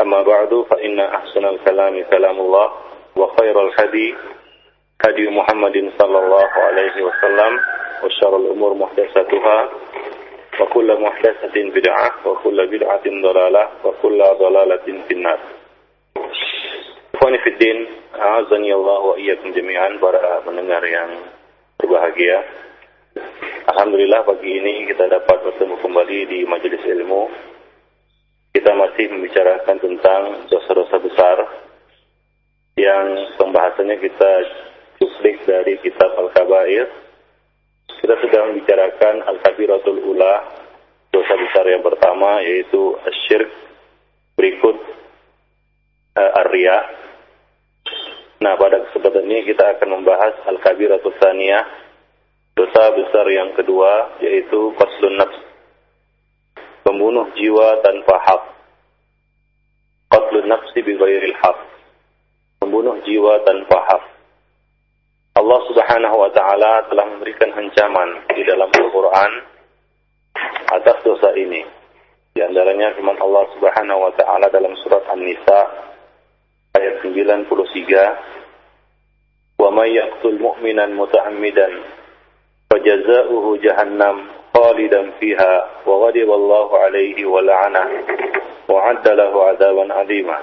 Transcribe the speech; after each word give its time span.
أما 0.00 0.22
بعد 0.22 0.64
فإن 0.70 1.00
أحسن 1.00 1.44
الكلام 1.44 2.04
كلام 2.10 2.36
الله 2.40 2.72
وخير 3.16 3.68
الهدي 3.68 4.14
هدي 5.06 5.28
محمد 5.30 5.92
صلى 5.98 6.18
الله 6.18 6.50
عليه 6.66 6.96
وسلم 7.02 7.52
وشر 8.04 8.36
الأمور 8.36 8.74
محدثاتها 8.74 9.68
وكل 10.60 11.00
محدثة 11.00 11.56
بدعة 11.56 12.10
وكل 12.24 12.66
بدعة 12.66 13.04
ضلالة 13.06 13.68
وكل 13.84 14.18
ضلالة 14.38 14.86
في 15.08 15.14
النار 15.14 15.38
Ikhwani 17.14 17.38
Fiddin, 17.46 17.78
Azani 18.20 18.74
Allah 18.74 19.00
wa 19.00 19.14
iyyakum 19.16 19.54
jami'an 19.54 19.96
para 20.02 20.42
pendengar 20.44 20.82
yang 20.82 21.24
berbahagia. 21.78 22.42
Alhamdulillah 23.70 24.26
pagi 24.26 24.50
ini 24.50 24.84
kita 24.90 25.08
dapat 25.08 25.46
bertemu 25.46 25.78
kembali 25.78 26.18
di 26.26 26.38
majelis 26.44 26.82
ilmu. 26.84 27.30
kita 28.59 28.75
masih 28.75 29.07
membicarakan 29.07 29.79
tentang 29.79 30.51
dosa-dosa 30.51 30.99
besar 30.99 31.37
yang 32.75 33.31
pembahasannya 33.39 34.03
kita 34.03 34.31
cuplik 34.99 35.47
dari 35.47 35.79
kitab 35.79 36.11
Al-Kabair. 36.19 36.91
Kita 37.87 38.19
sudah 38.19 38.51
membicarakan 38.51 39.23
Al-Kabiratul 39.31 40.03
Ula, 40.11 40.43
dosa 41.07 41.39
besar 41.39 41.71
yang 41.71 41.87
pertama 41.87 42.43
yaitu 42.43 42.99
asyirk, 43.07 43.47
berikut 44.35 44.75
uh. 46.19 46.83
Nah, 48.43 48.53
pada 48.59 48.91
kesempatan 48.91 49.23
ini 49.23 49.47
kita 49.47 49.79
akan 49.79 50.03
membahas 50.03 50.35
Al-Kabiratul 50.51 51.15
Tsaniyah, 51.15 51.63
dosa 52.59 52.91
besar 52.91 53.23
yang 53.31 53.55
kedua 53.55 54.19
yaitu 54.19 54.75
qatlun 54.75 55.15
nafs, 55.15 55.48
membunuh 56.85 57.27
jiwa 57.35 57.81
tanpa 57.81 58.15
hak. 58.23 58.43
Qatlun 60.09 60.45
nafsi 60.49 60.79
bi 60.81 60.97
ghairil 60.97 61.37
haq, 61.39 61.57
membunuh 62.65 62.97
jiwa 63.05 63.43
tanpa 63.45 63.77
hak. 63.89 64.03
Allah 65.39 65.59
Subhanahu 65.71 66.15
wa 66.19 66.29
taala 66.35 66.83
telah 66.91 67.05
memberikan 67.15 67.55
ancaman 67.55 68.27
di 68.35 68.43
dalam 68.43 68.67
Al-Qur'an 68.67 69.31
atas 70.79 70.97
dosa 71.05 71.31
ini. 71.37 71.63
Di 72.35 72.43
antaranya 72.43 72.93
firman 72.97 73.17
Allah 73.21 73.47
Subhanahu 73.55 73.99
wa 74.03 74.11
taala 74.19 74.51
dalam 74.51 74.75
surat 74.83 75.03
An-Nisa 75.09 75.59
ayat 76.75 77.01
93 77.01 78.39
Wa 79.59 79.67
may 79.75 79.91
yaqtul 79.91 80.39
mu'minan 80.39 80.95
muta'ammidan 80.95 81.83
fajaza'uhu 82.71 83.59
ghadiba 85.85 86.33
Allahu 86.35 86.73
'alaihi 86.75 87.23
wa 87.25 87.41
la'ana 87.43 87.83
wa 88.67 88.79
'adda 88.91 89.11
lahu 89.15 89.37
'adaban 89.47 89.89
'azima 89.91 90.37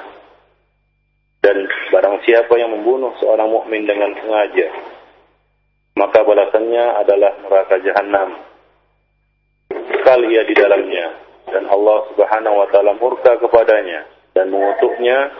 dan 1.45 1.56
barang 1.95 2.17
siapa 2.27 2.53
yang 2.58 2.75
membunuh 2.75 3.14
seorang 3.23 3.47
mukmin 3.53 3.86
dengan 3.86 4.12
sengaja 4.19 4.69
maka 5.97 6.20
balasannya 6.25 6.84
adalah 7.05 7.33
neraka 7.41 7.77
jahanam 7.84 8.28
sekali 9.70 10.35
ia 10.35 10.42
di 10.45 10.55
dalamnya 10.55 11.07
dan 11.51 11.64
Allah 11.70 11.98
Subhanahu 12.12 12.57
wa 12.58 12.67
taala 12.74 12.92
murka 12.98 13.39
kepadanya 13.39 14.07
dan 14.35 14.51
mengutuknya 14.51 15.30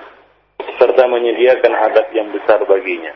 serta 0.79 1.05
menyediakan 1.07 1.73
adab 1.75 2.07
yang 2.17 2.33
besar 2.33 2.63
baginya. 2.65 3.13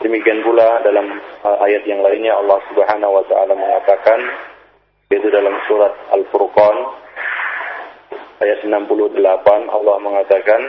Demikian 0.00 0.40
pula 0.40 0.80
dalam 0.80 1.12
uh, 1.44 1.60
ayat 1.60 1.84
yang 1.84 2.00
lainnya 2.00 2.32
Allah 2.32 2.56
Subhanahu 2.72 3.20
wa 3.20 3.24
taala 3.28 3.52
mengatakan 3.52 4.16
yaitu 5.12 5.28
dalam 5.28 5.52
surat 5.68 5.92
Al-Furqan 6.16 6.76
ayat 8.40 8.64
68 8.64 9.20
Allah 9.68 9.96
mengatakan 10.00 10.60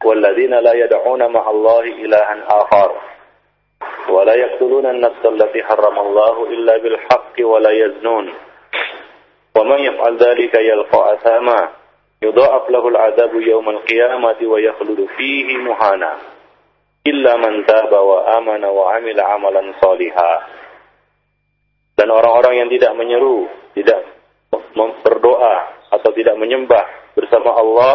walladzina 0.00 0.64
la 0.64 0.72
yad'una 0.72 1.28
ma'allahi 1.28 2.00
ilahan 2.00 2.40
akhar 2.48 2.90
wa 4.08 4.20
la 4.24 4.34
yaqtuluna 4.40 4.96
an-nafsa 4.96 5.28
allati 5.28 5.60
harrama 5.60 6.00
Allah 6.08 6.36
illa 6.48 6.74
bil 6.80 6.96
haqqi 6.96 7.44
wa 7.44 7.60
la 7.60 7.76
yaznun. 7.76 8.32
Wa 9.52 9.60
man 9.68 9.84
yaf'al 9.84 10.16
dhalika 10.16 10.64
yalqa 10.64 11.20
athama 11.20 11.76
yudha'af 12.24 12.72
lahu 12.72 12.88
al-'adhabu 12.88 13.36
yawm 13.44 13.68
al-qiyamati 13.68 14.48
wa 14.48 14.56
yakhlud 14.56 14.96
fihi 15.12 15.60
muhana 15.60 16.33
illa 17.04 17.32
man 17.36 17.64
taba 17.68 18.00
wa 18.00 18.18
amana 18.40 18.68
wa 18.72 18.96
'amila 18.96 19.22
'amalan 19.22 19.72
shalihan 19.80 20.40
dan 21.94 22.08
orang-orang 22.10 22.64
yang 22.64 22.68
tidak 22.72 22.92
menyeru 22.96 23.46
tidak 23.74 24.14
berdoa 25.04 25.54
atau 25.90 26.10
tidak 26.14 26.34
menyembah 26.38 27.14
bersama 27.14 27.54
Allah 27.54 27.92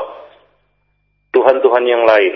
Tuhan-Tuhan 1.35 1.83
yang 1.85 2.03
lain. 2.03 2.35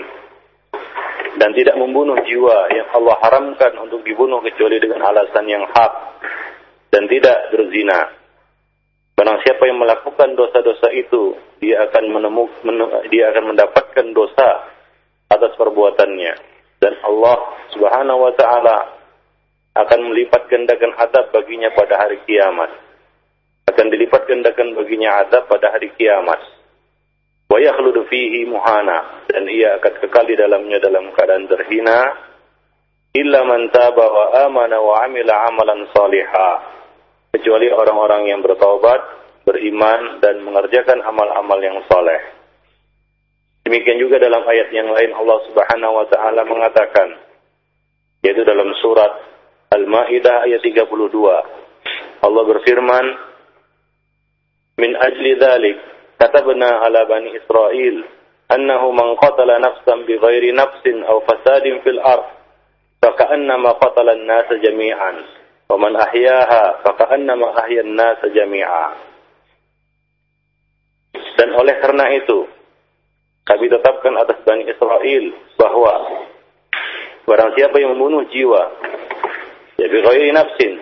Dan 1.34 1.50
tidak 1.50 1.74
membunuh 1.74 2.14
jiwa 2.22 2.70
yang 2.70 2.88
Allah 2.94 3.18
haramkan 3.26 3.74
untuk 3.82 4.06
dibunuh 4.06 4.38
kecuali 4.38 4.78
dengan 4.78 5.02
alasan 5.02 5.50
yang 5.50 5.66
hak 5.66 5.92
dan 6.94 7.10
tidak 7.10 7.50
berzina. 7.50 8.06
Barang 9.18 9.42
siapa 9.42 9.66
yang 9.66 9.82
melakukan 9.82 10.38
dosa-dosa 10.38 10.94
itu, 10.94 11.34
dia 11.58 11.90
akan 11.90 12.04
menemuk, 12.06 12.54
menem, 12.62 12.86
dia 13.10 13.34
akan 13.34 13.50
mendapatkan 13.50 14.06
dosa 14.14 14.62
atas 15.26 15.58
perbuatannya 15.58 16.53
dan 16.84 17.00
Allah 17.00 17.36
Subhanahu 17.72 18.28
wa 18.28 18.32
taala 18.36 18.78
akan 19.72 20.00
melipat 20.12 20.52
gandakan 20.52 20.92
adab 21.00 21.32
baginya 21.32 21.72
pada 21.72 21.96
hari 21.96 22.20
kiamat. 22.28 22.68
Akan 23.64 23.88
dilipat 23.88 24.28
gandakan 24.28 24.76
baginya 24.76 25.24
adab 25.24 25.48
pada 25.48 25.72
hari 25.72 25.88
kiamat 25.96 26.38
wa 27.48 27.58
yakhludu 27.60 28.04
fihi 28.10 28.50
muhana 28.50 29.24
dan 29.30 29.46
ia 29.46 29.78
akan 29.78 29.92
kekal 30.02 30.24
di 30.26 30.34
dalamnya 30.34 30.80
dalam 30.82 31.12
keadaan 31.14 31.46
terhina 31.46 31.98
illa 33.14 33.40
man 33.46 33.70
taba 33.70 34.04
wa 34.10 34.24
amana 34.48 34.82
wa 34.82 35.06
amila 35.06 35.34
amalan 35.46 35.86
salihah 35.94 36.74
kecuali 37.34 37.66
orang-orang 37.66 38.30
yang 38.30 38.40
bertaubat, 38.46 39.00
beriman 39.42 40.22
dan 40.22 40.38
mengerjakan 40.46 41.02
amal-amal 41.02 41.58
yang 41.58 41.82
soleh. 41.90 42.43
Demikian 43.64 43.96
juga 43.96 44.20
dalam 44.20 44.44
ayat 44.44 44.68
yang 44.76 44.92
lain 44.92 45.16
Allah 45.16 45.38
Subhanahu 45.48 45.92
wa 45.96 46.06
taala 46.12 46.44
mengatakan 46.44 47.16
yaitu 48.20 48.44
dalam 48.44 48.68
surat 48.84 49.08
Al-Maidah 49.72 50.44
ayat 50.44 50.60
32. 50.60 50.84
Allah 52.24 52.42
berfirman 52.44 53.06
Min 54.74 54.90
ajli 54.98 55.38
dzalik 55.38 55.78
katabna 56.18 56.82
ala 56.82 57.06
bani 57.06 57.32
Israel 57.38 58.04
annahu 58.50 58.90
man 58.92 59.14
qatala 59.16 59.62
nafsan 59.62 60.04
bighairi 60.04 60.50
nafsin 60.52 61.00
aw 61.06 61.22
fasadin 61.24 61.78
fil 61.86 62.02
ardh 62.02 62.26
faka'annama 63.00 63.78
qatala 63.80 64.18
an-nasa 64.18 64.60
jami'an 64.60 65.16
wa 65.70 65.76
man 65.78 65.94
ahyaha 65.94 66.84
faka'annama 66.84 67.54
ahya 67.64 67.86
an-nasa 67.86 68.26
jami'a. 68.32 68.86
Dan 71.38 71.50
oleh 71.54 71.74
karena 71.78 72.10
itu 72.18 72.50
kami 73.44 73.68
tetapkan 73.68 74.14
atas 74.20 74.40
Bani 74.44 74.64
Israel 74.64 75.24
bahwa 75.60 75.94
barang 77.24 77.50
siapa 77.56 77.76
yang 77.80 77.96
membunuh 77.96 78.24
jiwa 78.28 78.62
ya 79.80 79.86
bi 79.88 80.00
nafsin 80.32 80.80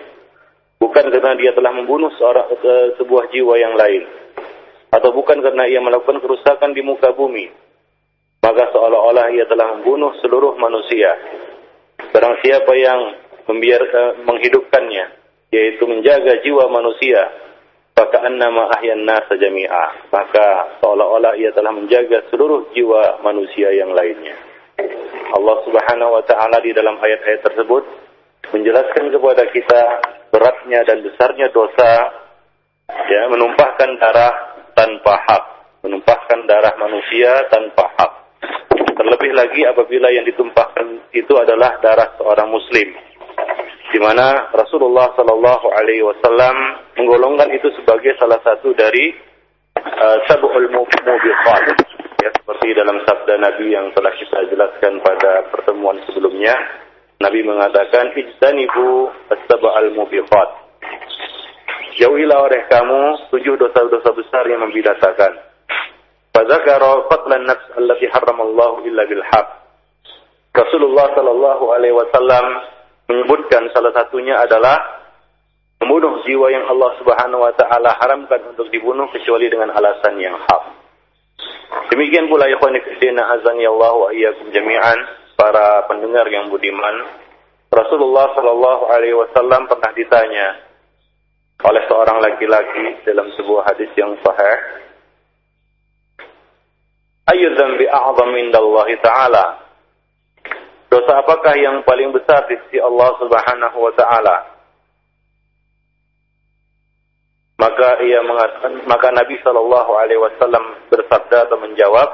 bukan 0.79 1.05
karena 1.11 1.35
dia 1.39 1.51
telah 1.55 1.71
membunuh 1.75 2.11
seorang 2.19 2.51
sebuah 2.99 3.31
jiwa 3.31 3.55
yang 3.55 3.75
lain 3.79 4.03
atau 4.93 5.09
bukan 5.09 5.41
karena 5.41 5.65
ia 5.65 5.81
melakukan 5.81 6.21
kerusakan 6.21 6.77
di 6.77 6.85
muka 6.85 7.17
bumi, 7.17 7.49
maka 8.45 8.69
seolah-olah 8.69 9.33
ia 9.33 9.49
telah 9.49 9.73
membunuh 9.73 10.13
seluruh 10.21 10.53
manusia. 10.53 11.17
Barang 12.13 12.37
siapa 12.45 12.69
yang 12.77 12.99
membiar, 13.49 13.81
uh, 13.81 14.13
menghidupkannya, 14.21 15.05
yaitu 15.49 15.83
menjaga 15.89 16.37
jiwa 16.45 16.69
manusia, 16.69 17.25
maka 17.93 18.17
annama 18.25 18.73
ahyan 18.77 19.05
nasa 19.05 19.37
jami'a, 19.37 20.09
maka 20.09 20.77
seolah-olah 20.81 21.37
ia 21.37 21.53
telah 21.53 21.69
menjaga 21.69 22.25
seluruh 22.33 22.73
jiwa 22.73 23.21
manusia 23.21 23.69
yang 23.69 23.93
lainnya. 23.93 24.33
Allah 25.33 25.57
Subhanahu 25.65 26.11
wa 26.17 26.23
taala 26.25 26.57
di 26.61 26.73
dalam 26.73 26.97
ayat-ayat 26.97 27.41
tersebut 27.45 27.83
menjelaskan 28.53 29.13
kepada 29.13 29.43
kita 29.53 29.81
beratnya 30.33 30.81
dan 30.85 31.05
besarnya 31.05 31.47
dosa 31.53 31.91
ya 32.89 33.29
menumpahkan 33.29 33.89
darah 34.01 34.33
tanpa 34.73 35.13
hak, 35.29 35.43
menumpahkan 35.85 36.39
darah 36.49 36.73
manusia 36.81 37.45
tanpa 37.53 37.93
hak. 37.97 38.11
Terlebih 38.93 39.31
lagi 39.33 39.61
apabila 39.65 40.09
yang 40.13 40.25
ditumpahkan 40.25 41.13
itu 41.13 41.33
adalah 41.37 41.77
darah 41.81 42.13
seorang 42.17 42.49
muslim. 42.49 43.12
Di 43.93 44.01
mana 44.01 44.49
Rasulullah 44.49 45.13
Shallallahu 45.13 45.69
alaihi 45.69 46.01
wasallam 46.01 46.81
menggolongkan 46.97 47.53
itu 47.53 47.69
sebagai 47.77 48.17
salah 48.17 48.41
satu 48.41 48.73
dari 48.73 49.13
uh, 49.77 50.17
sab'ul 50.25 50.65
mubiqat. 50.73 51.65
Ya, 52.25 52.33
seperti 52.33 52.73
dalam 52.73 53.05
sabda 53.05 53.37
Nabi 53.37 53.69
yang 53.69 53.93
telah 53.93 54.09
kita 54.17 54.49
jelaskan 54.49 54.97
pada 55.05 55.45
pertemuan 55.53 56.01
sebelumnya, 56.09 56.57
Nabi 57.21 57.45
mengatakan 57.45 58.17
ijtanibu 58.17 59.13
as-sab'al 59.29 59.93
mubiqat. 59.93 60.49
Jauhilah 62.01 62.49
oleh 62.49 62.65
kamu 62.73 63.29
tujuh 63.29 63.61
dosa-dosa 63.61 64.09
besar 64.17 64.49
yang 64.49 64.65
membinasakan. 64.65 65.37
Fadzakara 66.33 67.13
qatlan 67.13 67.45
nafs 67.45 67.69
allati 67.77 68.09
harramallahu 68.09 68.89
illa 68.89 69.05
bil 69.05 69.21
haq. 69.21 69.47
Rasulullah 70.57 71.13
sallallahu 71.13 71.69
alaihi 71.77 71.93
wasallam 71.93 72.73
menyebutkan 73.09 73.69
salah 73.75 73.91
satunya 73.91 74.39
adalah 74.39 75.03
membunuh 75.83 76.23
jiwa 76.23 76.47
yang 76.47 76.63
Allah 76.71 76.95
Subhanahu 76.99 77.43
wa 77.43 77.53
taala 77.59 77.91
haramkan 77.99 78.55
untuk 78.55 78.71
dibunuh 78.71 79.11
kecuali 79.11 79.51
dengan 79.51 79.75
alasan 79.75 80.15
yang 80.19 80.39
hak. 80.39 80.63
Demikian 81.91 82.31
pula 82.31 82.47
ikhwan 82.47 82.77
fillah 83.01 83.25
azani 83.39 83.67
Allah 83.67 83.91
wa 83.91 84.09
iyyakum 84.15 84.47
jami'an 84.53 84.99
para 85.35 85.83
pendengar 85.91 86.23
yang 86.31 86.47
budiman. 86.47 87.19
Rasulullah 87.73 88.31
sallallahu 88.37 88.83
alaihi 88.93 89.17
wasallam 89.17 89.65
pernah 89.65 89.91
ditanya 89.97 90.47
oleh 91.63 91.83
seorang 91.87 92.19
laki-laki 92.21 93.01
dalam 93.07 93.31
sebuah 93.39 93.71
hadis 93.71 93.89
yang 93.95 94.13
sahih 94.19 94.83
ayu 97.31 97.47
dzambi 97.55 97.87
a'zam 97.87 98.31
indallahi 98.35 98.99
ta'ala 98.99 99.62
dosa 100.93 101.25
apakah 101.25 101.57
yang 101.57 101.81
paling 101.81 102.13
besar 102.13 102.45
di 102.45 102.53
sisi 102.65 102.77
Allah 102.77 103.17
Subhanahu 103.17 103.77
wa 103.81 103.93
taala? 103.97 104.37
Maka 107.57 107.97
ia 108.05 108.21
mengatakan 108.21 108.85
maka 108.85 109.09
Nabi 109.09 109.41
sallallahu 109.41 109.91
alaihi 109.97 110.21
wasallam 110.21 110.85
bersabda 110.93 111.49
atau 111.49 111.57
menjawab 111.57 112.09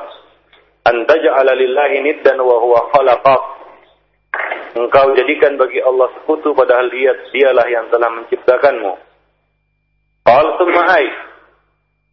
anta 0.88 1.16
ja'ala 1.20 1.60
lillahi 1.60 2.06
niddan 2.08 2.40
wa 2.40 2.56
huwa 2.64 2.88
khalaqak 2.96 3.44
engkau 4.80 5.12
jadikan 5.18 5.60
bagi 5.60 5.84
Allah 5.84 6.08
sekutu 6.16 6.56
padahal 6.56 6.88
dia 6.88 7.12
dialah 7.36 7.68
yang 7.68 7.92
telah 7.92 8.08
menciptakanmu. 8.16 8.94
Qal 10.24 10.48
summa 10.56 10.96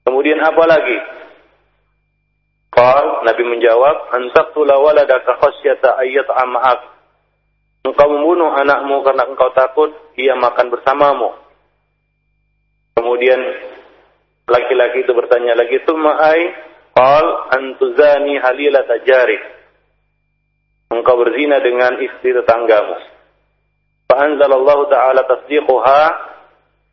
kemudian 0.03 0.43
apa 0.43 0.65
lagi 0.67 0.99
Qal, 2.77 3.25
Nabi 3.25 3.43
menjawab, 3.49 4.13
"Antaqtula 4.13 4.77
waladaka 4.77 5.41
khasyata 5.41 5.97
ayyat 5.97 6.29
am'ak." 6.29 6.81
Engkau 7.89 8.13
membunuh 8.13 8.53
anakmu 8.53 9.01
karena 9.01 9.25
engkau 9.25 9.49
takut 9.57 9.97
ia 10.21 10.37
makan 10.37 10.69
bersamamu. 10.69 11.33
Kemudian 13.01 13.41
laki-laki 14.45 15.09
itu 15.09 15.13
bertanya 15.17 15.57
lagi, 15.57 15.81
"Tsumma 15.89 16.21
ai?" 16.21 16.53
Qal, 16.93 17.27
"Antuzani 17.57 18.37
halilata 18.45 19.01
jarik." 19.09 19.41
Engkau 20.93 21.17
berzina 21.17 21.57
dengan 21.65 21.97
istri 21.97 22.37
tetanggamu. 22.37 22.97
Fa 24.05 24.17
anzalallahu 24.21 24.85
ta'ala 24.93 25.25
tasdiquha 25.25 26.01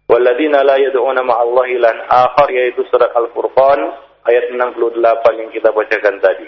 walladzina 0.07 0.63
la 0.63 0.79
yad'una 0.79 1.27
ma'allahi 1.27 1.75
lan 1.75 2.07
akhar 2.07 2.47
yaitu 2.55 2.87
surat 2.87 3.11
Al-Furqan 3.11 4.12
ayat 4.27 4.51
68 4.55 5.39
yang 5.39 5.49
kita 5.51 5.69
bacakan 5.71 6.15
tadi. 6.23 6.47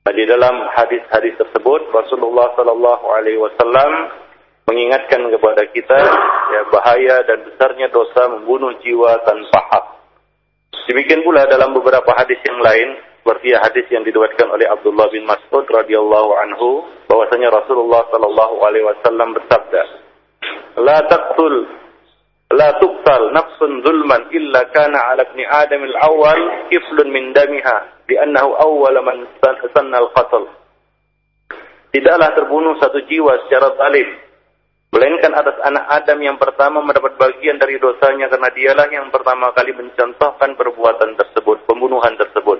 Nah, 0.00 0.12
di 0.16 0.24
dalam 0.26 0.54
hadis-hadis 0.74 1.36
tersebut 1.38 1.92
Rasulullah 1.92 2.50
Sallallahu 2.56 3.04
Alaihi 3.14 3.38
Wasallam 3.38 3.90
mengingatkan 4.66 5.22
kepada 5.28 5.62
kita 5.70 5.98
ya, 6.50 6.62
bahaya 6.72 7.16
dan 7.26 7.46
besarnya 7.46 7.90
dosa 7.92 8.26
membunuh 8.32 8.74
jiwa 8.80 9.18
tanpa 9.22 9.60
hak. 9.70 9.84
Demikian 10.90 11.22
pula 11.22 11.46
dalam 11.46 11.70
beberapa 11.76 12.10
hadis 12.18 12.42
yang 12.42 12.58
lain 12.58 12.98
seperti 13.20 13.54
hadis 13.54 13.86
yang 13.92 14.02
diriwayatkan 14.02 14.48
oleh 14.50 14.66
Abdullah 14.66 15.06
bin 15.12 15.22
Mas'ud 15.28 15.68
radhiyallahu 15.68 16.30
anhu 16.42 16.82
bahwasanya 17.06 17.52
Rasulullah 17.52 18.02
sallallahu 18.10 18.58
alaihi 18.64 18.86
wasallam 18.88 19.36
bersabda, 19.36 19.82
"La 20.82 20.98
taqtul 21.06 21.79
la 22.50 22.74
tuqtal 22.82 23.30
nafsun 23.30 23.82
zulman 23.86 24.26
illa 24.34 24.66
kana 24.74 25.14
ala 25.14 25.22
ibni 25.30 25.46
adam 25.46 25.86
al-awwal 25.86 26.40
kiflun 26.66 27.08
min 27.14 27.30
damiha 27.30 28.06
li'annahu 28.10 28.50
awwal 28.58 28.94
man 29.06 29.26
sanna 29.70 30.02
tidaklah 31.94 32.30
terbunuh 32.34 32.74
satu 32.82 32.98
jiwa 33.06 33.38
secara 33.46 33.70
zalim 33.78 34.08
melainkan 34.90 35.30
atas 35.38 35.54
anak 35.62 35.86
Adam 35.86 36.18
yang 36.18 36.36
pertama 36.38 36.82
mendapat 36.82 37.14
bagian 37.14 37.62
dari 37.62 37.78
dosanya 37.78 38.26
karena 38.26 38.50
dialah 38.50 38.86
yang 38.90 39.06
pertama 39.14 39.54
kali 39.54 39.70
mencontohkan 39.70 40.58
perbuatan 40.58 41.14
tersebut 41.14 41.62
pembunuhan 41.66 42.18
tersebut. 42.18 42.58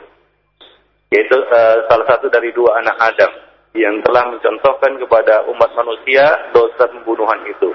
Yaitu 1.11 1.35
uh, 1.35 1.91
salah 1.91 2.07
satu 2.07 2.31
dari 2.31 2.55
dua 2.55 2.79
anak 2.79 2.95
Adam 3.03 3.33
yang 3.75 3.99
telah 4.07 4.31
mencontohkan 4.31 4.95
kepada 4.99 5.43
umat 5.51 5.71
manusia 5.75 6.23
dosa 6.55 6.87
pembunuhan 6.87 7.43
itu 7.51 7.71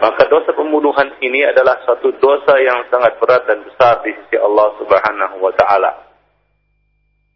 maka 0.00 0.24
dosa 0.32 0.56
pembunuhan 0.56 1.12
ini 1.20 1.44
adalah 1.44 1.76
satu 1.84 2.08
dosa 2.16 2.56
yang 2.56 2.88
sangat 2.88 3.20
berat 3.20 3.44
dan 3.44 3.60
besar 3.68 4.00
di 4.00 4.16
sisi 4.16 4.40
Allah 4.40 4.72
Subhanahu 4.80 5.36
wa 5.44 5.52
taala. 5.52 5.92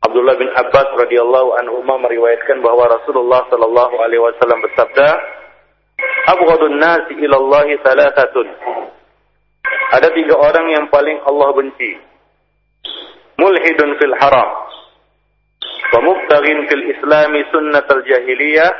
Abdullah 0.04 0.36
bin 0.40 0.48
Abbas 0.48 0.88
radhiyallahu 0.96 1.60
anhu 1.60 1.84
meriwayatkan 1.84 2.64
bahwa 2.64 2.88
Rasulullah 2.88 3.44
sallallahu 3.52 3.94
alaihi 4.00 4.20
wasallam 4.20 4.64
bersabda, 4.64 5.08
"Abghadun 6.32 6.76
nasi 6.80 7.12
ila 7.24 7.36
Allah 7.36 7.68
thalathatun." 7.84 8.48
Ada 10.00 10.08
tiga 10.16 10.34
orang 10.40 10.66
yang 10.72 10.84
paling 10.88 11.20
Allah 11.24 11.48
benci. 11.52 12.00
Mulhidun 13.36 13.90
fil 14.00 14.16
haram. 14.24 14.50
Wa 15.92 16.00
fil 16.40 16.84
islami 16.96 17.44
sunnatal 17.52 18.02
jahiliyah 18.08 18.72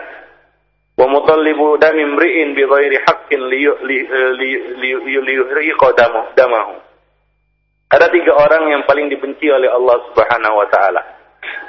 wa 0.95 1.07
mutallibu 1.11 1.75
dami 1.83 2.03
imri'in 2.07 2.55
bi 2.55 2.63
ghairi 2.63 2.99
liyuhriqa 5.25 5.89
damahu. 6.39 6.75
Ada 7.95 8.11
tiga 8.11 8.33
orang 8.35 8.75
yang 8.75 8.83
paling 8.89 9.07
dibenci 9.07 9.47
oleh 9.51 9.71
Allah 9.71 9.97
Subhanahu 10.11 10.55
wa 10.59 10.67
taala. 10.67 11.03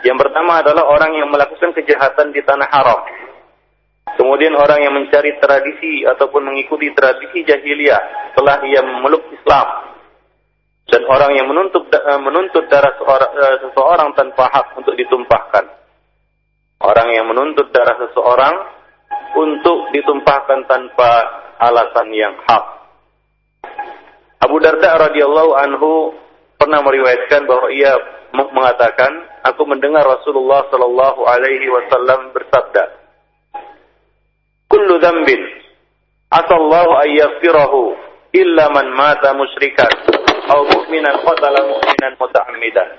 Yang 0.02 0.18
pertama 0.26 0.62
adalah 0.62 0.86
orang 0.90 1.18
yang 1.18 1.30
melakukan 1.30 1.74
kejahatan 1.76 2.34
di 2.34 2.42
tanah 2.42 2.70
haram. 2.70 3.02
Kemudian 4.16 4.54
orang 4.54 4.80
yang 4.86 4.94
mencari 4.94 5.36
tradisi 5.42 6.06
ataupun 6.06 6.46
mengikuti 6.46 6.94
tradisi 6.94 7.42
jahiliyah 7.42 8.32
setelah 8.32 8.62
ia 8.64 8.82
memeluk 8.86 9.26
Islam. 9.34 9.98
Dan 10.86 11.02
orang 11.10 11.34
yang 11.34 11.50
menuntut 11.50 11.90
menuntut 12.22 12.70
darah 12.70 12.94
eh, 12.94 13.58
seseorang 13.66 14.14
tanpa 14.14 14.46
hak 14.54 14.78
untuk 14.78 14.94
ditumpahkan. 14.94 15.66
Orang 16.86 17.10
yang 17.12 17.26
menuntut 17.26 17.74
darah 17.74 17.98
seseorang 18.06 18.75
untuk 19.36 19.92
ditumpahkan 19.92 20.66
tanpa 20.66 21.12
alasan 21.60 22.12
yang 22.16 22.36
hak. 22.48 22.66
Abu 24.44 24.60
Darda 24.62 25.10
radhiyallahu 25.10 25.52
anhu 25.58 26.14
pernah 26.56 26.80
meriwayatkan 26.84 27.48
bahwa 27.48 27.68
ia 27.72 27.94
mengatakan, 28.36 29.12
aku 29.48 29.64
mendengar 29.64 30.04
Rasulullah 30.04 30.68
sallallahu 30.72 31.24
alaihi 31.24 31.68
wasallam 31.72 32.36
bersabda, 32.36 32.84
"Kullu 34.68 35.00
dzambin 35.00 35.42
asallahu 36.30 36.92
ayyaghfirahu 37.06 37.82
illa 38.36 38.66
man 38.76 38.92
mata 38.92 39.32
musyrikan 39.32 39.92
aw 40.52 40.60
mu'minan 40.68 41.16
qatala 41.24 41.60
mu'minan 41.64 42.14
muta'ammidan." 42.20 42.90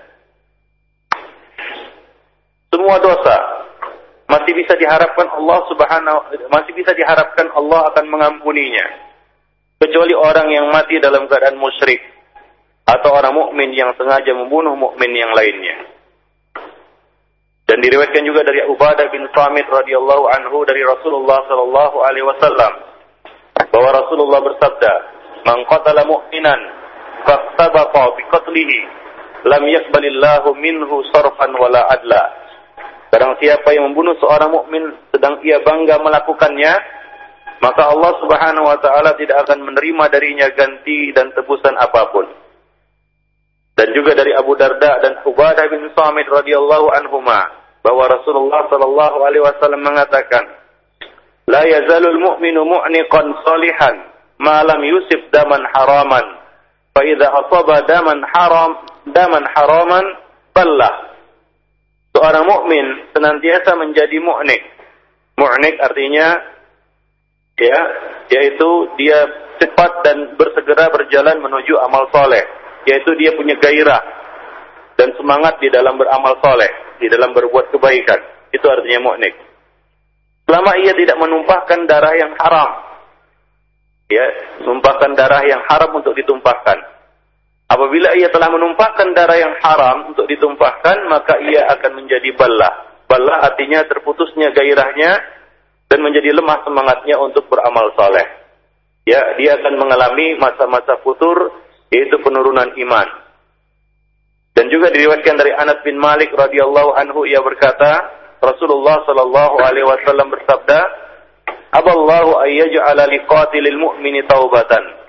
Semua 2.73 2.97
dosa 3.01 3.66
masih 4.37 4.53
bisa 4.53 4.77
diharapkan 4.77 5.33
Allah 5.33 5.59
Subhanahu 5.73 6.19
masih 6.53 6.73
bisa 6.77 6.93
diharapkan 6.93 7.49
Allah 7.57 7.89
akan 7.89 8.05
mengampuninya 8.13 8.87
kecuali 9.81 10.13
orang 10.13 10.49
yang 10.53 10.69
mati 10.69 11.01
dalam 11.01 11.25
keadaan 11.25 11.57
musyrik 11.57 12.01
atau 12.87 13.11
orang 13.17 13.35
mukmin 13.35 13.73
yang 13.75 13.91
sengaja 13.99 14.31
membunuh 14.37 14.79
mukmin 14.79 15.11
yang 15.17 15.35
lainnya. 15.35 15.91
Dan 17.67 17.83
diriwayatkan 17.83 18.23
juga 18.23 18.47
dari 18.47 18.63
Ubadah 18.71 19.11
bin 19.11 19.27
Samit 19.35 19.67
radhiyallahu 19.67 20.25
anhu 20.31 20.63
dari 20.63 20.87
Rasulullah 20.87 21.43
sallallahu 21.51 21.97
alaihi 21.99 22.27
wasallam 22.31 22.73
bahwa 23.75 23.91
Rasulullah 23.91 24.39
bersabda, 24.39 24.93
"Man 25.43 25.67
qatala 25.67 26.07
mu'minan 26.07 26.61
faqtabaqa 27.27 28.15
bi 28.15 28.23
qatlihi 28.31 28.79
lam 29.51 29.67
yaqbalillahu 29.67 30.55
minhu 30.55 31.03
sarfan 31.11 31.59
wala 31.59 31.91
adla." 31.91 32.46
Barang 33.11 33.39
siapa 33.39 33.71
yang 33.71 33.93
membunuh 33.93 34.19
seorang 34.19 34.51
mukmin 34.51 34.83
sedang 35.15 35.39
ia 35.47 35.63
bangga 35.63 36.03
melakukannya, 36.03 36.75
maka 37.63 37.83
Allah 37.89 38.13
Subhanahu 38.21 38.67
wa 38.67 38.79
taala 38.83 39.15
tidak 39.17 39.47
akan 39.47 39.65
menerima 39.65 40.05
darinya 40.13 40.49
ganti 40.53 41.15
dan 41.15 41.33
tebusan 41.33 41.73
apa 41.79 42.13
pun. 42.13 42.27
Dan 43.77 43.93
juga 43.93 44.17
dari 44.17 44.33
Abu 44.33 44.57
Darda 44.57 45.05
dan 45.05 45.21
Ubadah 45.29 45.69
bin 45.69 45.85
Samit 45.93 46.27
radhiyallahu 46.33 46.89
anhuma 46.97 47.45
bahwa 47.85 48.09
Rasulullah 48.09 48.67
Shallallahu 48.73 49.19
alaihi 49.21 49.45
wasallam 49.45 49.85
mengatakan, 49.85 50.45
"La 51.47 51.63
yazalul 51.63 52.19
mu'minu 52.19 52.65
mu'niqan 52.65 53.27
salihan 53.45 53.97
ma 54.41 54.65
lam 54.65 54.81
yusif 54.83 55.29
daman 55.31 55.61
haraman." 55.77 56.25
Fa 56.97 57.05
idza 57.05 57.29
asaba 57.29 57.85
daman 57.85 58.25
haram 58.33 58.71
daman 59.13 59.45
haraman 59.53 60.05
ballah. 60.57 61.16
Seorang 62.17 62.49
mukmin 62.49 63.13
senantiasa 63.13 63.77
menjadi 63.77 64.17
mu'nik. 64.25 64.63
Mu'nik 65.37 65.77
artinya 65.85 66.33
ya, 67.61 67.81
yaitu 68.33 68.69
dia 68.97 69.21
cepat 69.61 70.01
dan 70.01 70.33
bersegera 70.41 70.89
berjalan 70.89 71.45
menuju 71.45 71.77
amal 71.85 72.09
soleh. 72.09 72.41
Yaitu 72.89 73.13
dia 73.21 73.37
punya 73.37 73.53
gairah 73.61 74.01
dan 74.97 75.13
semangat 75.21 75.61
di 75.61 75.69
dalam 75.69 76.01
beramal 76.01 76.41
soleh, 76.41 76.97
di 76.97 77.13
dalam 77.13 77.37
berbuat 77.37 77.69
kebaikan. 77.77 78.49
Itu 78.49 78.65
artinya 78.65 79.13
mu'nik. 79.13 79.37
Selama 80.49 80.73
ia 80.81 80.97
tidak 80.97 81.21
menumpahkan 81.21 81.85
darah 81.85 82.17
yang 82.17 82.33
haram. 82.41 82.71
Ya, 84.09 84.25
menumpahkan 84.65 85.13
darah 85.13 85.45
yang 85.45 85.61
haram 85.69 85.93
untuk 85.93 86.17
ditumpahkan. 86.17 86.96
Apabila 87.67 88.15
ia 88.15 88.31
telah 88.31 88.47
menumpahkan 88.55 89.11
darah 89.11 89.39
yang 89.43 89.55
haram 89.59 90.15
untuk 90.15 90.31
ditumpahkan, 90.31 91.11
maka 91.11 91.43
ia 91.43 91.67
akan 91.67 91.99
menjadi 91.99 92.31
balah. 92.39 93.03
Balah 93.11 93.43
artinya 93.43 93.83
terputusnya 93.91 94.55
gairahnya 94.55 95.19
dan 95.91 95.99
menjadi 95.99 96.31
lemah 96.31 96.63
semangatnya 96.63 97.19
untuk 97.19 97.51
beramal 97.51 97.91
soleh. 97.99 98.27
Ya, 99.07 99.23
dia 99.39 99.59
akan 99.59 99.83
mengalami 99.83 100.39
masa-masa 100.39 100.99
futur, 101.03 101.55
yaitu 101.91 102.19
penurunan 102.23 102.75
iman. 102.75 103.09
Dan 104.55 104.71
juga 104.71 104.91
diriwayatkan 104.91 105.37
dari 105.39 105.53
Anas 105.55 105.83
bin 105.83 105.99
Malik 105.99 106.35
radhiyallahu 106.35 106.95
anhu 106.99 107.27
ia 107.27 107.43
berkata, 107.43 108.03
Rasulullah 108.43 109.03
sallallahu 109.07 109.63
alaihi 109.63 109.87
wasallam 109.87 110.33
bersabda, 110.33 110.81
"Aballahu 111.75 112.41
ayyaj'ala 112.47 113.11
liqatilil 113.11 113.79
mu'mini 113.79 114.23
taubatan." 114.27 115.06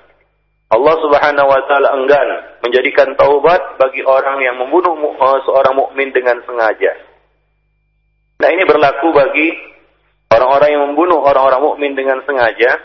Allah 0.68 0.96
Subhanahu 1.00 1.48
wa 1.48 1.62
taala 1.64 1.96
enggan 1.96 2.60
menjadikan 2.60 3.16
taubat 3.16 3.80
bagi 3.80 4.04
orang 4.04 4.44
yang 4.44 4.60
membunuh 4.60 5.00
uh, 5.16 5.40
seorang 5.48 5.80
mukmin 5.80 6.12
dengan 6.12 6.44
sengaja. 6.44 6.92
Nah, 8.38 8.50
ini 8.52 8.68
berlaku 8.68 9.16
bagi 9.16 9.56
orang-orang 10.28 10.70
yang 10.76 10.84
membunuh 10.92 11.24
orang-orang 11.24 11.62
mukmin 11.64 11.96
dengan 11.96 12.20
sengaja. 12.28 12.84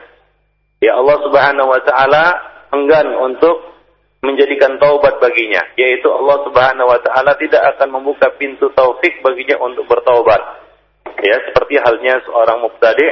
Ya 0.78 0.92
Allah 0.94 1.16
Subhanahu 1.26 1.68
wa 1.74 1.80
taala 1.82 2.24
enggan 2.70 3.06
untuk 3.18 3.74
menjadikan 4.22 4.78
taubat 4.78 5.18
baginya, 5.18 5.66
yaitu 5.74 6.06
Allah 6.06 6.38
Subhanahu 6.46 6.86
wa 6.86 7.02
taala 7.02 7.34
tidak 7.34 7.66
akan 7.74 7.98
membuka 7.98 8.30
pintu 8.38 8.70
taufik 8.78 9.18
baginya 9.26 9.58
untuk 9.58 9.90
bertaubat. 9.90 10.62
Ya, 11.22 11.34
seperti 11.50 11.82
halnya 11.82 12.18
seorang 12.26 12.62
mubtadi 12.62 13.06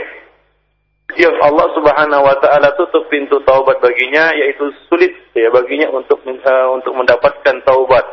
yang 1.18 1.34
Allah 1.42 1.66
Subhanahu 1.74 2.22
wa 2.22 2.36
taala 2.38 2.70
tutup 2.76 3.08
pintu 3.08 3.40
taubat 3.48 3.80
baginya 3.82 4.30
yaitu 4.36 4.70
sulit 4.86 5.10
ya 5.32 5.48
baginya 5.50 5.88
untuk 5.90 6.20
uh, 6.22 6.68
untuk 6.76 6.92
mendapatkan 6.94 7.56
taubat 7.64 8.04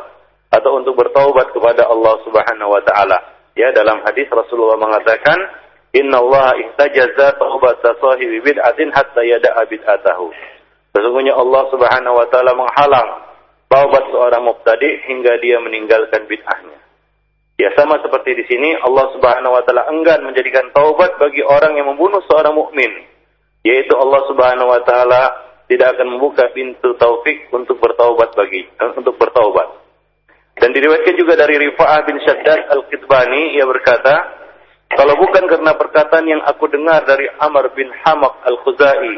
atau 0.48 0.80
untuk 0.80 0.96
bertaubat 0.96 1.52
kepada 1.52 1.84
Allah 1.86 2.14
Subhanahu 2.24 2.72
wa 2.72 2.82
taala. 2.82 3.18
Ya, 3.58 3.74
dalam 3.74 4.00
hadis 4.06 4.30
Rasulullah 4.30 4.78
mengatakan, 4.78 5.34
"Inna 5.92 6.22
Allah 6.22 6.54
ihtajaza 6.62 7.36
taubat 7.36 7.82
sahibi 7.82 8.38
bid'atin 8.46 8.94
hatta 8.94 9.20
yada'a 9.26 9.66
bid'atahu." 9.66 10.30
Sesungguhnya 10.94 11.34
Allah 11.36 11.62
Subhanahu 11.74 12.14
wa 12.16 12.26
taala 12.32 12.54
menghalang 12.54 13.10
taubat 13.68 14.04
seorang 14.08 14.42
mubtadi 14.46 15.04
hingga 15.10 15.36
dia 15.42 15.60
meninggalkan 15.60 16.24
bid'ahnya. 16.24 16.77
Ya 17.58 17.74
sama 17.74 17.98
seperti 17.98 18.38
di 18.38 18.44
sini 18.46 18.70
Allah 18.86 19.10
Subhanahu 19.18 19.50
wa 19.50 19.62
taala 19.66 19.90
enggan 19.90 20.22
menjadikan 20.22 20.70
taubat 20.70 21.18
bagi 21.18 21.42
orang 21.42 21.74
yang 21.74 21.90
membunuh 21.90 22.22
seorang 22.30 22.54
mukmin. 22.54 22.86
Yaitu 23.66 23.98
Allah 23.98 24.22
Subhanahu 24.30 24.70
wa 24.70 24.78
taala 24.86 25.22
tidak 25.66 25.98
akan 25.98 26.06
membuka 26.16 26.46
pintu 26.54 26.94
taufik 27.02 27.50
untuk 27.50 27.82
bertaubat 27.82 28.30
bagi 28.38 28.62
eh, 28.62 28.90
untuk 28.94 29.18
bertaubat. 29.18 29.74
Dan 30.58 30.70
diriwayatkan 30.70 31.14
juga 31.18 31.34
dari 31.34 31.58
Rifa'ah 31.58 32.00
bin 32.06 32.18
Syaddad 32.22 32.70
Al-Kitbani 32.78 33.58
ia 33.58 33.66
berkata, 33.66 34.14
kalau 34.94 35.14
bukan 35.18 35.46
karena 35.46 35.74
perkataan 35.74 36.26
yang 36.26 36.42
aku 36.46 36.66
dengar 36.70 37.06
dari 37.06 37.26
Amr 37.42 37.74
bin 37.74 37.90
Hamak 38.06 38.42
Al-Khuzai 38.42 39.14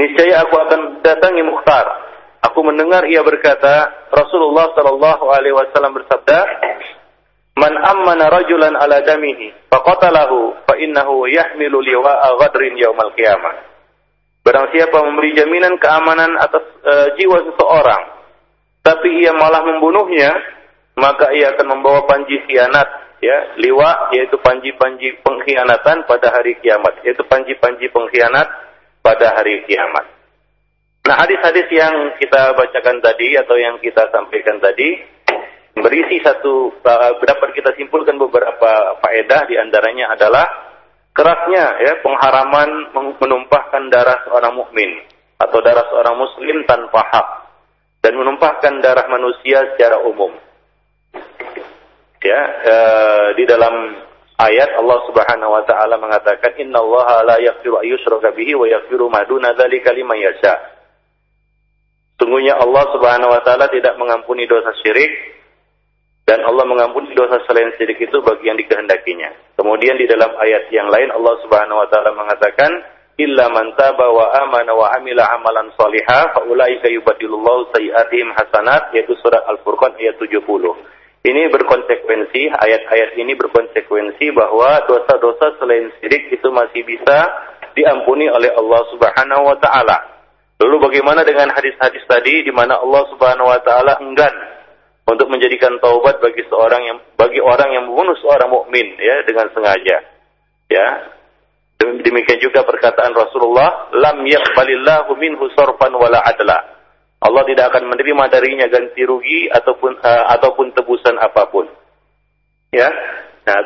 niscaya 0.00 0.48
aku 0.48 0.54
akan 0.56 0.80
datangi 1.04 1.44
Mukhtar. 1.44 2.08
Aku 2.40 2.64
mendengar 2.64 3.04
ia 3.04 3.20
berkata, 3.20 4.08
Rasulullah 4.08 4.72
Shallallahu 4.72 5.28
Alaihi 5.28 5.52
Wasallam 5.52 5.92
bersabda, 5.92 6.38
Man 7.60 7.76
ammana 7.76 8.32
rajulan 8.32 8.72
ala 8.72 9.04
damihi, 9.04 9.68
faqatalahu, 9.68 10.64
fa 10.64 10.80
innahu 10.80 11.28
yahmilu 11.28 11.84
liwa'a 11.84 12.40
ghadrin 12.40 12.72
yaumal 12.80 13.12
qiyamah. 13.12 13.68
Barang 14.40 14.72
siapa 14.72 14.96
memberi 15.04 15.36
jaminan 15.36 15.76
keamanan 15.76 16.40
atas 16.40 16.64
uh, 16.80 17.08
jiwa 17.20 17.44
seseorang, 17.44 18.02
tapi 18.80 19.20
ia 19.20 19.36
malah 19.36 19.60
membunuhnya, 19.60 20.32
maka 20.96 21.36
ia 21.36 21.52
akan 21.52 21.76
membawa 21.76 22.08
panji 22.08 22.40
khianat, 22.48 22.88
ya, 23.20 23.60
liwa 23.60 24.08
yaitu 24.16 24.40
panji-panji 24.40 25.20
pengkhianatan 25.20 26.08
pada 26.08 26.32
hari 26.32 26.56
kiamat, 26.64 27.04
yaitu 27.04 27.20
panji-panji 27.28 27.92
pengkhianat 27.92 28.48
pada 29.04 29.36
hari 29.36 29.68
kiamat. 29.68 30.08
Nah, 31.04 31.16
hadis-hadis 31.20 31.68
yang 31.72 32.16
kita 32.16 32.56
bacakan 32.56 33.04
tadi 33.04 33.36
atau 33.36 33.56
yang 33.60 33.76
kita 33.84 34.08
sampaikan 34.08 34.56
tadi 34.60 35.19
berisi 35.78 36.18
satu 36.22 36.74
uh, 36.82 37.12
dapat 37.22 37.54
kita 37.54 37.70
simpulkan 37.78 38.18
beberapa 38.18 38.98
faedah 38.98 39.46
di 39.46 39.54
antaranya 39.54 40.18
adalah 40.18 40.46
kerasnya 41.14 41.64
ya 41.82 41.92
pengharaman 42.02 42.90
menumpahkan 43.18 43.82
darah 43.90 44.18
seorang 44.26 44.54
mukmin 44.58 44.90
atau 45.38 45.58
darah 45.62 45.86
seorang 45.88 46.16
muslim 46.18 46.66
tanpa 46.66 47.00
hak 47.06 47.28
dan 48.02 48.16
menumpahkan 48.16 48.80
darah 48.82 49.06
manusia 49.06 49.60
secara 49.74 50.00
umum. 50.02 50.32
Ya, 52.20 52.40
uh, 52.68 53.26
di 53.32 53.48
dalam 53.48 53.96
ayat 54.36 54.76
Allah 54.76 54.98
Subhanahu 55.08 55.52
wa 55.56 55.64
taala 55.64 55.96
mengatakan 55.96 56.52
innallaha 56.60 57.24
la 57.24 57.36
yaghfiru 57.40 57.80
ayyushraka 57.80 58.32
bihi 58.36 58.52
wa 58.56 58.68
yaghfiru 58.68 59.08
ma 59.08 59.24
duna 59.24 59.56
dzalika 59.56 59.92
liman 59.92 60.20
yasha. 60.20 60.52
Sungguhnya 62.20 62.60
Allah 62.60 62.84
Subhanahu 62.92 63.32
wa 63.32 63.40
taala 63.40 63.72
tidak 63.72 63.96
mengampuni 63.96 64.44
dosa 64.44 64.76
syirik 64.84 65.39
dan 66.30 66.46
Allah 66.46 66.62
mengampuni 66.62 67.10
dosa 67.10 67.42
selain 67.42 67.74
syirik 67.74 67.98
itu 67.98 68.22
bagi 68.22 68.46
yang 68.46 68.54
dikehendakinya. 68.54 69.58
Kemudian 69.58 69.98
di 69.98 70.06
dalam 70.06 70.30
ayat 70.38 70.70
yang 70.70 70.86
lain 70.86 71.10
Allah 71.10 71.34
Subhanahu 71.42 71.82
wa 71.82 71.90
taala 71.90 72.14
mengatakan 72.14 72.70
illa 73.18 73.50
man 73.50 73.74
taba 73.74 74.06
wa 74.14 74.30
amana 74.38 74.70
wa 74.70 74.94
amila 74.94 75.26
amalan 75.34 75.74
salihah 75.74 76.30
fa 76.30 76.46
ulaika 76.46 76.86
yubadilullahu 76.86 77.74
sayiatihim 77.74 78.30
hasanat 78.38 78.94
yaitu 78.94 79.18
surat 79.18 79.42
Al-Furqan 79.50 79.98
ayat 79.98 80.22
70. 80.22 80.38
Ini 81.20 81.50
berkonsekuensi, 81.50 82.42
ayat-ayat 82.54 83.18
ini 83.18 83.34
berkonsekuensi 83.34 84.30
bahwa 84.30 84.86
dosa-dosa 84.86 85.58
selain 85.58 85.90
syirik 85.98 86.30
itu 86.30 86.46
masih 86.54 86.86
bisa 86.86 87.26
diampuni 87.74 88.30
oleh 88.30 88.54
Allah 88.54 88.86
Subhanahu 88.94 89.50
wa 89.50 89.58
taala. 89.58 89.98
Lalu 90.62 90.78
bagaimana 90.78 91.26
dengan 91.26 91.50
hadis-hadis 91.58 92.06
tadi 92.06 92.46
di 92.46 92.54
mana 92.54 92.78
Allah 92.78 93.02
Subhanahu 93.10 93.50
wa 93.50 93.60
taala 93.66 93.98
enggan 93.98 94.59
untuk 95.08 95.26
menjadikan 95.32 95.78
taubat 95.80 96.20
bagi 96.20 96.44
seorang 96.46 96.82
yang 96.86 96.98
bagi 97.16 97.40
orang 97.40 97.70
yang 97.72 97.84
membunuh 97.88 98.14
seorang 98.20 98.50
mukmin 98.52 98.96
ya 99.00 99.24
dengan 99.24 99.48
sengaja. 99.52 99.96
Ya. 100.70 100.88
Demikian 101.80 102.44
juga 102.44 102.60
perkataan 102.60 103.16
Rasulullah, 103.16 103.88
lam 103.96 104.20
yaqbalillahu 104.28 105.16
minhu 105.16 105.48
sarfan 105.56 105.96
wala 105.96 106.20
adla. 106.20 106.76
Allah 107.20 107.42
tidak 107.48 107.72
akan 107.72 107.88
menerima 107.88 108.24
darinya 108.32 108.66
ganti 108.68 109.00
rugi 109.04 109.48
ataupun 109.48 109.96
uh, 110.00 110.24
ataupun 110.36 110.76
tebusan 110.76 111.16
apa 111.16 111.48
pun. 111.48 111.68
Ya. 112.68 112.88
Nah, 113.48 113.60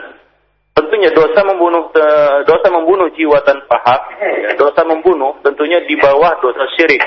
tentunya 0.79 1.11
dosa 1.11 1.43
membunuh 1.43 1.91
uh, 1.91 2.47
dosa 2.47 2.71
membunuh 2.71 3.11
jiwa 3.15 3.43
tanpa 3.43 3.83
hak, 3.83 4.03
ya, 4.23 4.51
dosa 4.59 4.83
membunuh 4.87 5.39
tentunya 5.43 5.83
di 5.87 5.99
bawah 5.99 6.39
dosa 6.39 6.67
syirik. 6.79 7.03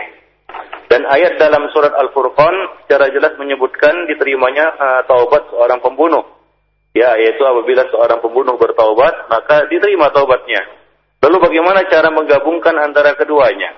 Dan 0.88 1.04
ayat 1.04 1.36
dalam 1.36 1.68
surat 1.76 1.92
Al-Furqan 1.92 2.88
secara 2.88 3.12
jelas 3.12 3.36
menyebutkan 3.36 4.08
diterimanya 4.08 4.72
uh, 4.80 5.02
taubat 5.04 5.52
seorang 5.52 5.84
pembunuh. 5.84 6.24
Ya, 6.96 7.14
yaitu 7.20 7.44
apabila 7.44 7.86
seorang 7.92 8.24
pembunuh 8.24 8.56
bertaubat, 8.56 9.30
maka 9.30 9.68
diterima 9.70 10.10
taubatnya. 10.10 10.64
Lalu 11.22 11.38
bagaimana 11.44 11.86
cara 11.92 12.10
menggabungkan 12.10 12.74
antara 12.80 13.14
keduanya? 13.20 13.70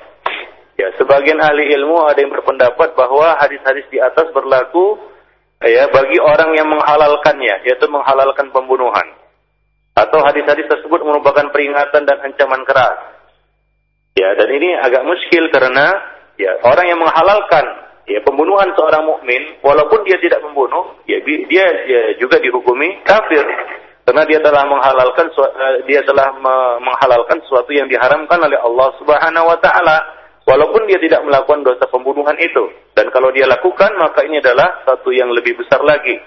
Ya, 0.79 0.95
sebagian 0.95 1.43
ahli 1.43 1.75
ilmu 1.75 2.07
ada 2.07 2.23
yang 2.23 2.31
berpendapat 2.31 2.95
bahwa 2.95 3.35
hadis-hadis 3.43 3.83
di 3.91 3.99
atas 3.99 4.31
berlaku 4.31 4.95
ya 5.59 5.91
bagi 5.91 6.15
orang 6.23 6.55
yang 6.55 6.71
menghalalkannya, 6.71 7.67
yaitu 7.67 7.89
menghalalkan 7.91 8.47
pembunuhan. 8.55 9.17
Atau 9.97 10.23
hadis-hadis 10.23 10.71
tersebut 10.71 11.03
merupakan 11.03 11.51
peringatan 11.51 12.07
dan 12.07 12.17
ancaman 12.23 12.63
keras. 12.63 12.95
Ya, 14.15 14.31
dan 14.39 14.47
ini 14.55 14.79
agak 14.79 15.03
muskil 15.03 15.51
karena 15.51 16.18
ya 16.39 16.55
orang 16.63 16.87
yang 16.87 16.99
menghalalkan 17.03 17.65
ya 18.09 18.19
pembunuhan 18.25 18.71
seorang 18.73 19.05
mukmin 19.05 19.59
walaupun 19.61 20.01
dia 20.07 20.17
tidak 20.17 20.41
membunuh, 20.41 20.97
ya 21.05 21.21
dia, 21.21 21.67
dia 21.85 22.01
juga 22.17 22.41
dihukumi 22.41 23.03
kafir. 23.05 23.45
Karena 24.09 24.25
dia 24.25 24.41
telah 24.41 24.65
menghalalkan 24.65 25.29
eh, 25.29 25.85
dia 25.85 26.01
telah 26.01 26.33
menghalalkan 26.81 27.37
sesuatu 27.45 27.69
yang 27.69 27.85
diharamkan 27.85 28.41
oleh 28.41 28.57
Allah 28.57 28.89
Subhanahu 28.97 29.45
wa 29.45 29.57
taala 29.61 30.01
walaupun 30.49 30.89
dia 30.89 30.97
tidak 30.97 31.21
melakukan 31.21 31.61
dosa 31.61 31.85
pembunuhan 31.93 32.33
itu. 32.41 32.73
Dan 32.97 33.13
kalau 33.13 33.29
dia 33.29 33.45
lakukan 33.45 33.93
maka 34.01 34.25
ini 34.25 34.41
adalah 34.41 34.81
satu 34.81 35.13
yang 35.13 35.29
lebih 35.29 35.61
besar 35.61 35.85
lagi. 35.85 36.17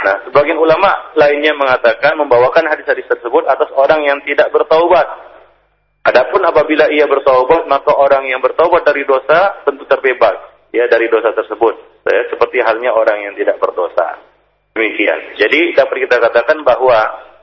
Nah, 0.00 0.16
sebagian 0.24 0.56
ulama 0.56 1.12
lainnya 1.12 1.52
mengatakan 1.52 2.16
membawakan 2.16 2.64
hadis-hadis 2.72 3.04
tersebut 3.04 3.44
atas 3.44 3.68
orang 3.76 4.00
yang 4.08 4.16
tidak 4.24 4.48
bertaubat. 4.48 5.04
Adapun 6.00 6.40
apabila 6.48 6.88
ia 6.88 7.04
bertaubat 7.04 7.68
maka 7.68 7.92
orang 7.92 8.24
yang 8.24 8.40
bertaubat 8.40 8.88
dari 8.88 9.04
dosa 9.04 9.60
tentu 9.68 9.84
terbebas 9.84 10.32
ya 10.72 10.88
dari 10.88 11.06
dosa 11.12 11.34
tersebut. 11.36 12.04
Ya, 12.08 12.24
seperti 12.32 12.64
halnya 12.64 12.96
orang 12.96 13.20
yang 13.28 13.34
tidak 13.36 13.60
berdosa. 13.60 14.16
Demikian. 14.72 15.36
Jadi 15.36 15.76
dapat 15.76 16.08
kita 16.08 16.16
katakan 16.16 16.64
bahwa 16.64 16.96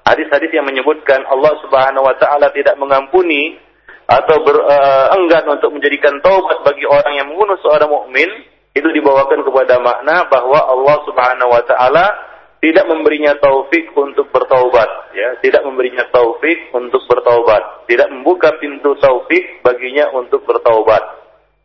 hadis-hadis 0.08 0.50
yang 0.50 0.66
menyebutkan 0.66 1.22
Allah 1.30 1.54
Subhanahu 1.62 2.08
wa 2.08 2.16
taala 2.18 2.50
tidak 2.56 2.74
mengampuni 2.80 3.60
atau 4.08 4.40
ber, 4.40 4.58
uh, 4.64 5.12
enggan 5.20 5.44
untuk 5.52 5.76
menjadikan 5.76 6.18
taubat 6.24 6.64
bagi 6.64 6.88
orang 6.88 7.14
yang 7.20 7.28
membunuh 7.28 7.60
seorang 7.60 7.92
mukmin 7.92 8.32
itu 8.72 8.88
dibawakan 8.96 9.44
kepada 9.44 9.84
makna 9.84 10.26
bahwa 10.32 10.64
Allah 10.64 10.98
Subhanahu 11.04 11.50
wa 11.52 11.64
taala 11.68 12.06
tidak 12.58 12.90
memberinya 12.90 13.38
taufik 13.38 13.94
untuk 13.94 14.34
bertaubat 14.34 15.14
ya. 15.14 15.38
Tidak 15.46 15.62
memberinya 15.62 16.10
taufik 16.10 16.74
untuk 16.74 17.06
bertaubat. 17.06 17.86
Tidak 17.86 18.10
membuka 18.10 18.58
pintu 18.58 18.98
taufik 18.98 19.62
baginya 19.62 20.10
untuk 20.18 20.42
bertaubat. 20.42 21.02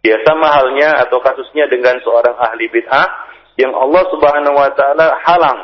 Ya 0.05 0.21
sama 0.27 0.53
halnya 0.53 1.01
atau 1.07 1.23
kasusnya 1.25 1.71
dengan 1.71 1.97
seorang 2.05 2.37
ahli 2.37 2.69
bid'ah 2.69 3.09
yang 3.57 3.73
Allah 3.73 4.05
Subhanahu 4.13 4.57
wa 4.59 4.71
taala 4.77 5.17
halang. 5.25 5.61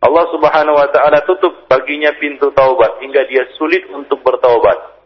Allah 0.00 0.24
Subhanahu 0.30 0.76
wa 0.78 0.88
taala 0.94 1.18
tutup 1.26 1.66
baginya 1.66 2.14
pintu 2.20 2.54
taubat 2.54 3.02
hingga 3.02 3.26
dia 3.26 3.50
sulit 3.58 3.90
untuk 3.90 4.22
bertaubat. 4.22 5.02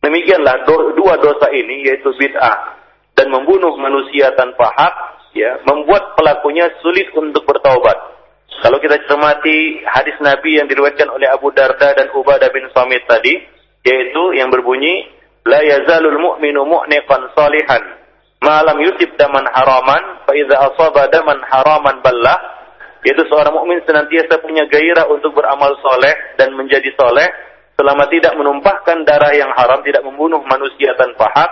Demikianlah 0.00 0.64
dua 0.96 1.14
dosa 1.20 1.52
ini 1.52 1.84
yaitu 1.84 2.08
bid'ah 2.16 2.80
dan 3.18 3.28
membunuh 3.34 3.74
manusia 3.76 4.32
tanpa 4.32 4.70
hak 4.72 4.94
ya 5.36 5.60
membuat 5.66 6.16
pelakunya 6.16 6.70
sulit 6.80 7.12
untuk 7.12 7.44
bertaubat. 7.44 8.17
Kalau 8.58 8.78
kita 8.82 8.98
cermati 9.06 9.86
hadis 9.86 10.18
Nabi 10.18 10.58
yang 10.58 10.66
diriwayatkan 10.66 11.06
oleh 11.06 11.30
Abu 11.30 11.54
Darda 11.54 11.94
dan 11.94 12.10
Ubadah 12.10 12.50
bin 12.50 12.66
Samit 12.74 13.06
tadi 13.06 13.38
yaitu 13.86 14.22
yang 14.34 14.50
berbunyi 14.50 15.06
la 15.46 15.62
yazalul 15.62 16.18
mu'minu 16.18 16.66
mu'niqan 16.66 17.30
salihan 17.38 17.82
ma 18.42 18.60
lam 18.66 18.82
yusib 18.82 19.14
daman 19.14 19.46
haraman 19.46 20.26
fa 20.26 20.32
idza 20.34 20.58
asaba 20.58 21.06
daman 21.08 21.38
haraman 21.46 22.02
ballah 22.02 22.38
yaitu 23.06 23.22
seorang 23.30 23.54
mukmin 23.54 23.78
senantiasa 23.86 24.42
punya 24.42 24.66
gairah 24.66 25.06
untuk 25.06 25.38
beramal 25.38 25.78
soleh 25.78 26.14
dan 26.34 26.50
menjadi 26.58 26.90
soleh 26.98 27.30
selama 27.78 28.10
tidak 28.10 28.34
menumpahkan 28.34 29.06
darah 29.06 29.30
yang 29.30 29.54
haram, 29.54 29.78
tidak 29.86 30.02
membunuh 30.02 30.42
manusia 30.42 30.98
tanpa 30.98 31.30
hak. 31.30 31.50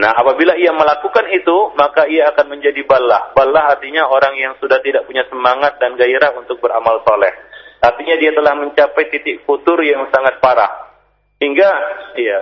Nah, 0.00 0.16
apabila 0.16 0.56
ia 0.56 0.72
melakukan 0.72 1.28
itu, 1.28 1.76
maka 1.76 2.08
ia 2.08 2.32
akan 2.32 2.56
menjadi 2.56 2.80
balah. 2.88 3.36
Balah 3.36 3.76
artinya 3.76 4.08
orang 4.08 4.32
yang 4.40 4.56
sudah 4.56 4.80
tidak 4.80 5.04
punya 5.04 5.28
semangat 5.28 5.76
dan 5.76 5.92
gairah 6.00 6.32
untuk 6.40 6.56
beramal 6.56 7.04
soleh. 7.04 7.28
Artinya 7.84 8.16
dia 8.16 8.32
telah 8.32 8.56
mencapai 8.56 9.12
titik 9.12 9.44
futur 9.44 9.76
yang 9.84 10.08
sangat 10.08 10.40
parah. 10.40 10.96
Hingga, 11.36 11.70
ya, 12.16 12.40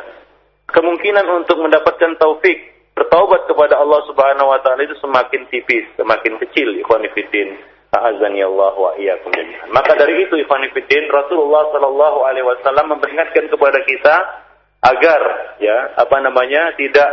kemungkinan 0.71 1.27
untuk 1.43 1.59
mendapatkan 1.59 2.15
taufik 2.23 2.79
bertaubat 2.95 3.51
kepada 3.51 3.79
Allah 3.79 4.07
Subhanahu 4.07 4.51
wa 4.55 4.59
taala 4.63 4.87
itu 4.87 4.95
semakin 5.03 5.47
tipis, 5.51 5.87
semakin 5.99 6.39
kecil 6.43 6.79
ikhwan 6.79 7.07
fillah. 7.11 7.59
A'azani 7.89 8.45
Allah 8.45 8.75
wa. 8.77 8.93
Maka 9.73 9.97
dari 9.97 10.21
itu 10.21 10.35
ikhwan 10.37 10.61
Rasulullah 11.09 11.73
sallallahu 11.73 12.19
alaihi 12.23 12.45
wasallam 12.45 12.95
memperingatkan 12.95 13.49
kepada 13.49 13.81
kita 13.83 14.17
agar 14.85 15.21
ya 15.59 15.97
apa 15.97 16.17
namanya 16.21 16.77
tidak 16.77 17.09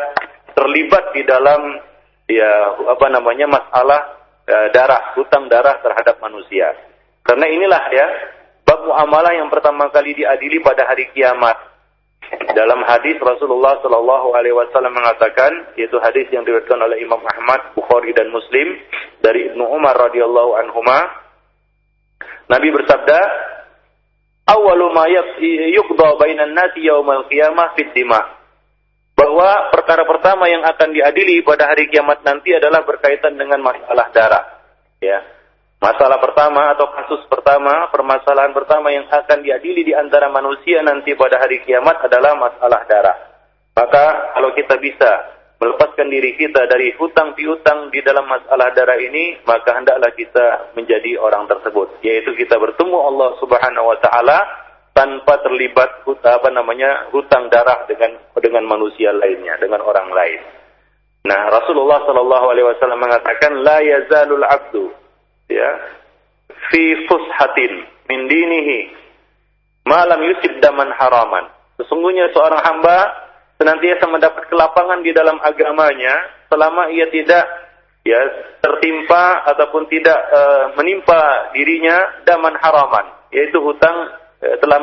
terlibat 0.55 1.11
di 1.11 1.21
dalam 1.27 1.61
ya 2.25 2.51
apa 2.89 3.07
namanya 3.11 3.45
masalah 3.45 4.01
ya, 4.47 4.71
darah, 4.73 5.13
hutang 5.19 5.51
darah 5.51 5.77
terhadap 5.83 6.17
manusia. 6.23 6.73
Karena 7.21 7.45
inilah 7.49 7.83
ya 7.91 8.07
bab 8.65 8.81
muamalah 8.87 9.33
yang 9.37 9.49
pertama 9.51 9.91
kali 9.93 10.17
diadili 10.17 10.63
pada 10.63 10.87
hari 10.89 11.11
kiamat. 11.13 11.75
Dalam 12.57 12.81
hadis 12.89 13.21
Rasulullah 13.21 13.77
Shallallahu 13.85 14.33
Alaihi 14.33 14.57
Wasallam 14.57 14.97
mengatakan, 14.97 15.77
yaitu 15.77 16.01
hadis 16.01 16.25
yang 16.33 16.41
diriwayatkan 16.41 16.81
oleh 16.81 16.97
Imam 16.97 17.21
Ahmad, 17.21 17.77
Bukhari 17.77 18.17
dan 18.17 18.33
Muslim 18.33 18.81
dari 19.21 19.53
Ibnu 19.53 19.61
Umar 19.61 19.93
radhiyallahu 19.93 20.57
anhuma, 20.57 21.05
Nabi 22.49 22.73
bersabda, 22.73 23.19
"Awalu 24.49 24.89
ma 24.89 25.05
yuqda 25.09 26.07
bainan 26.17 26.57
nasi 26.57 26.89
yaumal 26.89 27.29
qiyamah 27.29 27.77
fid 27.77 27.93
dima." 27.93 28.34
Bahwa 29.15 29.71
perkara 29.71 30.03
pertama 30.03 30.51
yang 30.51 30.61
akan 30.67 30.91
diadili 30.91 31.39
pada 31.41 31.71
hari 31.71 31.87
kiamat 31.87 32.21
nanti 32.27 32.51
adalah 32.51 32.83
berkaitan 32.83 33.39
dengan 33.39 33.63
masalah 33.63 34.11
darah. 34.11 34.43
Ya, 34.99 35.23
Masalah 35.85 36.17
pertama 36.23 36.71
atau 36.73 36.87
kasus 36.97 37.21
pertama, 37.27 37.91
permasalahan 37.91 38.55
pertama 38.55 38.89
yang 38.89 39.05
akan 39.05 39.43
diadili 39.43 39.85
di 39.85 39.93
antara 39.93 40.31
manusia 40.31 40.79
nanti 40.81 41.13
pada 41.13 41.37
hari 41.37 41.61
kiamat 41.61 41.99
adalah 41.99 42.33
masalah 42.39 42.81
darah. 42.89 43.17
Maka 43.75 44.33
kalau 44.33 44.55
kita 44.57 44.79
bisa 44.79 45.11
melepaskan 45.61 46.09
diri 46.09 46.33
kita 46.41 46.65
dari 46.65 46.89
hutang 46.97 47.37
piutang 47.37 47.93
di 47.93 48.01
dalam 48.01 48.25
masalah 48.25 48.73
darah 48.73 48.97
ini, 48.97 49.37
maka 49.45 49.77
hendaklah 49.77 50.09
kita 50.15 50.73
menjadi 50.73 51.21
orang 51.21 51.45
tersebut, 51.45 52.01
yaitu 52.01 52.33
kita 52.33 52.57
bertemu 52.57 52.95
Allah 52.95 53.37
Subhanahu 53.37 53.85
wa 53.85 53.97
taala 54.01 54.41
tanpa 54.95 55.43
terlibat 55.43 56.07
apa 56.07 56.49
namanya 56.55 57.11
hutang 57.11 57.51
darah 57.51 57.83
dengan 57.85 58.15
dengan 58.39 58.63
manusia 58.63 59.11
lainnya, 59.11 59.59
dengan 59.59 59.83
orang 59.83 60.07
lain. 60.07 60.41
Nah, 61.27 61.51
Rasulullah 61.51 61.99
Shallallahu 62.07 62.45
alaihi 62.53 62.67
wasallam 62.69 63.01
mengatakan 63.03 63.59
la 63.59 63.83
yazalul 63.83 64.45
abdu 64.47 64.87
ya 65.51 65.69
fi 66.71 67.05
fushatin 67.05 67.85
min 68.09 68.29
dinihi 68.29 68.93
malam 69.85 70.21
yusib 70.25 70.57
daman 70.61 70.89
haraman 70.93 71.49
sesungguhnya 71.77 72.33
seorang 72.33 72.61
hamba 72.61 72.97
senantiasa 73.61 74.05
mendapat 74.09 74.49
kelapangan 74.49 75.05
di 75.05 75.11
dalam 75.13 75.37
agamanya 75.41 76.13
selama 76.49 76.89
ia 76.89 77.05
tidak 77.13 77.45
ya 78.05 78.21
tertimpa 78.61 79.45
ataupun 79.49 79.89
tidak 79.89 80.17
e, 80.29 80.41
menimpa 80.77 81.53
dirinya 81.53 82.21
daman 82.25 82.53
haraman 82.57 83.05
yaitu 83.33 83.57
hutang 83.61 84.13
telah 84.39 84.79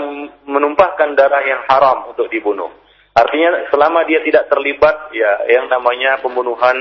menumpahkan 0.49 1.15
darah 1.17 1.43
yang 1.45 1.63
haram 1.69 2.13
untuk 2.13 2.29
dibunuh 2.33 2.71
artinya 3.13 3.69
selama 3.69 4.05
dia 4.09 4.25
tidak 4.25 4.49
terlibat 4.49 5.13
ya 5.13 5.45
yang 5.53 5.69
namanya 5.69 6.21
pembunuhan 6.25 6.77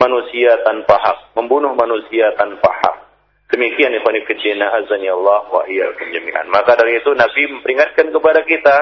manusia 0.00 0.56
tanpa 0.64 0.96
hak 1.00 1.18
membunuh 1.36 1.76
manusia 1.76 2.32
tanpa 2.36 2.72
hak 2.72 3.04
Demikian 3.54 3.94
ikhwan 3.94 4.18
fillah 4.26 4.66
azani 4.82 5.06
Allah 5.06 5.46
wa 5.46 5.62
iyyakum 5.68 6.10
jami'an. 6.10 6.50
Maka 6.50 6.74
dari 6.74 6.98
itu 6.98 7.12
Nabi 7.14 7.46
memperingatkan 7.54 8.10
kepada 8.10 8.42
kita, 8.42 8.76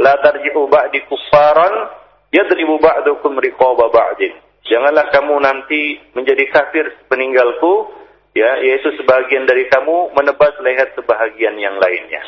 la 0.00 0.16
tarji'u 0.22 0.64
ba'di 0.64 1.04
kuffaran 1.10 1.92
yadribu 2.32 2.80
ba'dukum 2.80 3.36
riqaba 3.36 3.92
ba'din. 3.92 4.32
Janganlah 4.64 5.12
kamu 5.12 5.34
nanti 5.44 6.00
menjadi 6.16 6.40
kafir 6.48 7.04
peninggalku, 7.10 7.92
ya, 8.32 8.64
yaitu 8.64 8.96
sebagian 8.96 9.44
dari 9.44 9.68
kamu 9.68 10.16
menebas 10.16 10.56
leher 10.64 10.88
sebahagian 10.96 11.60
yang 11.60 11.76
lainnya. 11.76 12.24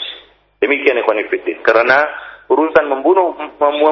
Demikian 0.60 1.00
ikhwan 1.00 1.20
fillah. 1.28 1.58
Karena 1.62 1.98
urusan 2.46 2.86
membunuh 2.86 3.34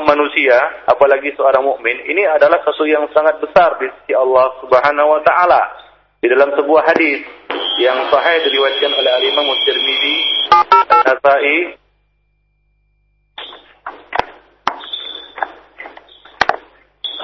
manusia, 0.07 0.57
apalagi 0.87 1.35
seorang 1.35 1.67
mukmin, 1.67 1.99
ini 2.07 2.23
adalah 2.25 2.63
sesuatu 2.63 2.87
yang 2.87 3.05
sangat 3.11 3.43
besar 3.43 3.77
di 3.83 3.91
sisi 4.01 4.15
Allah 4.15 4.55
Subhanahu 4.63 5.09
wa 5.19 5.21
taala. 5.27 5.63
Di 6.25 6.33
dalam 6.33 6.57
sebuah 6.57 6.89
hadis 6.89 7.21
yang 7.77 8.09
sahih 8.09 8.49
diriwayatkan 8.49 8.93
oleh 8.97 9.13
Al-Imam 9.13 9.49
Tirmizi, 9.69 10.17
An-Nasa'i 10.57 11.59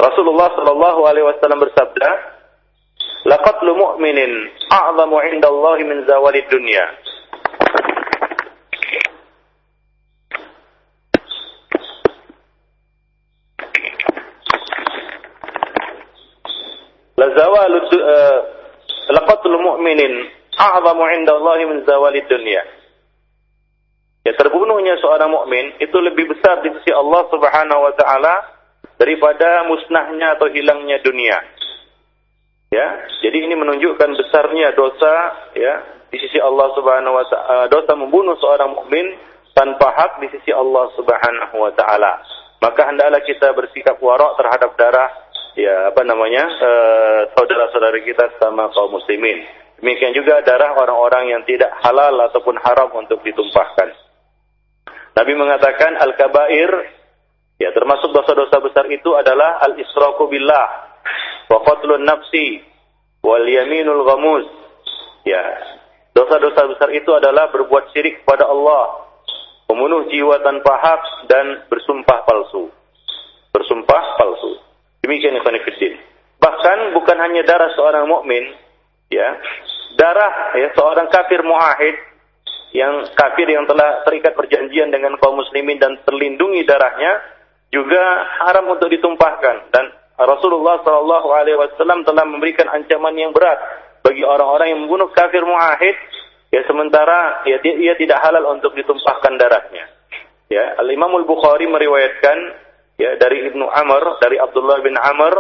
Rasulullah 0.01 0.49
sallallahu 0.53 1.01
alaihi 1.09 1.27
wasallam 1.29 1.61
bersabda, 1.65 2.09
"Laqatlu 3.29 3.73
mu'minin 3.73 4.33
a'zamu 4.69 5.17
'inda 5.29 5.49
Allah 5.49 5.77
min 5.81 5.99
zawalid 6.09 6.45
dunya." 6.49 6.85
La 17.41 17.49
zawalu 17.49 17.79
uh, 17.89 18.39
laqatlu 19.17 19.57
mu'minin 19.57 20.29
a'zamu 20.61 21.03
'inda 21.09 21.33
Allah 21.41 21.57
min 21.73 21.81
zawalid 21.89 22.29
dunya. 22.29 22.61
Ya 24.29 24.37
terbunuhnya 24.37 25.01
seorang 25.01 25.33
mukmin 25.33 25.73
itu 25.81 25.97
lebih 26.05 26.37
besar 26.37 26.61
di 26.61 26.69
sisi 26.77 26.93
Allah 26.93 27.25
Subhanahu 27.33 27.81
wa 27.81 27.97
taala 27.97 28.45
daripada 29.01 29.65
musnahnya 29.65 30.37
atau 30.37 30.53
hilangnya 30.53 31.01
dunia. 31.01 31.41
Ya, 32.69 33.09
jadi 33.25 33.49
ini 33.49 33.57
menunjukkan 33.57 34.21
besarnya 34.21 34.77
dosa 34.77 35.15
ya 35.57 36.05
di 36.13 36.21
sisi 36.21 36.37
Allah 36.45 36.69
Subhanahu 36.77 37.17
wa 37.17 37.25
taala 37.25 37.65
dosa 37.73 37.97
membunuh 37.97 38.37
seorang 38.37 38.77
mukmin 38.77 39.17
tanpa 39.57 39.89
hak 39.97 40.21
di 40.21 40.29
sisi 40.37 40.53
Allah 40.53 40.93
Subhanahu 40.93 41.57
wa 41.57 41.73
taala. 41.73 42.21
Maka 42.61 42.93
hendaklah 42.93 43.25
kita 43.25 43.57
bersikap 43.57 43.97
warok 44.05 44.37
terhadap 44.37 44.77
darah 44.77 45.09
ya 45.59 45.91
apa 45.91 46.03
namanya 46.07 46.45
uh, 46.47 47.21
saudara-saudara 47.35 47.99
kita 48.05 48.39
sama 48.39 48.71
kaum 48.71 48.95
muslimin. 48.95 49.47
Demikian 49.81 50.13
juga 50.13 50.45
darah 50.45 50.77
orang-orang 50.77 51.33
yang 51.33 51.43
tidak 51.49 51.73
halal 51.81 52.13
ataupun 52.29 52.61
haram 52.61 52.93
untuk 52.93 53.25
ditumpahkan. 53.25 53.97
Nabi 55.17 55.33
mengatakan 55.35 55.97
al-kabair 55.97 56.71
ya 57.57 57.73
termasuk 57.73 58.13
dosa-dosa 58.13 58.61
besar 58.61 58.85
itu 58.93 59.11
adalah 59.17 59.61
al-israku 59.65 60.29
billah 60.29 60.69
wa 61.49 61.59
qatlun 61.65 62.05
nafsi 62.05 62.61
wal 63.25 63.45
yaminul 63.45 64.05
ghamus. 64.05 64.47
Ya, 65.25 65.41
dosa-dosa 66.17 66.65
besar 66.73 66.89
itu 66.97 67.11
adalah 67.13 67.53
berbuat 67.53 67.93
syirik 67.93 68.25
kepada 68.25 68.49
Allah, 68.49 69.05
membunuh 69.69 70.09
jiwa 70.09 70.41
tanpa 70.41 70.77
hak 70.81 71.03
dan 71.29 71.69
bersumpah 71.69 72.25
palsu. 72.25 72.73
Bersumpah 73.53 74.05
palsu. 74.17 74.70
Demikian 75.11 75.43
ikhwan 75.43 75.59
fillah. 75.67 75.99
Bahkan 76.39 76.79
bukan 76.95 77.19
hanya 77.19 77.43
darah 77.43 77.75
seorang 77.75 78.07
mukmin, 78.07 78.47
ya. 79.11 79.43
Darah 79.99 80.55
ya 80.55 80.71
seorang 80.79 81.11
kafir 81.11 81.43
muahid 81.43 81.99
yang 82.71 83.11
kafir 83.19 83.51
yang 83.51 83.67
telah 83.67 84.07
terikat 84.07 84.39
perjanjian 84.39 84.95
dengan 84.95 85.19
kaum 85.19 85.35
muslimin 85.35 85.83
dan 85.83 85.99
terlindungi 86.07 86.63
darahnya 86.63 87.19
juga 87.75 88.23
haram 88.47 88.71
untuk 88.71 88.87
ditumpahkan 88.87 89.75
dan 89.75 89.91
Rasulullah 90.15 90.79
Shallallahu 90.87 91.29
alaihi 91.35 91.59
wasallam 91.59 92.07
telah 92.07 92.23
memberikan 92.23 92.71
ancaman 92.71 93.19
yang 93.19 93.35
berat 93.35 93.59
bagi 94.07 94.23
orang-orang 94.23 94.79
yang 94.79 94.81
membunuh 94.87 95.11
kafir 95.11 95.43
muahid 95.43 95.99
ya 96.55 96.63
sementara 96.71 97.43
ya 97.51 97.59
dia, 97.59 97.75
ia 97.83 97.95
tidak 97.99 98.23
halal 98.23 98.55
untuk 98.55 98.79
ditumpahkan 98.79 99.35
darahnya. 99.43 99.91
Ya, 100.47 100.79
Al 100.79 100.87
Imam 100.87 101.11
Al 101.19 101.27
Bukhari 101.27 101.67
meriwayatkan 101.67 102.70
ya 103.01 103.17
dari 103.17 103.49
Ibnu 103.49 103.65
Amr 103.65 104.21
dari 104.21 104.37
Abdullah 104.37 104.85
bin 104.85 104.93
Amr 105.01 105.35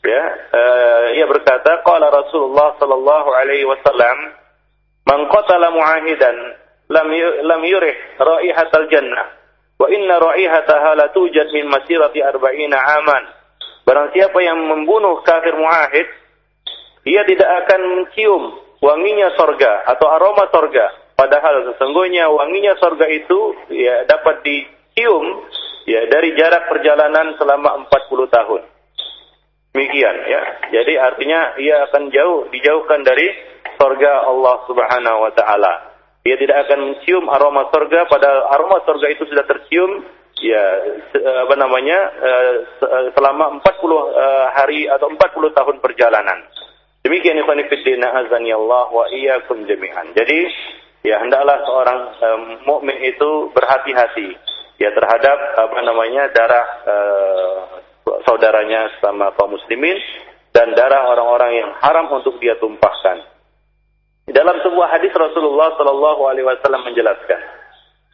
ya 0.00 0.22
uh, 0.48 1.06
ia 1.12 1.28
berkata 1.28 1.84
qala 1.84 2.08
Rasulullah 2.08 2.80
sallallahu 2.80 3.28
alaihi 3.36 3.68
wasallam 3.68 4.32
man 5.04 5.20
qatala 5.28 5.68
muahidan 5.68 6.36
lam 6.88 7.08
lam 7.44 7.60
yurih 7.64 7.96
raihatal 8.16 8.88
jannah 8.88 9.44
wa 9.78 9.86
inna 9.90 10.16
raihataha 10.16 10.96
la 10.96 11.06
tujad 11.10 11.50
min 11.52 11.68
masirati 11.68 12.22
arba'ina 12.22 12.78
aman. 13.02 13.24
Barang 13.84 14.16
siapa 14.16 14.40
yang 14.40 14.64
membunuh 14.64 15.20
kafir 15.20 15.52
muahid 15.52 16.08
ia 17.04 17.20
tidak 17.28 17.50
akan 17.64 17.80
mencium 18.00 18.42
wanginya 18.80 19.28
sorga 19.36 19.84
atau 19.92 20.08
aroma 20.08 20.48
sorga. 20.48 20.88
Padahal 21.14 21.68
sesungguhnya 21.68 22.26
wanginya 22.32 22.74
sorga 22.80 23.06
itu 23.06 23.54
ya 23.70 24.08
dapat 24.08 24.40
dicium 24.42 25.44
ya 25.84 26.08
dari 26.08 26.32
jarak 26.36 26.68
perjalanan 26.68 27.36
selama 27.36 27.88
40 27.88 28.28
tahun. 28.28 28.62
Demikian 29.74 30.16
ya. 30.30 30.42
Jadi 30.70 30.92
artinya 30.96 31.58
ia 31.58 31.82
akan 31.90 32.08
jauh 32.14 32.46
dijauhkan 32.54 33.02
dari 33.02 33.26
surga 33.74 34.22
Allah 34.30 34.56
Subhanahu 34.70 35.18
wa 35.26 35.32
taala. 35.34 35.72
Ia 36.24 36.40
tidak 36.40 36.68
akan 36.68 36.78
mencium 36.94 37.28
aroma 37.28 37.68
surga 37.68 38.08
pada 38.08 38.48
aroma 38.54 38.80
surga 38.86 39.12
itu 39.12 39.28
sudah 39.28 39.44
tercium 39.44 40.06
ya 40.40 40.64
apa 41.44 41.54
namanya 41.58 41.98
eh, 42.22 42.54
eh, 42.80 43.06
selama 43.18 43.60
40 43.60 43.66
eh, 43.66 44.46
hari 44.56 44.80
atau 44.88 45.10
40 45.10 45.58
tahun 45.58 45.76
perjalanan. 45.82 46.38
Demikian 47.04 47.36
ikhwan 47.36 47.60
fillah 47.68 48.10
azani 48.24 48.54
Allah 48.54 48.88
wa 48.88 49.04
iyyakum 49.12 49.68
jami'an. 49.68 50.16
Jadi 50.16 50.48
ya 51.04 51.20
hendaklah 51.20 51.60
seorang 51.68 52.00
um, 52.16 52.42
mukmin 52.64 52.96
itu 53.04 53.52
berhati-hati 53.52 54.53
ya 54.78 54.90
terhadap 54.90 55.38
apa 55.58 55.78
namanya 55.82 56.30
darah 56.34 56.66
uh, 56.86 57.58
saudaranya 58.24 58.90
sama 58.98 59.30
kaum 59.36 59.54
muslimin 59.54 59.96
dan 60.54 60.70
darah 60.78 61.10
orang-orang 61.10 61.52
yang 61.58 61.70
haram 61.82 62.06
untuk 62.14 62.38
dia 62.38 62.54
tumpahkan. 62.62 63.26
Dalam 64.24 64.56
sebuah 64.64 64.88
hadis 64.96 65.12
Rasulullah 65.12 65.76
Shallallahu 65.76 66.22
Alaihi 66.30 66.46
Wasallam 66.48 66.88
menjelaskan, 66.88 67.40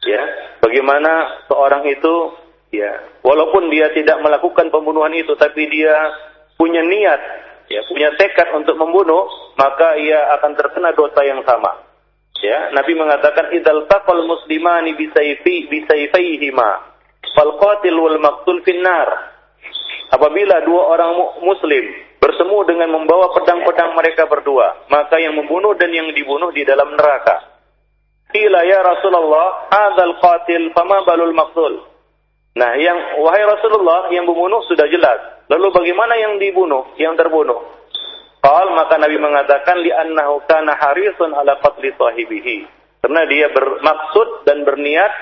ya, 0.03 0.21
bagaimana 0.59 1.45
seorang 1.47 1.87
itu, 1.87 2.13
ya, 2.75 2.91
walaupun 3.23 3.71
dia 3.71 3.93
tidak 3.95 4.19
melakukan 4.19 4.67
pembunuhan 4.73 5.13
itu, 5.15 5.31
tapi 5.39 5.71
dia 5.71 5.95
punya 6.59 6.83
niat, 6.83 7.21
ya, 7.71 7.79
punya 7.87 8.11
tekad 8.19 8.51
untuk 8.57 8.75
membunuh, 8.75 9.23
maka 9.55 9.95
ia 10.03 10.35
akan 10.35 10.51
terkena 10.59 10.91
dosa 10.91 11.21
yang 11.23 11.39
sama. 11.47 11.79
Ya, 12.41 12.73
Nabi 12.73 12.97
mengatakan 12.97 13.53
idal 13.53 13.85
taqal 13.85 14.25
muslimani 14.25 14.97
bisayfi 14.97 15.69
bisayfaihima 15.69 16.69
fal 17.37 17.53
qatil 17.61 17.93
wal 18.01 18.17
maqtul 18.17 18.65
finnar. 18.65 19.37
Apabila 20.09 20.65
dua 20.65 20.81
orang 20.97 21.15
muslim 21.45 21.85
bertemu 22.17 22.57
dengan 22.67 22.89
membawa 22.97 23.31
pedang-pedang 23.37 23.93
mereka 23.93 24.25
berdua, 24.25 24.89
maka 24.89 25.21
yang 25.21 25.37
membunuh 25.37 25.77
dan 25.77 25.93
yang 25.93 26.09
dibunuh 26.17 26.49
di 26.49 26.65
dalam 26.65 26.97
neraka. 26.97 27.45
Qila 28.33 28.59
ya 28.65 28.79
Rasulullah, 28.83 29.69
hadzal 29.69 30.17
qatil 30.19 30.73
fama 30.73 31.05
balul 31.05 31.35
maqtul. 31.37 31.73
Nah, 32.51 32.75
yang 32.75 33.23
wahai 33.23 33.47
Rasulullah, 33.47 34.11
yang 34.11 34.27
membunuh 34.27 34.59
sudah 34.67 34.83
jelas. 34.91 35.45
Lalu 35.47 35.71
bagaimana 35.71 36.19
yang 36.19 36.35
dibunuh, 36.35 36.91
yang 36.99 37.15
terbunuh? 37.15 37.80
Qal 38.41 38.73
maka 38.73 38.97
Nabi 38.97 39.21
mengatakan 39.21 39.77
li'annahu 39.85 40.49
kana 40.49 40.73
harisun 40.73 41.29
ala 41.37 41.61
qatli 41.61 41.93
sahibihi. 41.93 42.65
Karena 43.01 43.25
dia 43.29 43.49
bermaksud 43.53 44.45
dan 44.49 44.65
berniat 44.65 45.13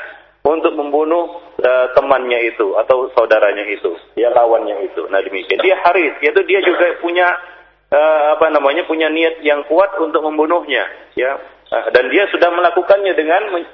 untuk 0.43 0.71
membunuh 0.75 1.51
uh, 1.59 1.87
temannya 1.95 2.55
itu 2.55 2.75
atau 2.79 3.11
saudaranya 3.11 3.67
itu, 3.67 3.91
ya 4.15 4.31
lawannya 4.31 4.87
itu. 4.87 5.03
Nah 5.11 5.19
demikian. 5.19 5.59
Dia 5.59 5.79
haris, 5.83 6.15
yaitu 6.23 6.43
dia 6.47 6.63
juga 6.63 6.95
punya 7.03 7.27
uh, 7.91 8.39
apa 8.39 8.47
namanya 8.55 8.87
punya 8.87 9.11
niat 9.11 9.43
yang 9.43 9.67
kuat 9.67 9.99
untuk 9.99 10.23
membunuhnya, 10.23 10.87
ya. 11.15 11.39
Uh, 11.71 11.87
dan 11.91 12.07
dia 12.07 12.27
sudah 12.31 12.51
melakukannya 12.55 13.13
dengan 13.19 13.67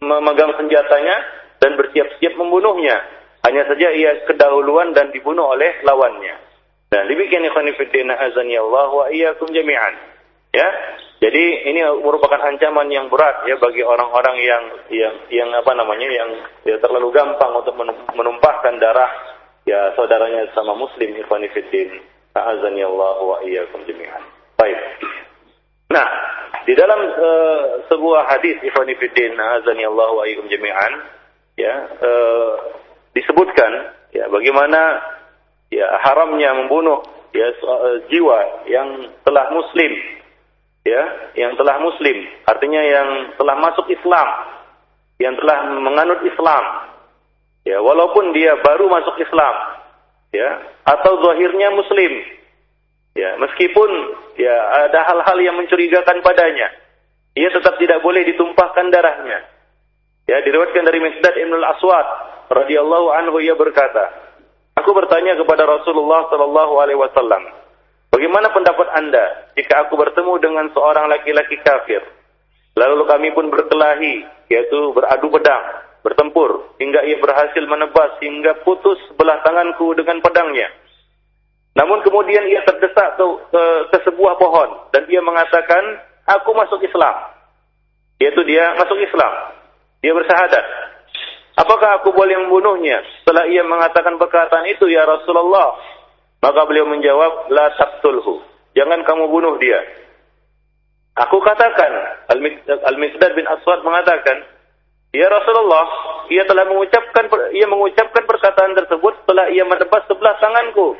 memegang 0.00 0.56
senjatanya 0.56 1.16
dan 1.60 1.76
bersiap-siap 1.76 2.34
membunuhnya. 2.40 3.04
Hanya 3.44 3.68
saja 3.68 3.92
ia 3.92 4.24
kedahuluan 4.28 4.96
dan 4.96 5.12
dibunuh 5.12 5.56
oleh 5.56 5.80
lawannya. 5.84 6.47
Dan 6.88 7.04
demikian 7.04 7.44
ikhwan 7.44 7.68
fillah 7.76 8.16
azani 8.16 8.56
Allah 8.56 8.88
wa 8.88 9.06
iyyakum 9.12 9.52
jami'an. 9.52 9.94
Ya. 10.56 10.68
Jadi 11.18 11.66
ini 11.66 11.82
merupakan 11.98 12.38
ancaman 12.38 12.88
yang 12.94 13.10
berat 13.10 13.42
ya 13.50 13.58
bagi 13.58 13.82
orang-orang 13.82 14.38
yang 14.38 14.64
yang 14.86 15.14
yang 15.34 15.50
apa 15.50 15.74
namanya 15.74 16.06
yang 16.06 16.30
ya, 16.62 16.78
terlalu 16.78 17.10
gampang 17.10 17.58
untuk 17.58 17.74
menumpahkan 18.14 18.78
darah 18.78 19.10
ya 19.66 19.92
saudaranya 19.98 20.46
sama 20.54 20.78
muslim 20.78 21.18
ikhwan 21.18 21.42
fillah 21.50 22.00
azani 22.38 22.86
Allah 22.86 23.18
wa 23.18 23.36
iyyakum 23.42 23.82
jami'an. 23.84 24.22
Baik. 24.54 24.78
Nah, 25.90 26.06
di 26.64 26.78
dalam 26.78 27.00
uh, 27.02 27.62
sebuah 27.90 28.30
hadis 28.30 28.62
ikhwan 28.62 28.88
fillah 28.96 29.58
azani 29.58 29.84
Allah 29.84 30.08
wa 30.14 30.22
iyyakum 30.22 30.46
jami'an 30.46 30.92
ya 31.58 31.74
uh, 31.98 32.54
disebutkan 33.10 33.90
ya 34.14 34.30
bagaimana 34.30 35.02
ya 35.68 35.86
haramnya 36.04 36.64
membunuh 36.64 37.04
ya 37.32 37.48
eh, 37.52 37.96
jiwa 38.08 38.68
yang 38.68 39.12
telah 39.24 39.52
muslim 39.52 39.92
ya 40.88 41.02
yang 41.36 41.52
telah 41.60 41.76
muslim. 41.82 42.16
Artinya 42.48 42.80
yang 42.80 43.08
telah 43.36 43.56
masuk 43.60 43.86
Islam 43.92 44.28
yang 45.18 45.34
telah 45.36 45.58
menganut 45.76 46.24
Islam. 46.24 46.64
Ya 47.66 47.82
walaupun 47.84 48.32
dia 48.32 48.56
baru 48.64 48.88
masuk 48.88 49.20
Islam 49.20 49.54
ya 50.32 50.48
atau 50.88 51.20
zahirnya 51.20 51.68
muslim. 51.74 52.12
Ya 53.18 53.34
meskipun 53.36 53.90
ya 54.38 54.56
ada 54.88 55.04
hal-hal 55.04 55.38
yang 55.42 55.56
mencurigakan 55.58 56.22
padanya. 56.22 56.70
Ia 57.36 57.50
tetap 57.52 57.76
tidak 57.76 58.00
boleh 58.00 58.24
ditumpahkan 58.24 58.88
darahnya. 58.88 59.44
Ya 60.28 60.44
diriwayatkan 60.44 60.84
dari 60.84 61.00
Misdad 61.02 61.34
Ibn 61.34 61.52
al-Aswad 61.60 62.06
radhiyallahu 62.52 63.08
anhu 63.16 63.36
ia 63.40 63.56
berkata 63.56 64.27
Aku 64.78 64.94
bertanya 64.94 65.34
kepada 65.34 65.66
Rasulullah 65.66 66.30
Sallallahu 66.30 66.74
Alaihi 66.78 67.00
Wasallam, 67.00 67.42
bagaimana 68.14 68.46
pendapat 68.54 68.86
anda 68.94 69.50
jika 69.58 69.88
aku 69.88 69.98
bertemu 69.98 70.38
dengan 70.38 70.70
seorang 70.70 71.10
laki-laki 71.10 71.58
kafir, 71.66 71.98
lalu 72.78 73.02
kami 73.10 73.34
pun 73.34 73.50
berkelahi, 73.50 74.22
yaitu 74.46 74.78
beradu 74.94 75.34
pedang, 75.34 75.64
bertempur, 76.06 76.78
hingga 76.78 77.02
ia 77.02 77.18
berhasil 77.18 77.64
menebas 77.66 78.22
hingga 78.22 78.62
putus 78.62 79.02
belah 79.18 79.42
tanganku 79.42 79.98
dengan 79.98 80.22
pedangnya. 80.22 80.70
Namun 81.74 82.02
kemudian 82.06 82.46
ia 82.46 82.62
terdesak 82.62 83.18
ke, 83.18 83.24
ke, 83.50 83.62
ke 83.94 83.98
sebuah 84.06 84.38
pohon 84.38 84.90
dan 84.94 85.10
ia 85.10 85.18
mengatakan, 85.22 86.06
aku 86.26 86.54
masuk 86.54 86.82
Islam. 86.86 87.34
Yaitu 88.18 88.42
dia 88.46 88.74
masuk 88.78 88.98
Islam. 88.98 89.32
Dia 90.02 90.14
bersahadat. 90.14 90.64
Apakah 91.58 91.98
aku 91.98 92.14
boleh 92.14 92.38
membunuhnya? 92.46 93.02
Setelah 93.18 93.50
ia 93.50 93.66
mengatakan 93.66 94.14
perkataan 94.14 94.70
itu, 94.70 94.86
ya 94.86 95.02
Rasulullah. 95.02 95.74
Maka 96.38 96.60
beliau 96.70 96.86
menjawab, 96.86 97.50
la 97.50 97.74
taqtulhu. 97.74 98.46
Jangan 98.78 99.02
kamu 99.02 99.26
bunuh 99.26 99.58
dia. 99.58 99.82
Aku 101.18 101.42
katakan, 101.42 101.90
Al-Misdad 102.30 103.34
bin 103.34 103.42
Aswad 103.50 103.82
mengatakan, 103.82 104.46
Ya 105.10 105.26
Rasulullah, 105.26 105.88
ia 106.30 106.44
telah 106.44 106.68
mengucapkan 106.68 107.26
ia 107.56 107.64
mengucapkan 107.64 108.28
perkataan 108.28 108.76
tersebut 108.76 109.24
setelah 109.24 109.48
ia 109.50 109.64
menebas 109.64 110.04
sebelah 110.04 110.36
tanganku. 110.36 110.94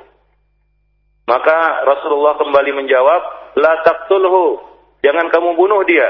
Maka 1.28 1.84
Rasulullah 1.84 2.40
kembali 2.40 2.72
menjawab, 2.72 3.20
"La 3.60 3.84
taqtulhu." 3.84 4.64
Jangan 5.04 5.28
kamu 5.28 5.60
bunuh 5.60 5.84
dia. 5.84 6.08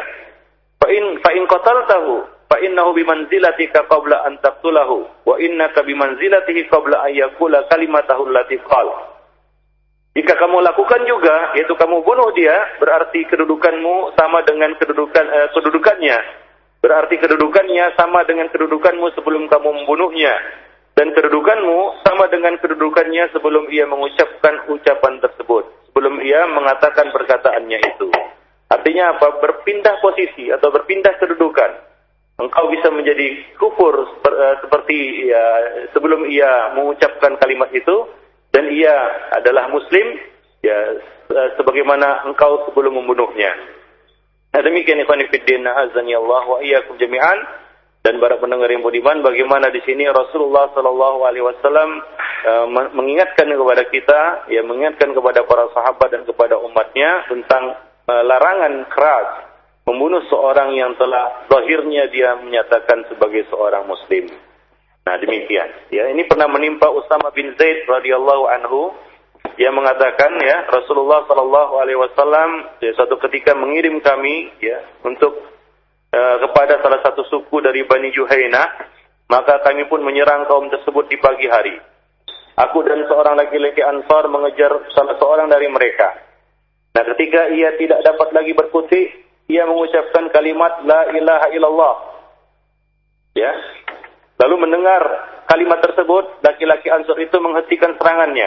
Fa 0.79 0.89
in 1.35 1.45
qataltahu 1.51 2.38
fa 2.49 2.57
innahu 2.65 2.97
bimanzilatika 2.97 3.85
qabla 3.87 4.25
an 4.25 4.41
taqtulahu 4.41 5.05
wa 5.29 5.37
innaka 5.37 5.85
bimanzilatihi 5.85 6.67
qabla 6.73 7.05
an 7.05 7.13
yaqula 7.13 7.69
kalimatahu 7.69 8.29
allati 8.33 8.57
qala. 8.65 9.21
Jika 10.19 10.35
kamu 10.35 10.67
lakukan 10.67 11.07
juga, 11.07 11.55
yaitu 11.55 11.79
kamu 11.79 12.03
bunuh 12.03 12.35
dia, 12.35 12.57
berarti 12.83 13.23
kedudukanmu 13.31 14.19
sama 14.19 14.43
dengan 14.43 14.75
kedudukan 14.75 15.25
eh, 15.31 15.49
kedudukannya. 15.55 16.19
Berarti 16.83 17.23
kedudukannya 17.23 17.95
sama 17.95 18.27
dengan 18.27 18.51
kedudukanmu 18.51 19.15
sebelum 19.15 19.47
kamu 19.47 19.69
membunuhnya. 19.83 20.35
Dan 20.99 21.15
kedudukanmu 21.15 22.03
sama 22.03 22.27
dengan 22.27 22.59
kedudukannya 22.59 23.31
sebelum 23.31 23.71
ia 23.71 23.87
mengucapkan 23.87 24.67
ucapan 24.67 25.23
tersebut. 25.23 25.71
Sebelum 25.87 26.19
ia 26.27 26.51
mengatakan 26.51 27.15
perkataannya 27.15 27.79
itu. 27.79 28.11
Artinya 28.75 29.15
apa? 29.15 29.39
Berpindah 29.39 30.03
posisi 30.03 30.51
atau 30.51 30.75
berpindah 30.75 31.15
kedudukan. 31.23 31.71
Engkau 32.39 32.71
bisa 32.71 32.87
menjadi 32.95 33.35
kufur 33.59 34.23
eh, 34.23 34.55
seperti 34.63 35.27
ya, 35.27 35.45
sebelum 35.91 36.23
ia 36.31 36.71
mengucapkan 36.79 37.35
kalimat 37.35 37.67
itu 37.75 38.07
dan 38.55 38.71
ia 38.71 38.95
adalah 39.35 39.67
muslim 39.67 40.07
ya 40.63 41.03
eh, 41.35 41.49
sebagaimana 41.59 42.31
engkau 42.31 42.63
sebelum 42.71 42.95
membunuhnya. 42.95 43.59
Nah 44.55 44.61
demikian 44.63 45.03
ikhwan 45.03 45.27
fillah 45.27 45.75
Allah 45.75 46.43
wa 46.47 46.59
iyyakum 46.63 46.95
jami'an 46.95 47.43
dan 48.07 48.23
para 48.23 48.39
pendengar 48.39 48.71
yang 48.71 48.87
budiman 48.87 49.19
bagaimana 49.19 49.75
di 49.75 49.83
sini 49.83 50.07
Rasulullah 50.07 50.71
sallallahu 50.79 51.27
alaihi 51.27 51.43
wasallam 51.43 52.01
uh, 52.47 52.67
mengingatkan 52.95 53.51
kepada 53.51 53.83
kita 53.91 54.21
ya 54.49 54.63
mengingatkan 54.63 55.11
kepada 55.13 55.43
para 55.43 55.69
sahabat 55.75 56.09
dan 56.15 56.23
kepada 56.23 56.57
umatnya 56.63 57.27
tentang 57.29 57.77
larangan 58.09 58.89
keras 58.89 59.48
membunuh 59.89 60.21
seorang 60.29 60.77
yang 60.77 60.93
telah 61.01 61.49
zahirnya 61.49 62.13
dia 62.13 62.37
menyatakan 62.37 63.09
sebagai 63.09 63.49
seorang 63.49 63.89
muslim. 63.89 64.29
Nah 65.09 65.17
demikian. 65.17 65.89
Ya 65.89 66.13
ini 66.13 66.29
pernah 66.29 66.45
menimpa 66.53 66.93
Usama 66.93 67.33
bin 67.33 67.57
Zaid 67.57 67.89
radhiyallahu 67.89 68.45
anhu 68.53 68.93
yang 69.57 69.73
mengatakan 69.73 70.37
ya 70.45 70.69
Rasulullah 70.69 71.25
Shallallahu 71.25 71.81
Alaihi 71.81 71.97
Wasallam 71.97 72.79
ya, 72.85 72.93
suatu 72.93 73.17
ketika 73.25 73.57
mengirim 73.57 74.05
kami 74.05 74.53
ya 74.61 74.85
untuk 75.09 75.41
uh, 76.13 76.37
kepada 76.45 76.85
salah 76.85 77.01
satu 77.01 77.25
suku 77.25 77.65
dari 77.65 77.89
Bani 77.89 78.13
Juhaina 78.13 78.69
maka 79.33 79.65
kami 79.65 79.89
pun 79.89 80.05
menyerang 80.05 80.45
kaum 80.45 80.69
tersebut 80.69 81.09
di 81.09 81.17
pagi 81.17 81.49
hari. 81.49 81.77
Aku 82.59 82.85
dan 82.85 83.09
seorang 83.09 83.41
laki-laki 83.41 83.81
Ansar 83.81 84.29
mengejar 84.29 84.73
salah 84.93 85.17
seorang 85.17 85.49
dari 85.49 85.71
mereka. 85.73 86.13
Nah 86.93 87.05
ketika 87.15 87.49
ia 87.55 87.73
tidak 87.79 88.03
dapat 88.03 88.29
lagi 88.35 88.53
berkutik, 88.53 89.28
ia 89.49 89.65
mengucapkan 89.65 90.29
kalimat 90.31 90.85
La 90.85 91.09
ilaha 91.11 91.47
illallah. 91.51 91.95
Ya, 93.33 93.53
Lalu 94.39 94.55
mendengar 94.71 95.03
kalimat 95.51 95.83
tersebut, 95.83 96.39
laki-laki 96.47 96.87
Ansur 96.95 97.19
itu 97.19 97.35
menghentikan 97.43 97.99
serangannya. 97.99 98.47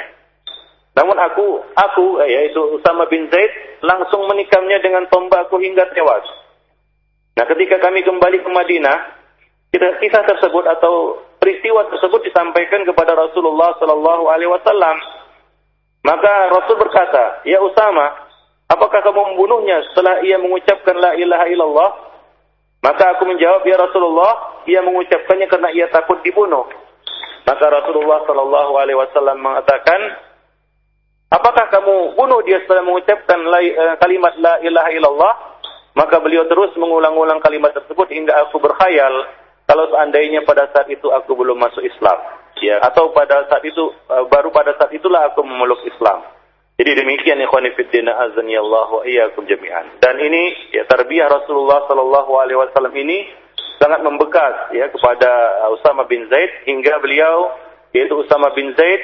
Namun 0.95 1.19
aku, 1.19 1.47
aku 1.75 2.23
yaitu 2.23 2.59
Usama 2.79 3.07
bin 3.11 3.27
Zaid 3.27 3.51
langsung 3.83 4.27
menikamnya 4.27 4.79
dengan 4.79 5.07
tombakku 5.11 5.59
hingga 5.59 5.87
tewas. 5.91 6.23
Nah, 7.35 7.47
ketika 7.47 7.79
kami 7.79 8.03
kembali 8.03 8.43
ke 8.43 8.49
Madinah, 8.51 8.97
kisah 9.71 10.23
tersebut 10.27 10.67
atau 10.67 11.19
peristiwa 11.39 11.87
tersebut 11.91 12.27
disampaikan 12.27 12.83
kepada 12.87 13.15
Rasulullah 13.15 13.75
Sallallahu 13.79 14.31
Alaihi 14.31 14.51
Wasallam. 14.51 14.95
Maka 16.07 16.33
Rasul 16.55 16.75
berkata, 16.79 17.43
Ya 17.47 17.59
Usama, 17.63 18.30
apakah 18.71 18.99
kamu 19.03 19.35
membunuhnya 19.35 19.83
setelah 19.91 20.23
ia 20.23 20.39
mengucapkan 20.39 20.95
la 20.95 21.11
ilaha 21.19 21.45
illallah? 21.51 21.91
Maka 22.81 23.13
aku 23.13 23.29
menjawab, 23.29 23.61
ya 23.69 23.77
Rasulullah, 23.77 24.65
ia 24.65 24.81
mengucapkannya 24.81 25.45
karena 25.45 25.69
ia 25.69 25.85
takut 25.93 26.17
dibunuh. 26.25 26.65
Maka 27.45 27.65
Rasulullah 27.69 28.25
Shallallahu 28.25 28.73
Alaihi 28.73 28.97
Wasallam 28.97 29.37
mengatakan, 29.37 30.17
apakah 31.29 31.69
kamu 31.69 32.17
bunuh 32.17 32.41
dia 32.41 32.57
setelah 32.65 32.81
mengucapkan 32.81 33.37
eh, 33.61 33.95
kalimat 34.01 34.33
la 34.41 34.57
ilaha 34.65 34.89
illallah? 34.97 35.33
Maka 35.93 36.23
beliau 36.23 36.47
terus 36.49 36.73
mengulang-ulang 36.79 37.37
kalimat 37.43 37.75
tersebut 37.75 38.07
hingga 38.09 38.47
aku 38.47 38.57
berkhayal 38.63 39.29
kalau 39.69 39.85
seandainya 39.93 40.41
pada 40.41 40.65
saat 40.73 40.89
itu 40.89 41.05
aku 41.13 41.37
belum 41.37 41.61
masuk 41.61 41.85
Islam, 41.85 42.17
ya, 42.63 42.81
atau 42.81 43.13
pada 43.13 43.45
saat 43.45 43.61
itu 43.61 43.93
eh, 44.09 44.25
baru 44.25 44.49
pada 44.49 44.73
saat 44.81 44.89
itulah 44.89 45.29
aku 45.29 45.45
memeluk 45.45 45.85
Islam. 45.85 46.25
Jadi 46.81 46.97
demikian 46.97 47.37
ikhwani 47.37 47.77
fiddin 47.77 48.09
azani 48.09 48.57
Allah 48.57 48.89
wa 48.89 49.05
iyyakum 49.05 49.45
jami'an. 49.45 50.01
Dan 50.01 50.17
ini 50.17 50.73
ya 50.73 50.81
tarbiyah 50.89 51.29
Rasulullah 51.29 51.85
sallallahu 51.85 52.31
alaihi 52.41 52.57
wasallam 52.57 52.89
ini 52.97 53.29
sangat 53.77 54.01
membekas 54.01 54.73
ya 54.73 54.89
kepada 54.89 55.61
Usama 55.77 56.09
bin 56.09 56.25
Zaid 56.25 56.65
hingga 56.65 56.97
beliau 56.97 57.53
yaitu 57.93 58.17
Usama 58.17 58.49
bin 58.57 58.73
Zaid 58.73 58.97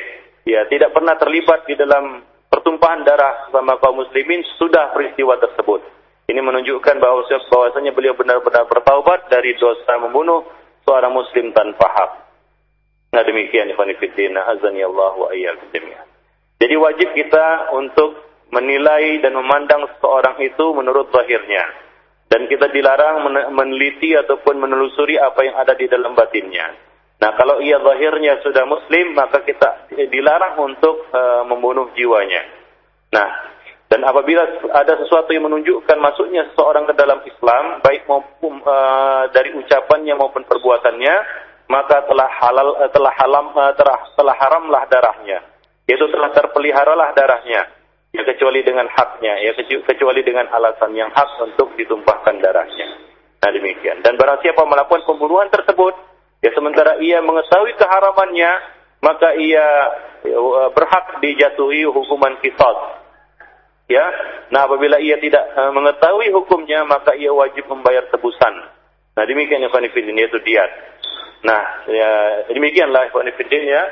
ya 0.50 0.66
tidak 0.74 0.90
pernah 0.90 1.22
terlibat 1.22 1.70
di 1.70 1.78
dalam 1.78 2.26
pertumpahan 2.50 3.06
darah 3.06 3.46
sama 3.54 3.78
kaum 3.78 4.02
muslimin 4.02 4.42
sudah 4.58 4.98
peristiwa 4.98 5.38
tersebut. 5.38 5.86
Ini 6.34 6.42
menunjukkan 6.42 6.98
bahwa 6.98 7.30
bahwasanya 7.30 7.94
beliau 7.94 8.18
benar-benar 8.18 8.66
bertaubat 8.66 9.30
dari 9.30 9.54
dosa 9.54 10.02
membunuh 10.02 10.50
seorang 10.82 11.14
muslim 11.14 11.54
tanpa 11.54 11.94
hak. 11.94 12.12
Nah 13.14 13.22
demikian 13.22 13.70
ikhwan 13.70 13.94
fillah 14.02 14.50
azani 14.50 14.82
Allah 14.82 15.14
wa 15.14 15.30
iyyakum 15.30 15.70
jami'an. 15.70 16.07
Jadi 16.58 16.74
wajib 16.74 17.14
kita 17.14 17.70
untuk 17.78 18.28
menilai 18.50 19.22
dan 19.22 19.38
memandang 19.38 19.86
seseorang 19.94 20.42
itu 20.42 20.66
menurut 20.74 21.14
zahirnya. 21.14 21.86
Dan 22.28 22.50
kita 22.52 22.68
dilarang 22.74 23.24
meneliti 23.56 24.12
ataupun 24.18 24.60
menelusuri 24.60 25.16
apa 25.16 25.48
yang 25.48 25.56
ada 25.56 25.74
di 25.78 25.88
dalam 25.88 26.12
batinnya. 26.12 26.76
Nah, 27.18 27.32
kalau 27.40 27.64
ia 27.64 27.80
zahirnya 27.80 28.44
sudah 28.44 28.68
muslim, 28.68 29.16
maka 29.16 29.42
kita 29.48 29.90
dilarang 30.12 30.60
untuk 30.60 31.08
uh, 31.14 31.48
membunuh 31.48 31.88
jiwanya. 31.96 32.44
Nah, 33.16 33.30
dan 33.88 34.04
apabila 34.04 34.44
ada 34.76 34.94
sesuatu 35.00 35.32
yang 35.32 35.48
menunjukkan 35.48 35.98
masuknya 36.04 36.52
seseorang 36.52 36.84
ke 36.84 36.94
dalam 37.00 37.24
Islam, 37.24 37.80
baik 37.80 38.04
maupun 38.12 38.60
uh, 38.60 39.32
dari 39.32 39.56
ucapannya 39.56 40.14
maupun 40.20 40.44
perbuatannya, 40.44 41.16
maka 41.72 42.04
telah 42.12 42.28
halal 42.44 42.76
uh, 42.76 42.92
telah 42.92 43.14
halam 43.16 43.46
uh, 43.56 43.72
telah, 43.80 43.98
telah 44.20 44.36
haramlah 44.36 44.84
darahnya 44.92 45.57
yaitu 45.88 46.06
telah 46.12 46.30
terpeliharalah 46.36 47.16
darahnya 47.16 47.72
ya 48.12 48.22
kecuali 48.24 48.62
dengan 48.62 48.88
haknya 48.92 49.40
ya 49.42 49.52
kecuali 49.58 50.22
dengan 50.22 50.52
alasan 50.52 50.92
yang 50.94 51.12
hak 51.12 51.42
untuk 51.44 51.74
ditumpahkan 51.80 52.44
darahnya. 52.44 52.88
Nah 53.38 53.50
demikian. 53.54 54.04
Dan 54.04 54.20
barang 54.20 54.44
siapa 54.44 54.68
melakukan 54.68 55.08
pembunuhan 55.08 55.48
tersebut 55.48 55.96
ya 56.42 56.52
sementara 56.54 57.02
ia 57.02 57.22
mengetahui 57.24 57.74
keharamannya 57.78 58.52
maka 59.02 59.34
ia 59.38 59.66
ya, 60.26 60.38
berhak 60.74 61.22
dijatuhi 61.22 61.86
hukuman 61.86 62.38
kisah 62.42 62.78
ya 63.90 64.06
nah 64.54 64.66
apabila 64.66 65.02
ia 65.02 65.18
tidak 65.22 65.44
uh, 65.54 65.72
mengetahui 65.74 66.30
hukumnya 66.34 66.86
maka 66.86 67.14
ia 67.18 67.34
wajib 67.34 67.66
membayar 67.70 68.06
tebusan 68.10 68.54
nah 69.18 69.26
demikian 69.26 69.66
yang 69.66 69.74
konfidin 69.74 70.14
yaitu 70.14 70.38
diat 70.46 70.96
Nah, 71.38 71.86
ya, 71.86 72.12
demikianlah 72.50 73.14
ya 73.14 73.84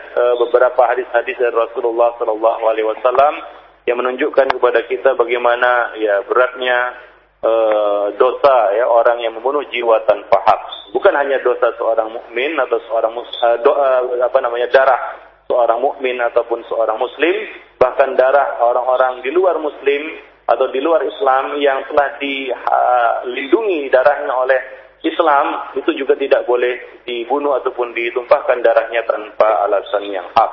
beberapa 0.41 0.81
hadis-hadis 0.89 1.37
dari 1.37 1.53
Rasulullah 1.53 2.17
Sallallahu 2.17 2.63
Alaihi 2.65 2.89
Wasallam 2.89 3.37
yang 3.85 4.01
menunjukkan 4.01 4.49
kepada 4.57 4.81
kita 4.89 5.13
bagaimana 5.13 5.93
ya 6.01 6.25
beratnya 6.25 6.97
uh, 7.45 8.05
dosa 8.17 8.73
ya 8.73 8.89
orang 8.89 9.21
yang 9.21 9.37
membunuh 9.37 9.61
jiwa 9.69 10.01
tanpa 10.09 10.41
hak. 10.41 10.61
Bukan 10.89 11.13
hanya 11.13 11.37
dosa 11.45 11.69
seorang 11.77 12.09
mukmin 12.09 12.57
atau 12.57 12.81
seorang 12.89 13.13
uh, 13.13 13.57
do, 13.61 13.71
uh, 13.77 14.25
apa 14.25 14.37
namanya 14.41 14.73
darah 14.73 15.01
seorang 15.45 15.77
mukmin 15.77 16.17
ataupun 16.17 16.65
seorang 16.65 16.97
muslim, 16.97 17.35
bahkan 17.77 18.17
darah 18.17 18.57
orang-orang 18.65 19.21
di 19.21 19.29
luar 19.29 19.61
muslim 19.61 20.17
atau 20.45 20.65
di 20.73 20.81
luar 20.81 21.05
Islam 21.05 21.57
yang 21.61 21.85
telah 21.89 22.17
dilindungi 22.21 23.89
darahnya 23.93 24.33
oleh 24.33 24.84
Islam 25.05 25.77
itu 25.77 25.93
juga 25.93 26.17
tidak 26.17 26.49
boleh 26.49 27.05
dibunuh 27.05 27.53
ataupun 27.61 27.93
ditumpahkan 27.93 28.65
darahnya 28.65 29.05
tanpa 29.05 29.69
alasan 29.69 30.09
yang 30.09 30.25
hak. 30.33 30.51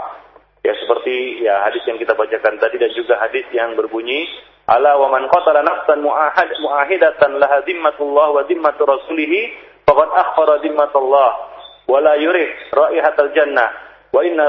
Ya 0.62 0.76
seperti 0.78 1.42
ya 1.42 1.64
hadis 1.66 1.82
yang 1.88 1.98
kita 1.98 2.14
bacakan 2.14 2.60
tadi 2.60 2.78
dan 2.78 2.92
juga 2.94 3.18
hadis 3.18 3.42
yang 3.50 3.74
berbunyi 3.74 4.28
ala 4.70 4.94
wa 4.94 5.10
man 5.10 5.26
qatala 5.26 5.64
nafsan 5.66 6.04
muahad 6.04 6.48
muahidatan 6.62 7.40
laha 7.42 7.66
dhimmatullah 7.66 8.30
wa 8.30 8.42
dhimmatu 8.46 8.86
rasulih 8.86 9.50
faqad 9.82 10.08
akhara 10.14 10.62
dhimmatullah 10.62 11.30
wa 11.90 11.98
la 11.98 12.14
yurih 12.14 12.46
raihatal 12.70 13.34
jannah 13.34 13.74
wa 14.14 14.22
inna 14.22 14.46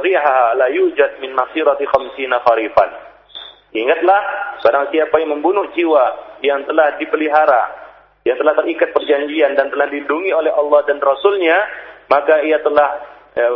rihaha 0.00 0.56
la 0.56 0.72
yujad 0.72 1.20
min 1.20 1.36
masirati 1.36 1.84
khamsina 1.84 2.40
kharifan. 2.40 2.90
Ingatlah 3.76 4.20
barang 4.64 4.88
siapa 4.88 5.14
yang 5.20 5.36
membunuh 5.36 5.68
jiwa 5.76 6.04
yang 6.42 6.64
telah 6.64 6.96
dipelihara 6.96 7.79
yang 8.24 8.36
telah 8.36 8.54
terikat 8.58 8.92
perjanjian 8.92 9.56
dan 9.56 9.72
telah 9.72 9.88
dilindungi 9.88 10.30
oleh 10.36 10.52
Allah 10.52 10.80
dan 10.84 11.00
Rasulnya, 11.00 11.56
maka 12.12 12.44
ia 12.44 12.60
telah 12.60 12.90
eh, 13.36 13.54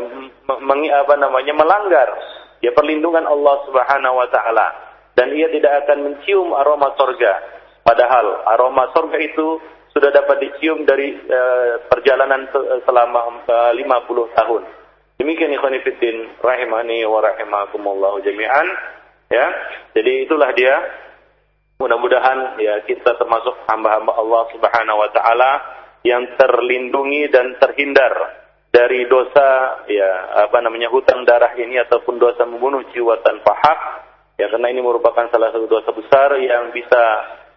apa 0.92 1.14
namanya 1.20 1.52
melanggar 1.52 2.08
ya 2.64 2.72
perlindungan 2.72 3.28
Allah 3.28 3.60
Subhanahu 3.68 4.16
wa 4.16 4.28
taala 4.32 4.66
dan 5.14 5.30
ia 5.36 5.52
tidak 5.52 5.84
akan 5.84 5.98
mencium 6.10 6.56
aroma 6.56 6.96
sorga. 6.96 7.32
Padahal 7.84 8.48
aroma 8.48 8.88
sorga 8.96 9.20
itu 9.20 9.60
sudah 9.94 10.10
dapat 10.10 10.42
dicium 10.42 10.82
dari 10.82 11.14
uh, 11.14 11.86
perjalanan 11.86 12.50
selama 12.82 13.46
uh, 13.46 13.70
50 13.70 13.84
tahun. 14.34 14.62
Demikian 15.22 15.54
ikhwan 15.54 15.78
fillah 15.86 16.34
rahimani 16.42 17.06
wa 17.06 17.22
rahimakumullah 17.22 18.18
jami'an 18.26 18.66
ya. 19.30 19.46
Jadi 19.94 20.26
itulah 20.26 20.50
dia 20.58 20.74
mudah-mudahan 21.78 22.58
ya 22.62 22.84
kita 22.86 23.18
termasuk 23.18 23.54
hamba-hamba 23.66 24.14
Allah 24.14 24.42
Subhanahu 24.54 24.98
wa 24.98 25.10
taala 25.10 25.52
yang 26.04 26.36
terlindungi 26.36 27.32
dan 27.32 27.56
terhindar 27.58 28.12
dari 28.74 29.06
dosa 29.06 29.82
ya 29.86 30.42
apa 30.46 30.58
namanya 30.58 30.90
hutang 30.90 31.22
darah 31.22 31.54
ini 31.54 31.78
ataupun 31.86 32.18
dosa 32.18 32.42
membunuh 32.42 32.82
jiwa 32.90 33.22
tanpa 33.22 33.54
hak 33.54 33.80
ya 34.38 34.50
karena 34.50 34.66
ini 34.70 34.82
merupakan 34.82 35.30
salah 35.30 35.54
satu 35.54 35.70
dosa 35.70 35.94
besar 35.94 36.34
yang 36.42 36.74
bisa 36.74 37.02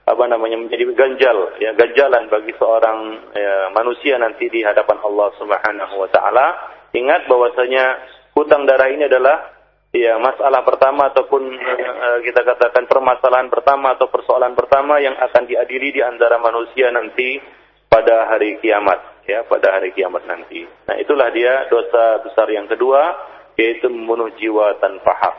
apa 0.08 0.24
namanya 0.30 0.56
menjadi 0.56 0.88
ganjal 0.96 1.58
ya 1.60 1.76
ganjalan 1.76 2.32
bagi 2.32 2.56
seorang 2.56 3.28
ya, 3.36 3.74
manusia 3.76 4.16
nanti 4.16 4.48
di 4.48 4.64
hadapan 4.64 5.04
Allah 5.04 5.36
Subhanahu 5.36 5.94
wa 6.00 6.10
taala. 6.14 6.48
Ingat 6.96 7.28
bahwasanya 7.28 7.86
hutang 8.32 8.64
darah 8.64 8.88
ini 8.88 9.12
adalah 9.12 9.57
ya 10.04 10.20
masalah 10.22 10.62
pertama 10.62 11.10
ataupun 11.10 11.44
uh, 11.58 12.20
kita 12.22 12.42
katakan 12.46 12.86
permasalahan 12.86 13.50
pertama 13.50 13.98
atau 13.98 14.12
persoalan 14.12 14.54
pertama 14.54 15.02
yang 15.02 15.16
akan 15.18 15.44
diadili 15.50 15.94
di 15.94 16.02
antara 16.04 16.38
manusia 16.38 16.94
nanti 16.94 17.40
pada 17.88 18.30
hari 18.30 18.60
kiamat 18.60 19.24
ya 19.28 19.44
pada 19.44 19.76
hari 19.76 19.92
kiamat 19.92 20.24
nanti. 20.24 20.64
Nah, 20.64 20.96
itulah 20.98 21.28
dia 21.36 21.68
dosa 21.68 22.24
besar 22.24 22.48
yang 22.50 22.66
kedua 22.66 23.16
yaitu 23.60 23.92
membunuh 23.92 24.32
jiwa 24.38 24.80
tanpa 24.80 25.12
hak. 25.18 25.36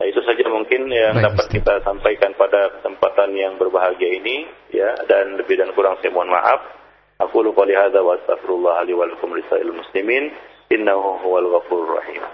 Nah, 0.00 0.08
itu 0.08 0.24
saja 0.24 0.48
mungkin 0.48 0.88
yang 0.88 1.20
Baik, 1.20 1.26
dapat 1.28 1.46
kita 1.60 1.74
sampaikan 1.84 2.32
pada 2.32 2.72
kesempatan 2.80 3.36
yang 3.36 3.60
berbahagia 3.60 4.08
ini 4.16 4.48
ya 4.72 4.96
dan 5.04 5.36
lebih 5.36 5.60
dan 5.60 5.76
kurang 5.76 6.00
saya 6.00 6.08
mohon 6.14 6.32
maaf. 6.32 6.80
Aku 7.20 7.44
lupa 7.44 7.68
lihat 7.68 7.92
wa 7.92 8.16
astaghfirullah 8.16 8.80
li 8.88 8.96
wa 8.96 9.04
lakum 9.04 9.36
muslimin 9.36 10.32
innahu 10.72 11.20
huwal 11.20 11.52
ghafurur 11.52 12.00
rahim. 12.00 12.24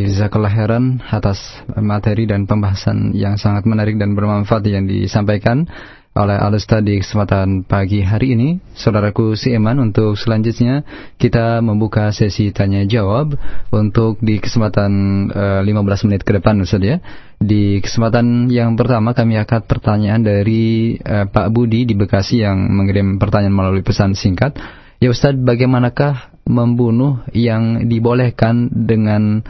Jazakallah 0.00 0.52
heran 0.52 1.04
atas 1.04 1.38
materi 1.76 2.24
dan 2.24 2.48
pembahasan 2.48 3.12
yang 3.12 3.36
sangat 3.36 3.68
menarik 3.68 4.00
dan 4.00 4.16
bermanfaat 4.16 4.64
yang 4.64 4.88
disampaikan 4.88 5.68
oleh 6.12 6.36
Alusta 6.36 6.84
di 6.84 7.00
kesempatan 7.00 7.64
pagi 7.64 8.04
hari 8.04 8.36
ini. 8.36 8.60
Saudaraku 8.76 9.32
si 9.32 9.56
Eman, 9.56 9.80
untuk 9.80 10.12
selanjutnya 10.20 10.84
kita 11.16 11.64
membuka 11.64 12.12
sesi 12.12 12.52
tanya 12.52 12.84
jawab 12.84 13.32
untuk 13.72 14.20
di 14.20 14.36
kesempatan 14.36 14.92
uh, 15.32 15.64
eh, 15.64 15.72
15 15.72 16.04
menit 16.08 16.20
ke 16.28 16.36
depan 16.36 16.60
Ustaz 16.60 16.84
ya. 16.84 17.00
Di 17.40 17.80
kesempatan 17.80 18.52
yang 18.52 18.76
pertama 18.76 19.16
kami 19.16 19.40
akan 19.40 19.60
pertanyaan 19.64 20.20
dari 20.20 21.00
uh, 21.00 21.24
Pak 21.32 21.48
Budi 21.48 21.88
di 21.88 21.96
Bekasi 21.96 22.44
yang 22.44 22.60
mengirim 22.68 23.16
pertanyaan 23.16 23.56
melalui 23.56 23.80
pesan 23.80 24.12
singkat. 24.12 24.60
Ya 25.00 25.08
Ustaz, 25.08 25.32
bagaimanakah 25.32 26.44
membunuh 26.44 27.24
yang 27.32 27.88
dibolehkan 27.88 28.68
dengan 28.70 29.42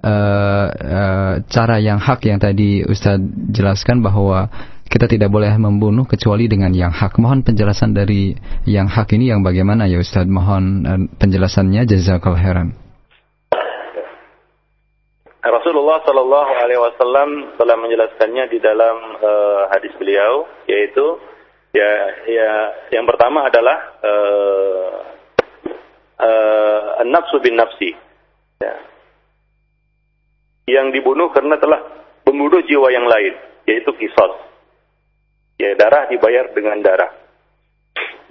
uh, 0.00 1.40
cara 1.48 1.76
yang 1.80 2.00
hak 2.00 2.20
yang 2.26 2.40
tadi 2.40 2.84
Ustaz 2.84 3.20
jelaskan 3.52 4.00
bahwa 4.00 4.48
kita 4.90 5.06
tidak 5.06 5.30
boleh 5.30 5.54
membunuh 5.54 6.02
kecuali 6.02 6.50
dengan 6.50 6.74
yang 6.74 6.90
hak. 6.90 7.14
Mohon 7.22 7.46
penjelasan 7.46 7.94
dari 7.94 8.34
yang 8.66 8.90
hak 8.90 9.14
ini 9.14 9.30
yang 9.30 9.46
bagaimana 9.46 9.86
ya 9.86 10.02
Ustaz? 10.02 10.26
Mohon 10.26 10.64
uh, 10.82 11.00
penjelasannya 11.14 11.86
jazakal 11.86 12.34
heran. 12.34 12.74
Rasulullah 15.40 16.04
Shallallahu 16.04 16.52
Alaihi 16.52 16.80
Wasallam 16.82 17.28
telah 17.56 17.76
menjelaskannya 17.80 18.44
di 18.52 18.58
dalam 18.60 18.96
uh, 19.24 19.72
hadis 19.72 19.94
beliau, 19.96 20.44
yaitu 20.68 21.16
ya 21.72 21.90
ya 22.28 22.50
yang 22.92 23.08
pertama 23.08 23.48
adalah 23.48 23.78
uh, 24.04 24.90
uh, 26.20 27.00
nafsu 27.08 27.40
bin 27.40 27.56
nafsi, 27.56 27.96
ya. 28.60 28.74
Yang 30.70 30.94
dibunuh 30.94 31.34
karena 31.34 31.58
telah 31.58 31.82
membunuh 32.24 32.62
jiwa 32.62 32.88
yang 32.94 33.10
lain, 33.10 33.34
yaitu 33.66 33.90
kisos 33.98 34.50
ya 35.60 35.76
darah 35.76 36.08
dibayar 36.08 36.48
dengan 36.56 36.80
darah. 36.80 37.12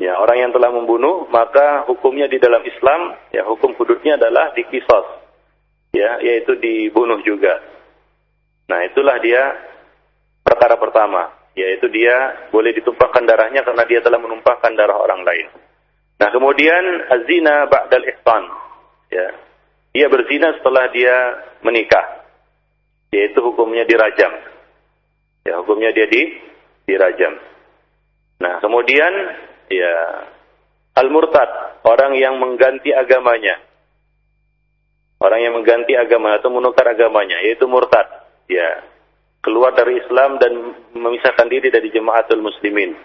Ya, 0.02 0.16
orang 0.18 0.48
yang 0.48 0.52
telah 0.56 0.74
membunuh 0.74 1.30
maka 1.30 1.86
hukumnya 1.86 2.26
di 2.26 2.42
dalam 2.42 2.66
Islam 2.66 3.20
ya 3.30 3.46
hukum 3.46 3.78
hududnya 3.78 4.18
adalah 4.18 4.58
dikisos. 4.58 5.30
Ya, 5.94 6.18
yaitu 6.26 6.58
dibunuh 6.58 7.22
juga. 7.22 7.62
Nah, 8.70 8.86
itulah 8.86 9.18
dia 9.20 9.42
perkara 10.46 10.78
pertama, 10.78 11.34
yaitu 11.58 11.90
dia 11.90 12.48
boleh 12.54 12.72
ditumpahkan 12.78 13.26
darahnya 13.26 13.66
karena 13.66 13.84
dia 13.90 14.00
telah 14.06 14.22
menumpahkan 14.22 14.72
darah 14.78 15.02
orang 15.02 15.26
lain. 15.26 15.50
Nah, 16.22 16.30
kemudian 16.30 17.10
azina 17.10 17.66
ba'dal 17.68 18.06
ihsan. 18.06 18.44
Ya. 19.10 19.28
Dia 19.90 20.06
berzina 20.14 20.54
setelah 20.62 20.94
dia 20.94 21.16
menikah. 21.66 22.19
Yaitu 23.10 23.40
hukumnya 23.42 23.86
dirajam. 23.90 24.34
Ya, 25.46 25.58
hukumnya 25.64 25.90
dia 25.94 26.06
di 26.06 26.38
dirajam. 26.86 27.34
Nah, 28.40 28.62
kemudian 28.64 29.14
ya 29.70 29.96
al-murtad, 30.98 31.84
orang 31.84 32.16
yang 32.18 32.38
mengganti 32.38 32.94
agamanya. 32.94 33.60
Orang 35.20 35.44
yang 35.44 35.52
mengganti 35.60 36.00
agama 36.00 36.40
atau 36.40 36.48
menukar 36.48 36.88
agamanya 36.88 37.44
yaitu 37.44 37.68
murtad. 37.68 38.08
Ya, 38.48 38.88
keluar 39.44 39.76
dari 39.76 40.00
Islam 40.00 40.40
dan 40.40 40.54
memisahkan 40.96 41.52
diri 41.52 41.68
dari 41.68 41.92
jemaatul 41.92 42.40
muslimin. 42.40 42.96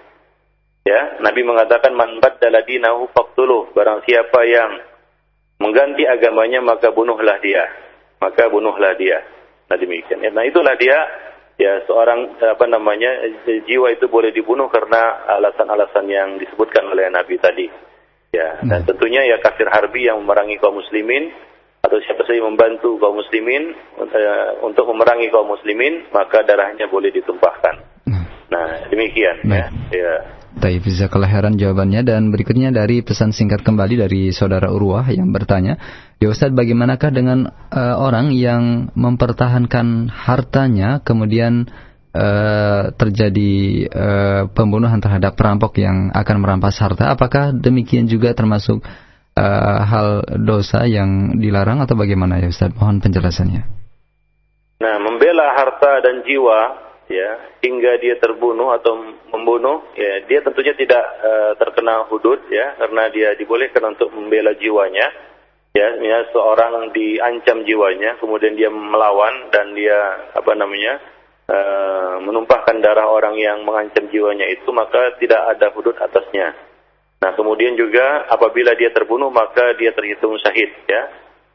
Ya, 0.86 1.18
Nabi 1.18 1.42
mengatakan 1.42 1.96
man 1.96 2.22
baddala 2.22 2.62
dinahu 2.62 3.10
faqtuluh. 3.10 3.74
Barang 3.74 4.04
siapa 4.06 4.46
yang 4.46 4.70
mengganti 5.58 6.06
agamanya 6.06 6.62
maka 6.62 6.94
bunuhlah 6.94 7.40
dia. 7.42 7.66
Maka 8.22 8.46
bunuhlah 8.46 8.94
dia. 8.94 9.33
Nah 9.70 9.76
demikian. 9.76 10.20
Ya, 10.20 10.30
nah 10.30 10.44
itulah 10.44 10.76
dia 10.76 10.98
ya 11.54 11.86
seorang 11.86 12.36
apa 12.42 12.66
namanya 12.66 13.24
jiwa 13.46 13.94
itu 13.94 14.10
boleh 14.10 14.34
dibunuh 14.34 14.66
karena 14.68 15.24
alasan-alasan 15.38 16.06
yang 16.10 16.28
disebutkan 16.38 16.84
oleh 16.90 17.08
Nabi 17.08 17.38
tadi. 17.38 17.66
Ya, 18.34 18.58
dan 18.66 18.82
hmm. 18.82 18.88
tentunya 18.90 19.22
ya 19.30 19.38
kafir 19.38 19.70
harbi 19.70 20.10
yang 20.10 20.18
memerangi 20.18 20.58
kaum 20.58 20.82
muslimin 20.82 21.30
atau 21.86 22.02
siapa 22.02 22.26
saja 22.26 22.42
membantu 22.42 22.98
kaum 22.98 23.22
muslimin 23.22 23.76
uh, 23.94 24.50
untuk 24.66 24.90
memerangi 24.90 25.30
kaum 25.30 25.46
muslimin 25.46 26.10
maka 26.10 26.42
darahnya 26.42 26.90
boleh 26.90 27.14
ditumpahkan. 27.14 27.74
Hmm. 28.10 28.26
Nah, 28.50 28.90
demikian 28.90 29.38
ya. 29.46 29.70
ya. 29.94 30.12
Taib 30.54 30.86
kelahiran 30.86 31.58
jawabannya 31.58 32.06
dan 32.06 32.30
berikutnya 32.30 32.70
dari 32.70 33.02
pesan 33.02 33.34
singkat 33.34 33.66
kembali 33.66 34.06
dari 34.06 34.30
saudara 34.30 34.70
Urwah 34.70 35.10
yang 35.10 35.34
bertanya, 35.34 35.76
Ya 36.22 36.30
Ustaz, 36.30 36.54
bagaimanakah 36.54 37.10
dengan 37.10 37.50
uh, 37.74 37.94
orang 37.98 38.30
yang 38.30 38.94
mempertahankan 38.94 40.08
hartanya 40.08 41.02
kemudian 41.02 41.66
uh, 42.14 42.94
terjadi 42.94 43.52
uh, 43.90 44.42
pembunuhan 44.54 45.02
terhadap 45.02 45.34
perampok 45.34 45.82
yang 45.82 46.14
akan 46.14 46.36
merampas 46.38 46.78
harta? 46.78 47.10
Apakah 47.10 47.50
demikian 47.50 48.06
juga 48.06 48.30
termasuk 48.32 48.80
uh, 49.34 49.78
hal 49.82 50.22
dosa 50.38 50.86
yang 50.86 51.34
dilarang 51.36 51.82
atau 51.82 51.98
bagaimana 51.98 52.38
ya 52.38 52.48
Ustaz? 52.48 52.70
Mohon 52.78 53.02
penjelasannya. 53.02 53.62
Nah, 54.80 54.96
membela 55.02 55.54
harta 55.54 56.02
dan 56.02 56.22
jiwa 56.22 56.83
ya 57.08 57.60
hingga 57.60 58.00
dia 58.00 58.16
terbunuh 58.16 58.72
atau 58.72 58.96
membunuh 59.28 59.84
ya 59.92 60.24
dia 60.24 60.40
tentunya 60.40 60.72
tidak 60.72 61.04
uh, 61.20 61.52
terkena 61.60 62.08
hudud 62.08 62.40
ya 62.48 62.80
karena 62.80 63.12
dia 63.12 63.28
dibolehkan 63.36 63.92
untuk 63.92 64.08
membela 64.16 64.56
jiwanya 64.56 65.12
ya 65.74 65.88
ya 66.00 66.18
seorang 66.32 66.94
diancam 66.96 67.66
jiwanya 67.66 68.16
kemudian 68.22 68.56
dia 68.56 68.72
melawan 68.72 69.52
dan 69.52 69.76
dia 69.76 70.30
apa 70.32 70.52
namanya 70.56 71.02
uh, 71.50 72.16
menumpahkan 72.24 72.80
darah 72.80 73.10
orang 73.10 73.36
yang 73.36 73.66
mengancam 73.66 74.08
jiwanya 74.08 74.48
itu 74.48 74.68
maka 74.72 75.16
tidak 75.20 75.56
ada 75.56 75.72
hudud 75.76 75.96
atasnya. 75.96 76.56
Nah 77.20 77.32
kemudian 77.36 77.76
juga 77.76 78.28
apabila 78.28 78.76
dia 78.76 78.92
terbunuh 78.92 79.32
maka 79.32 79.76
dia 79.76 79.92
terhitung 79.92 80.36
syahid 80.40 80.72
ya. 80.88 81.10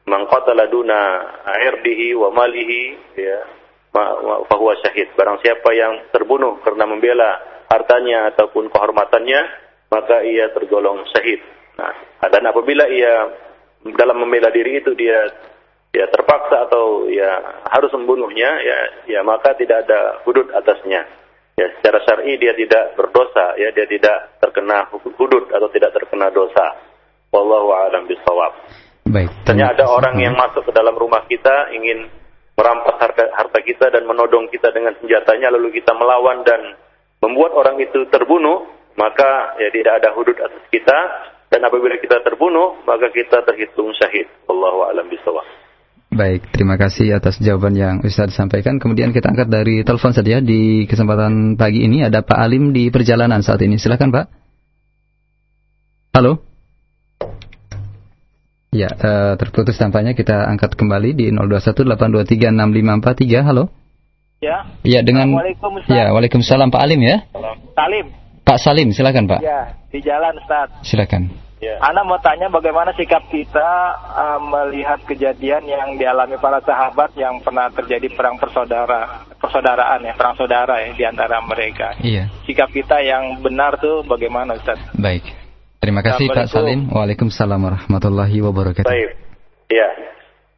Mangqatala 0.09 0.65
duna 0.73 1.21
irdihi 1.69 2.17
wa 2.17 2.33
malihi 2.33 2.97
ya 3.13 3.58
fahuwa 3.91 4.73
syahid. 4.85 5.13
Barang 5.17 5.41
siapa 5.41 5.69
yang 5.73 6.09
terbunuh 6.13 6.61
karena 6.61 6.85
membela 6.85 7.41
hartanya 7.69 8.33
ataupun 8.33 8.69
kehormatannya, 8.69 9.41
maka 9.89 10.21
ia 10.25 10.49
tergolong 10.53 11.05
syahid. 11.13 11.41
Nah, 11.77 11.93
dan 12.29 12.43
apabila 12.45 12.85
ia 12.89 13.33
dalam 13.95 14.19
membela 14.21 14.51
diri 14.51 14.83
itu 14.83 14.91
dia 14.93 15.29
ya 15.89 16.05
terpaksa 16.11 16.69
atau 16.69 17.09
ya 17.09 17.61
harus 17.69 17.89
membunuhnya, 17.97 18.49
ya 18.61 18.77
ya 19.09 19.19
maka 19.25 19.57
tidak 19.57 19.87
ada 19.87 20.21
hudud 20.25 20.49
atasnya. 20.53 21.05
ya 21.59 21.67
secara 21.75 21.99
syar'i 22.07 22.39
dia 22.39 22.55
tidak 22.55 22.95
berdosa 22.95 23.51
ya 23.59 23.67
dia 23.75 23.83
tidak 23.83 24.39
terkena 24.39 24.87
hudud 24.95 25.51
atau 25.51 25.67
tidak 25.67 25.91
terkena 25.91 26.31
dosa 26.31 26.79
wallahu 27.35 27.75
a'lam 27.75 28.07
bisawab 28.07 28.55
baik 29.11 29.27
Ternyata 29.43 29.83
ada 29.83 29.85
orang 29.91 30.15
yang 30.23 30.39
masuk 30.39 30.63
ke 30.63 30.71
dalam 30.71 30.95
rumah 30.95 31.19
kita 31.27 31.75
ingin 31.75 32.07
merampas 32.59 32.99
harta, 32.99 33.23
harta 33.31 33.59
kita 33.63 33.87
dan 33.87 34.03
menodong 34.03 34.51
kita 34.51 34.75
dengan 34.75 34.91
senjatanya 34.99 35.55
lalu 35.55 35.79
kita 35.79 35.95
melawan 35.95 36.43
dan 36.43 36.75
membuat 37.23 37.55
orang 37.55 37.79
itu 37.79 38.03
terbunuh 38.11 38.67
maka 38.99 39.55
ya 39.55 39.71
tidak 39.71 40.03
ada 40.03 40.11
hudud 40.11 40.35
atas 40.35 40.63
kita 40.67 40.99
dan 41.47 41.63
apabila 41.63 41.95
kita 41.95 42.19
terbunuh 42.19 42.83
maka 42.83 43.07
kita 43.15 43.47
terhitung 43.47 43.95
syahid 43.95 44.27
wallahu 44.51 44.91
a'lam 44.91 45.07
bisawab 45.07 45.47
Baik, 46.09 46.49
terima 46.49 46.73
kasih 46.73 47.21
atas 47.21 47.37
jawaban 47.37 47.77
yang 47.77 48.01
Ustaz 48.01 48.33
sampaikan. 48.33 48.81
Kemudian 48.81 49.13
kita 49.13 49.29
angkat 49.29 49.45
dari 49.45 49.85
telepon 49.85 50.09
saja 50.09 50.41
di 50.41 50.89
kesempatan 50.89 51.53
pagi 51.53 51.85
ini 51.85 52.01
ada 52.01 52.25
Pak 52.25 52.33
Alim 52.33 52.73
di 52.73 52.89
perjalanan 52.89 53.45
saat 53.45 53.61
ini. 53.61 53.77
Silakan 53.77 54.09
Pak. 54.09 54.25
Halo. 56.17 56.48
Ya, 58.69 58.85
uh, 58.85 59.33
terputus 59.33 59.81
tampaknya 59.81 60.13
kita 60.13 60.45
angkat 60.45 60.77
kembali 60.77 61.17
di 61.17 61.33
0218236543. 61.33 63.41
Halo. 63.41 63.73
Ya. 64.45 64.61
Ya, 64.85 65.01
dengan 65.01 65.41
Ustaz. 65.41 65.89
Ya, 65.89 66.13
Waalaikumsalam 66.13 66.69
Pak 66.69 66.81
Alim 66.85 67.01
ya. 67.01 67.25
Salim. 67.73 68.13
Pak 68.45 68.61
Salim, 68.61 68.93
silakan 68.93 69.25
Pak. 69.25 69.41
Ya, 69.41 69.73
di 69.89 70.05
jalan 70.05 70.37
Ustaz. 70.37 70.69
Silakan. 70.85 71.33
Yeah. 71.59 71.75
Anda 71.83 72.07
mau 72.07 72.15
tanya 72.23 72.47
bagaimana 72.47 72.95
sikap 72.95 73.27
kita 73.27 73.69
uh, 74.15 74.39
melihat 74.39 75.03
kejadian 75.03 75.67
yang 75.67 75.99
dialami 75.99 76.39
para 76.39 76.63
sahabat 76.63 77.11
yang 77.19 77.43
pernah 77.43 77.67
terjadi 77.73 78.07
perang 78.15 78.39
persaudara, 78.39 79.27
persaudaraan 79.35 80.07
ya, 80.07 80.15
perang 80.15 80.39
saudara 80.39 80.79
ya 80.85 80.95
di 80.95 81.03
antara 81.03 81.43
mereka. 81.43 81.99
Iya. 81.99 82.31
Sikap 82.47 82.71
kita 82.71 83.03
yang 83.03 83.43
benar 83.43 83.75
tuh 83.81 84.07
bagaimana 84.07 84.55
Ustaz? 84.55 84.79
Baik. 84.95 85.38
Terima 85.79 86.03
kasih 86.03 86.27
Pak 86.27 86.51
Salim. 86.51 86.91
Waalaikumsalam 86.91 87.59
warahmatullahi 87.59 88.37
wabarakatuh. 88.43 88.87
Baik. 88.87 89.09
Iya. 89.71 89.89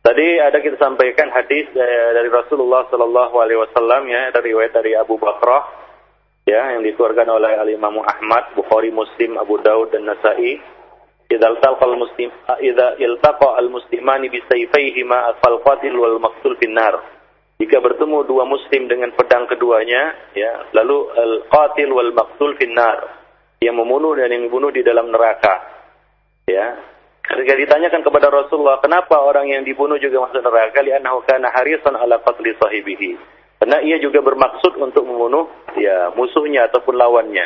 Tadi 0.02 0.28
ada 0.42 0.58
kita 0.66 0.82
sampaikan 0.82 1.30
hadis 1.30 1.70
dari 1.78 2.30
Rasulullah 2.34 2.90
Shallallahu 2.90 3.38
Alaihi 3.38 3.62
Wasallam 3.62 4.10
ya 4.10 4.34
dari 4.34 4.50
riwayat 4.58 4.74
dari 4.74 4.98
Abu 4.98 5.22
Bakrah 5.22 5.62
ya 6.50 6.74
yang 6.74 6.82
dikeluarkan 6.82 7.30
oleh 7.30 7.54
Al 7.54 7.70
Imam 7.70 8.02
Ahmad, 8.02 8.58
Bukhari, 8.58 8.90
Muslim, 8.90 9.38
Abu 9.38 9.62
Daud 9.62 9.94
dan 9.94 10.10
Nasai 10.10 10.58
idza 11.32 11.48
iltaqa 11.48 11.84
al-muslim 11.88 12.30
idza 12.60 12.88
iltaqa 13.00 13.50
al-muslimani 13.56 14.28
bi 14.28 14.44
sayfayhima 14.52 15.40
fal 15.40 15.64
qatil 15.64 15.96
wal 15.96 16.20
maqtul 16.20 16.60
finnar 16.60 17.00
jika 17.56 17.80
bertemu 17.80 18.28
dua 18.28 18.44
muslim 18.44 18.92
dengan 18.92 19.16
pedang 19.16 19.48
keduanya 19.48 20.12
ya 20.36 20.68
lalu 20.76 21.08
al-qatil 21.16 21.90
wal 21.96 22.12
maqtul 22.12 22.52
finnar 22.60 23.21
yang 23.62 23.78
membunuh 23.78 24.18
dan 24.18 24.34
yang 24.34 24.50
dibunuh 24.50 24.74
di 24.74 24.82
dalam 24.82 25.14
neraka. 25.14 25.62
Ya. 26.50 26.82
Ketika 27.22 27.54
ditanyakan 27.54 28.02
kepada 28.02 28.34
Rasulullah 28.34 28.82
kenapa 28.82 29.22
orang 29.22 29.54
yang 29.54 29.62
dibunuh 29.62 30.02
juga 30.02 30.26
masuk 30.26 30.42
neraka? 30.42 30.82
Li'annahu 30.82 31.22
kana 31.30 31.54
harisan 31.54 31.94
ala 31.94 32.18
qatli 32.26 32.58
sahibihi. 32.58 33.12
Karena 33.62 33.78
ia 33.86 34.02
juga 34.02 34.26
bermaksud 34.26 34.74
untuk 34.82 35.06
membunuh 35.06 35.46
ya 35.78 36.10
musuhnya 36.18 36.66
ataupun 36.74 36.98
lawannya. 36.98 37.46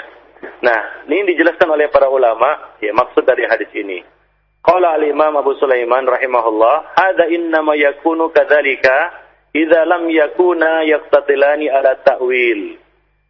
Nah, 0.63 1.03
ini 1.11 1.35
dijelaskan 1.35 1.67
oleh 1.67 1.91
para 1.91 2.07
ulama, 2.07 2.79
ya 2.79 2.95
maksud 2.95 3.27
dari 3.27 3.43
hadis 3.51 3.67
ini. 3.75 3.99
Qala 4.63 4.95
al-Imam 4.95 5.35
Abu 5.35 5.59
Sulaiman 5.59 6.07
rahimahullah, 6.07 6.95
"Hadza 6.95 7.27
innama 7.27 7.75
yakunu 7.75 8.31
kadzalika 8.31 9.11
idza 9.51 9.83
lam 9.83 10.07
yakuna 10.07 10.87
yaqtatilani 10.87 11.67
ala 11.67 11.99
ta'wil." 11.99 12.79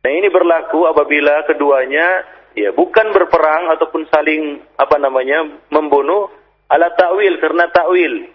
Nah, 0.06 0.12
ini 0.14 0.30
berlaku 0.30 0.86
apabila 0.86 1.50
keduanya 1.50 2.06
ya 2.56 2.72
bukan 2.72 3.12
berperang 3.12 3.70
ataupun 3.76 4.08
saling 4.10 4.64
apa 4.80 4.96
namanya 4.98 5.44
membunuh 5.70 6.32
ala 6.72 6.90
ta'wil 6.96 7.38
karena 7.44 7.70
ta'wil. 7.70 8.32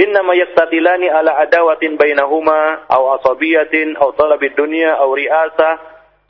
Innama 0.00 0.32
yaqtatilani 0.32 1.12
ala 1.12 1.44
adawatin 1.44 2.00
bainahuma 2.00 2.88
aw 2.88 3.20
asabiyatin 3.20 4.00
aw 4.00 4.16
talabid 4.16 4.56
dunya 4.56 4.96
aw 4.96 5.12
ri'asa 5.12 5.70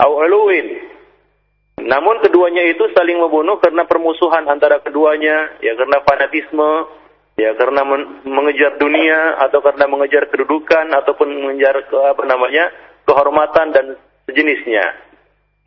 aw 0.03 0.11
uluwin. 0.11 0.91
Namun 1.81 2.21
keduanya 2.21 2.67
itu 2.69 2.93
saling 2.93 3.17
membunuh 3.17 3.57
karena 3.57 3.89
permusuhan 3.89 4.45
antara 4.53 4.85
keduanya, 4.85 5.57
ya 5.65 5.73
karena 5.79 6.05
fanatisme, 6.05 6.71
ya 7.41 7.57
karena 7.57 7.81
men 7.89 8.21
mengejar 8.29 8.77
dunia 8.77 9.41
atau 9.49 9.65
karena 9.65 9.89
mengejar 9.89 10.29
kedudukan 10.29 10.93
ataupun 10.93 11.29
mengejar 11.31 11.89
ke, 11.89 11.97
apa 11.97 12.21
namanya 12.29 12.69
kehormatan 13.09 13.73
dan 13.73 13.87
sejenisnya. 14.29 15.10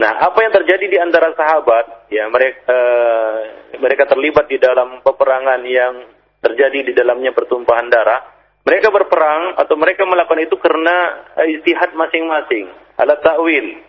Nah, 0.03 0.19
apa 0.19 0.35
yang 0.43 0.51
terjadi 0.51 0.85
di 0.91 0.97
antara 0.99 1.31
sahabat, 1.31 2.11
ya 2.11 2.27
mereka 2.27 2.59
uh, 2.67 3.35
mereka 3.79 4.03
terlibat 4.11 4.51
di 4.51 4.59
dalam 4.59 4.99
peperangan 4.99 5.63
yang 5.63 6.11
terjadi 6.43 6.91
di 6.91 6.93
dalamnya 6.93 7.31
pertumpahan 7.31 7.87
darah. 7.87 8.19
Mereka 8.67 8.91
berperang 8.91 9.55
atau 9.55 9.79
mereka 9.79 10.03
melakukan 10.03 10.43
itu 10.43 10.59
karena 10.59 11.23
istihad 11.55 11.95
masing-masing, 11.95 12.67
ala 12.99 13.15
ta'wil. 13.15 13.79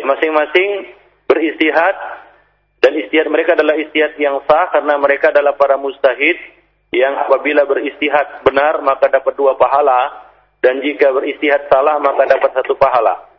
Ya, 0.00 0.04
masing-masing 0.08 0.96
beristihad 1.28 1.96
dan 2.80 2.96
istihad 2.96 3.28
mereka 3.28 3.52
adalah 3.52 3.76
istihad 3.76 4.16
yang 4.16 4.40
sah 4.48 4.72
karena 4.72 4.96
mereka 4.96 5.28
adalah 5.28 5.60
para 5.60 5.76
mustahid 5.76 6.40
yang 6.88 7.20
apabila 7.20 7.68
beristihad 7.68 8.48
benar 8.48 8.80
maka 8.80 9.12
dapat 9.12 9.36
dua 9.36 9.60
pahala 9.60 10.24
dan 10.64 10.80
jika 10.80 11.12
beristihad 11.12 11.68
salah 11.68 12.00
maka 12.00 12.24
dapat 12.32 12.48
satu 12.56 12.80
pahala. 12.80 13.29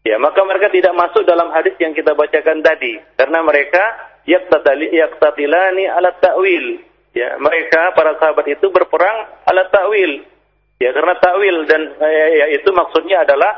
Ya, 0.00 0.16
maka 0.16 0.40
mereka 0.48 0.72
tidak 0.72 0.96
masuk 0.96 1.28
dalam 1.28 1.52
hadis 1.52 1.76
yang 1.76 1.92
kita 1.92 2.16
bacakan 2.16 2.64
tadi 2.64 2.96
karena 3.20 3.44
mereka 3.44 3.84
yaqtatilani 4.24 5.84
ala 5.92 6.16
ta'wil. 6.16 6.80
Ya, 7.12 7.36
mereka 7.36 7.92
para 7.92 8.16
sahabat 8.16 8.48
itu 8.48 8.72
berperang 8.72 9.44
ala 9.44 9.68
ta'wil. 9.68 10.24
Ya, 10.80 10.96
karena 10.96 11.20
ta'wil 11.20 11.68
dan 11.68 12.00
ya, 12.00 12.26
ya, 12.32 12.46
itu 12.56 12.72
maksudnya 12.72 13.28
adalah 13.28 13.52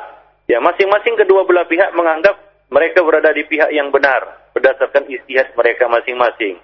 ya 0.50 0.58
masing-masing 0.58 1.14
kedua 1.14 1.46
belah 1.46 1.62
pihak 1.70 1.94
menganggap 1.94 2.34
mereka 2.74 3.06
berada 3.06 3.30
di 3.30 3.46
pihak 3.46 3.70
yang 3.70 3.94
benar 3.94 4.50
berdasarkan 4.50 5.06
istihad 5.06 5.54
mereka 5.54 5.86
masing-masing. 5.86 6.58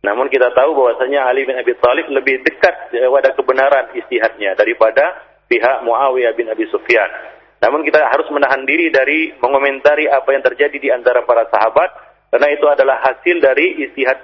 Namun 0.00 0.32
kita 0.32 0.50
tahu 0.56 0.74
bahwasanya 0.74 1.28
Ali 1.28 1.44
bin 1.44 1.54
Abi 1.54 1.76
Thalib 1.76 2.08
lebih 2.08 2.40
dekat 2.42 2.90
pada 2.90 3.30
kebenaran 3.36 3.92
istihadnya 3.94 4.56
daripada 4.56 5.22
pihak 5.46 5.84
Muawiyah 5.84 6.32
bin 6.34 6.48
Abi 6.48 6.64
Sufyan. 6.72 7.38
Namun 7.60 7.84
kita 7.84 8.00
harus 8.08 8.28
menahan 8.32 8.64
diri 8.64 8.88
dari 8.88 9.36
mengomentari 9.36 10.08
apa 10.08 10.32
yang 10.32 10.40
terjadi 10.40 10.76
di 10.80 10.88
antara 10.88 11.24
para 11.28 11.44
sahabat 11.52 11.90
karena 12.32 12.48
itu 12.56 12.66
adalah 12.66 13.04
hasil 13.04 13.36
dari 13.42 13.84
istihad 13.84 14.16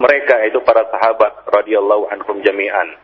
mereka 0.00 0.34
yaitu 0.42 0.58
para 0.66 0.88
sahabat 0.90 1.46
radhiyallahu 1.46 2.10
anhum 2.10 2.42
jami'an. 2.42 2.98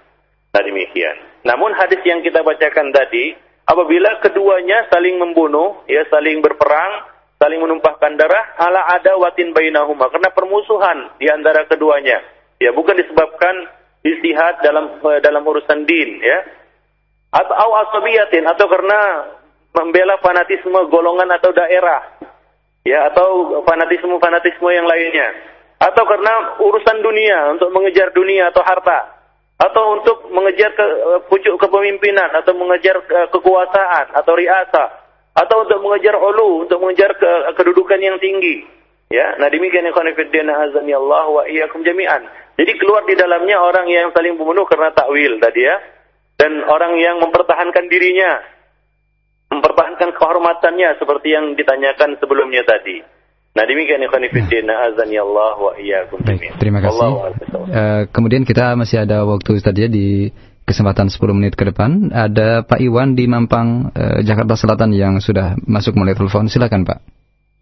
Nah 0.51 0.63
demikian. 0.65 1.17
Namun 1.45 1.77
hadis 1.77 2.01
yang 2.03 2.25
kita 2.25 2.41
bacakan 2.43 2.91
tadi 2.91 3.37
apabila 3.69 4.19
keduanya 4.25 4.89
saling 4.89 5.21
membunuh 5.21 5.85
ya 5.87 6.03
saling 6.09 6.41
berperang 6.41 7.07
saling 7.39 7.63
menumpahkan 7.63 8.19
darah 8.19 8.59
ala 8.59 8.99
ada 8.99 9.15
watin 9.15 9.55
bainahuma 9.55 10.11
karena 10.11 10.35
permusuhan 10.35 11.15
di 11.23 11.31
antara 11.31 11.65
keduanya. 11.71 12.19
Ya, 12.59 12.75
bukan 12.75 12.99
disebabkan 12.99 13.71
istihad 14.03 14.59
dalam 14.67 14.99
eh, 14.99 15.21
dalam 15.23 15.47
urusan 15.47 15.87
din 15.87 16.19
ya. 16.19 16.39
Atau 17.29 17.69
asabiyatin 17.89 18.45
atau 18.49 18.67
karena 18.69 19.01
membela 19.77 20.17
fanatisme 20.25 20.89
golongan 20.89 21.29
atau 21.37 21.53
daerah. 21.53 22.19
Ya, 22.89 23.13
atau 23.13 23.61
fanatisme-fanatisme 23.69 24.65
yang 24.73 24.89
lainnya. 24.89 25.29
Atau 25.77 26.09
karena 26.09 26.57
urusan 26.57 27.05
dunia 27.05 27.53
untuk 27.53 27.69
mengejar 27.71 28.11
dunia 28.17 28.49
atau 28.49 28.65
harta 28.65 29.19
atau 29.59 29.99
untuk 29.99 30.31
mengejar 30.31 30.71
ke, 30.71 30.87
eh, 30.87 31.21
pucuk 31.27 31.59
kepemimpinan 31.59 32.31
atau 32.31 32.55
mengejar 32.55 33.03
ke, 33.03 33.27
kekuasaan 33.35 34.15
atau 34.15 34.33
riasa 34.39 34.83
atau 35.35 35.67
untuk 35.67 35.83
mengejar 35.83 36.15
ulu, 36.15 36.67
untuk 36.67 36.79
mengejar 36.79 37.15
ke, 37.19 37.31
kedudukan 37.59 37.99
yang 37.99 38.19
tinggi. 38.23 38.63
Ya, 39.09 39.41
nah 39.41 39.49
demikian 39.49 39.89
yang 39.89 39.97
konfidena 39.97 40.69
azani 40.69 40.93
Allah 40.93 41.25
wa 41.33 41.43
iyyakum 41.49 41.81
jami'an. 41.81 42.29
Jadi 42.61 42.73
keluar 42.77 43.09
di 43.09 43.17
dalamnya 43.17 43.57
orang 43.57 43.89
yang 43.89 44.13
saling 44.13 44.37
membunuh 44.37 44.69
karena 44.69 44.93
takwil 44.93 45.41
tadi 45.41 45.65
ya. 45.65 45.77
Dan 46.39 46.63
orang 46.65 46.95
yang 47.03 47.19
mempertahankan 47.19 47.91
dirinya, 47.91 48.39
mempertahankan 49.51 50.15
kehormatannya 50.15 50.95
seperti 51.03 51.35
yang 51.35 51.59
ditanyakan 51.59 52.15
sebelumnya 52.23 52.63
tadi. 52.63 53.03
Nah 53.59 53.67
demikian 53.67 53.99
yang 53.99 54.13
konfidena 54.13 54.87
azani 54.87 55.19
Allah 55.19 55.59
wa 55.59 55.73
iyyakum. 55.75 56.23
Terima 56.63 56.79
kasih. 56.79 57.11
Uh, 57.51 58.03
kemudian 58.15 58.47
kita 58.47 58.79
masih 58.79 59.03
ada 59.03 59.27
waktu 59.27 59.59
tadi 59.59 59.83
ya 59.83 59.91
di 59.91 60.31
kesempatan 60.63 61.11
10 61.11 61.19
menit 61.35 61.59
ke 61.59 61.67
depan. 61.67 62.15
Ada 62.15 62.63
Pak 62.63 62.79
Iwan 62.79 63.19
di 63.19 63.25
Mampang 63.25 63.89
eh, 63.97 64.21
Jakarta 64.21 64.53
Selatan 64.53 64.93
yang 64.93 65.17
sudah 65.19 65.57
masuk 65.65 65.97
mulai 65.97 66.13
telepon. 66.13 66.47
Silakan 66.47 66.85
Pak. 66.85 67.03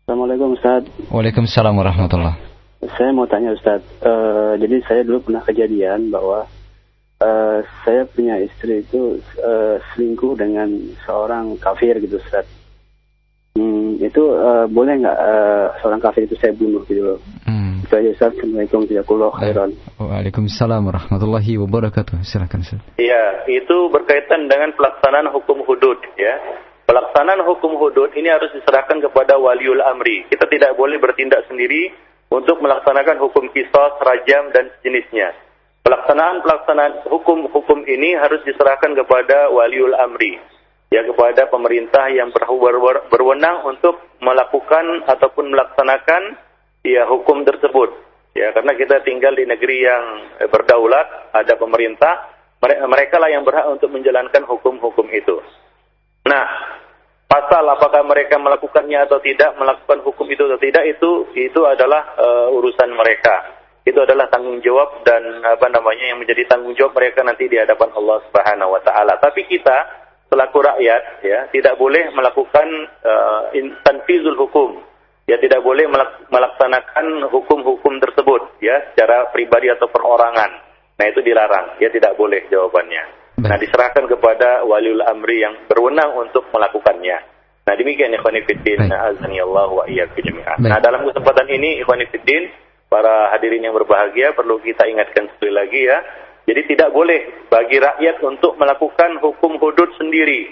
Assalamualaikum 0.04 0.58
Ustaz. 0.58 0.84
Waalaikumsalam 1.08 1.72
warahmatullah 1.80 2.56
saya 2.94 3.10
mau 3.10 3.26
tanya 3.26 3.56
Ustaz. 3.56 3.82
Uh, 4.04 4.54
jadi 4.60 4.84
saya 4.86 5.02
dulu 5.02 5.30
pernah 5.30 5.42
kejadian 5.42 6.12
bahwa 6.12 6.46
uh, 7.20 7.60
saya 7.84 8.02
punya 8.08 8.40
istri 8.42 8.84
itu 8.84 9.20
uh, 9.40 9.76
selingkuh 9.92 10.36
dengan 10.36 10.68
seorang 11.04 11.56
kafir 11.60 11.96
gitu 12.00 12.20
Ustaz 12.20 12.46
hmm, 13.56 14.04
itu 14.04 14.22
uh, 14.36 14.68
boleh 14.68 15.00
nggak 15.00 15.18
uh, 15.18 15.66
seorang 15.80 16.00
kafir 16.04 16.28
itu 16.28 16.36
saya 16.36 16.52
bunuh 16.52 16.84
gitu 16.84 17.02
loh. 17.02 17.18
Hmm. 17.48 17.80
Itu 17.80 17.96
aja 17.96 18.10
Ustaz. 18.12 18.30
Assalamualaikum 18.36 18.84
warahmatullahi 18.84 19.36
khairan. 19.40 19.70
Waalaikumsalam 19.96 20.82
warahmatullahi 20.84 21.52
wabarakatuh. 21.64 22.20
Silakan 22.22 22.60
Ustaz. 22.62 22.80
Iya, 23.00 23.48
itu 23.48 23.76
berkaitan 23.88 24.46
dengan 24.52 24.76
pelaksanaan 24.76 25.32
hukum 25.32 25.64
hudud 25.64 25.98
ya. 26.20 26.36
Pelaksanaan 26.86 27.42
hukum 27.42 27.74
hudud 27.82 28.14
ini 28.14 28.30
harus 28.30 28.52
diserahkan 28.54 29.02
kepada 29.02 29.40
waliul 29.40 29.82
amri. 29.82 30.22
Kita 30.30 30.46
tidak 30.46 30.78
boleh 30.78 31.02
bertindak 31.02 31.42
sendiri 31.50 31.90
untuk 32.30 32.62
melaksanakan 32.62 33.18
hukum 33.18 33.50
kisos, 33.50 33.92
rajam 34.02 34.54
dan 34.54 34.70
sejenisnya. 34.78 35.45
Pelaksanaan 35.86 36.42
pelaksanaan 36.42 37.06
hukum-hukum 37.06 37.86
ini 37.86 38.18
harus 38.18 38.42
diserahkan 38.42 38.90
kepada 38.98 39.54
waliul 39.54 39.94
amri, 39.94 40.34
ya 40.90 41.06
kepada 41.06 41.46
pemerintah 41.46 42.10
yang 42.10 42.34
berwenang 43.06 43.62
untuk 43.70 43.94
melakukan 44.18 45.06
ataupun 45.06 45.54
melaksanakan 45.54 46.42
ya 46.82 47.06
hukum 47.06 47.46
tersebut. 47.46 48.02
Ya, 48.34 48.50
karena 48.50 48.74
kita 48.74 49.06
tinggal 49.06 49.38
di 49.38 49.46
negeri 49.46 49.86
yang 49.86 50.26
eh, 50.42 50.50
berdaulat, 50.50 51.30
ada 51.30 51.54
pemerintah, 51.54 52.34
mereka 52.66 53.22
lah 53.22 53.30
yang 53.30 53.46
berhak 53.46 53.70
untuk 53.70 53.94
menjalankan 53.94 54.42
hukum-hukum 54.42 55.06
itu. 55.14 55.38
Nah, 56.26 56.44
pasal 57.30 57.62
apakah 57.62 58.02
mereka 58.02 58.42
melakukannya 58.42 59.06
atau 59.06 59.22
tidak, 59.22 59.54
melakukan 59.54 60.02
hukum 60.02 60.26
itu 60.34 60.50
atau 60.50 60.58
tidak 60.58 60.82
itu 60.82 61.30
itu 61.38 61.62
adalah 61.62 62.10
uh, 62.18 62.50
urusan 62.58 62.90
mereka 62.90 63.55
itu 63.86 64.02
adalah 64.02 64.26
tanggung 64.26 64.58
jawab 64.66 65.06
dan 65.06 65.22
apa 65.46 65.70
namanya 65.70 66.10
yang 66.10 66.18
menjadi 66.18 66.42
tanggung 66.50 66.74
jawab 66.74 66.98
mereka 66.98 67.22
nanti 67.22 67.46
di 67.46 67.54
hadapan 67.54 67.94
Allah 67.94 68.18
Subhanahu 68.26 68.74
wa 68.74 68.82
taala. 68.82 69.14
Tapi 69.22 69.46
kita 69.46 69.76
selaku 70.26 70.58
rakyat 70.58 71.22
ya 71.22 71.46
tidak 71.54 71.78
boleh 71.78 72.10
melakukan 72.10 72.66
uh, 73.06 73.54
tanfizul 73.86 74.34
hukum. 74.34 74.82
Ya 75.26 75.38
tidak 75.42 75.62
boleh 75.62 75.90
melaksanakan 76.30 77.30
hukum-hukum 77.30 77.98
tersebut 77.98 78.62
ya 78.62 78.90
secara 78.90 79.30
pribadi 79.30 79.70
atau 79.70 79.90
perorangan. 79.90 80.50
Nah 80.98 81.06
itu 81.06 81.18
dilarang, 81.22 81.78
ya 81.82 81.90
tidak 81.90 82.14
boleh 82.14 82.46
jawabannya. 82.46 83.34
Nah 83.42 83.58
diserahkan 83.58 84.06
kepada 84.06 84.62
waliul 84.66 85.02
amri 85.02 85.42
yang 85.42 85.66
berwenang 85.66 86.14
untuk 86.14 86.46
melakukannya. 86.54 87.18
Nah 87.66 87.74
demikian 87.74 88.14
ikhwan 88.14 88.38
fillah 88.46 89.14
azani 89.14 89.42
Allah 89.42 89.66
wa 89.66 89.84
iyyakum 89.90 90.22
jami'an. 90.22 90.58
Nah 90.62 90.78
dalam 90.78 91.02
kesempatan 91.06 91.50
ini 91.50 91.82
ikhwan 91.82 92.02
fillah 92.06 92.65
para 92.86 93.34
hadirin 93.34 93.66
yang 93.66 93.74
berbahagia 93.74 94.34
perlu 94.34 94.62
kita 94.62 94.86
ingatkan 94.86 95.30
sekali 95.36 95.52
lagi 95.52 95.80
ya. 95.86 95.98
Jadi 96.46 96.60
tidak 96.70 96.94
boleh 96.94 97.50
bagi 97.50 97.82
rakyat 97.82 98.22
untuk 98.22 98.54
melakukan 98.54 99.18
hukum 99.18 99.58
hudud 99.58 99.90
sendiri. 99.98 100.46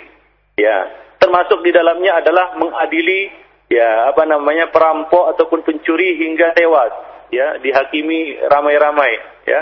Ya, 0.59 0.91
termasuk 1.23 1.63
di 1.63 1.71
dalamnya 1.71 2.19
adalah 2.19 2.59
mengadili 2.59 3.31
ya 3.71 4.11
apa 4.11 4.27
namanya 4.29 4.69
perampok 4.69 5.35
ataupun 5.35 5.65
pencuri 5.65 6.21
hingga 6.21 6.53
tewas 6.53 6.93
ya 7.33 7.59
dihakimi 7.59 8.39
ramai-ramai 8.47 9.13
ya 9.49 9.61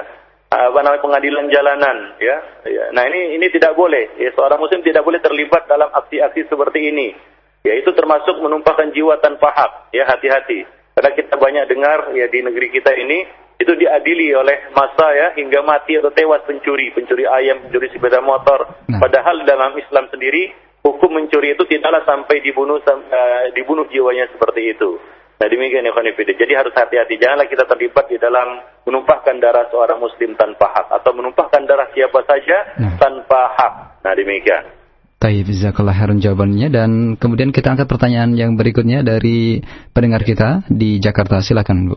apa 0.53 0.79
namanya 0.85 1.01
pengadilan 1.01 1.49
jalanan 1.49 1.97
ya, 2.21 2.37
ya. 2.69 2.85
nah 2.93 3.09
ini 3.09 3.41
ini 3.41 3.47
tidak 3.49 3.73
boleh 3.73 4.21
ya 4.21 4.29
seorang 4.37 4.61
muslim 4.61 4.85
tidak 4.85 5.01
boleh 5.01 5.17
terlibat 5.25 5.65
dalam 5.65 5.89
aksi-aksi 5.89 6.45
seperti 6.45 6.93
ini 6.93 7.17
ya 7.65 7.73
itu 7.73 7.89
termasuk 7.97 8.37
menumpahkan 8.37 8.93
jiwa 8.93 9.17
tanpa 9.25 9.49
hak 9.49 9.73
ya 9.97 10.05
hati-hati 10.05 10.69
karena 10.93 11.11
kita 11.17 11.35
banyak 11.41 11.65
dengar 11.73 11.99
ya 12.13 12.27
di 12.29 12.39
negeri 12.45 12.69
kita 12.69 12.93
ini 12.93 13.19
itu 13.63 13.73
diadili 13.79 14.35
oleh 14.35 14.75
masa 14.75 15.07
ya 15.15 15.27
hingga 15.39 15.63
mati 15.63 15.95
atau 15.95 16.11
tewas 16.11 16.43
pencuri, 16.43 16.91
pencuri 16.91 17.25
ayam, 17.25 17.63
pencuri 17.63 17.89
sepeda 17.95 18.19
motor. 18.19 18.83
Nah. 18.91 18.99
Padahal 18.99 19.47
dalam 19.47 19.73
Islam 19.79 20.11
sendiri 20.11 20.51
hukum 20.83 21.15
mencuri 21.15 21.55
itu 21.55 21.63
tidaklah 21.71 22.03
sampai 22.03 22.43
dibunuh 22.43 22.83
uh, 22.83 23.45
dibunuh 23.55 23.87
jiwanya 23.87 24.27
seperti 24.35 24.75
itu. 24.75 24.99
Nah 25.39 25.47
demikian 25.51 25.87
ya. 25.87 25.95
Jadi 26.39 26.53
harus 26.55 26.75
hati-hati. 26.75 27.19
Janganlah 27.19 27.51
kita 27.51 27.67
terlibat 27.67 28.07
di 28.07 28.19
dalam 28.19 28.63
menumpahkan 28.87 29.43
darah 29.43 29.67
seorang 29.71 29.99
muslim 29.99 30.39
tanpa 30.39 30.71
hak. 30.71 30.87
Atau 31.03 31.19
menumpahkan 31.19 31.67
darah 31.67 31.91
siapa 31.95 32.23
saja 32.27 32.79
nah. 32.79 32.95
tanpa 32.99 33.51
hak. 33.59 33.75
Nah 34.07 34.13
demikian. 34.15 34.82
Taib, 35.23 35.47
jazakallah 35.47 35.95
khairan 35.95 36.19
jawabannya 36.19 36.67
dan 36.67 36.91
kemudian 37.15 37.55
kita 37.55 37.71
angkat 37.71 37.87
pertanyaan 37.87 38.35
yang 38.35 38.59
berikutnya 38.59 39.07
dari 39.07 39.63
pendengar 39.95 40.27
kita 40.27 40.67
di 40.67 40.99
Jakarta. 40.99 41.39
Silakan, 41.39 41.95
Bu. 41.95 41.97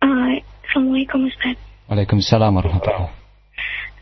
Uh, 0.00 0.40
Assalamualaikum 0.64 1.28
Ustaz. 1.28 1.60
Waalaikumsalam 1.84 2.56
warahmatullahi 2.56 3.12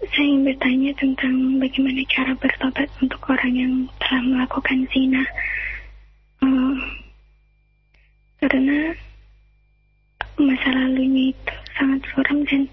Saya 0.07 0.23
ingin 0.23 0.47
bertanya 0.47 0.95
tentang 0.95 1.35
bagaimana 1.59 2.03
cara 2.07 2.33
bertobat 2.39 2.87
untuk 3.03 3.19
orang 3.27 3.53
yang 3.59 3.75
telah 3.99 4.23
melakukan 4.23 4.87
zina. 4.95 5.27
Uh, 6.47 6.79
karena 8.39 8.95
masa 10.39 10.69
lalunya 10.71 11.35
itu 11.35 11.55
sangat 11.75 12.07
suram 12.15 12.39
dan 12.47 12.71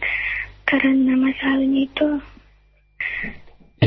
karena 0.70 1.14
masa 1.18 1.58
lalunya 1.58 1.90
itu. 1.90 2.22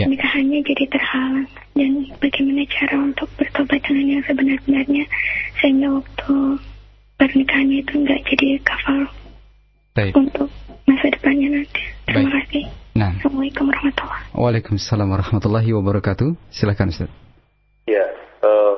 Pernikahannya 0.05 0.61
jadi 0.67 0.85
terhalang 0.93 1.49
dan 1.77 1.93
bagaimana 2.21 2.63
cara 2.69 2.97
untuk 3.01 3.29
bertobat 3.41 3.81
dengan 3.87 4.05
yang 4.19 4.23
sebenar-benarnya 4.29 5.05
sehingga 5.63 5.89
waktu 5.97 6.35
pernikahannya 7.17 7.79
itu 7.81 7.93
enggak 7.97 8.21
jadi 8.29 8.47
kafal 8.61 9.01
Baik. 9.97 10.13
untuk 10.13 10.49
masa 10.85 11.07
depannya 11.09 11.49
nanti. 11.61 11.83
Terima 12.05 12.29
Baik. 12.29 12.35
kasih. 12.45 12.65
Nah. 12.97 13.13
Assalamualaikum 13.21 13.65
warahmatullahi 13.69 14.23
wabarakatuh. 14.33 14.41
Waalaikumsalam 14.41 15.09
warahmatullahi 15.13 15.71
wabarakatuh. 15.77 16.29
Silakan 16.53 16.89
Ustaz. 16.93 17.11
Ya, 17.85 18.07
uh, 18.41 18.75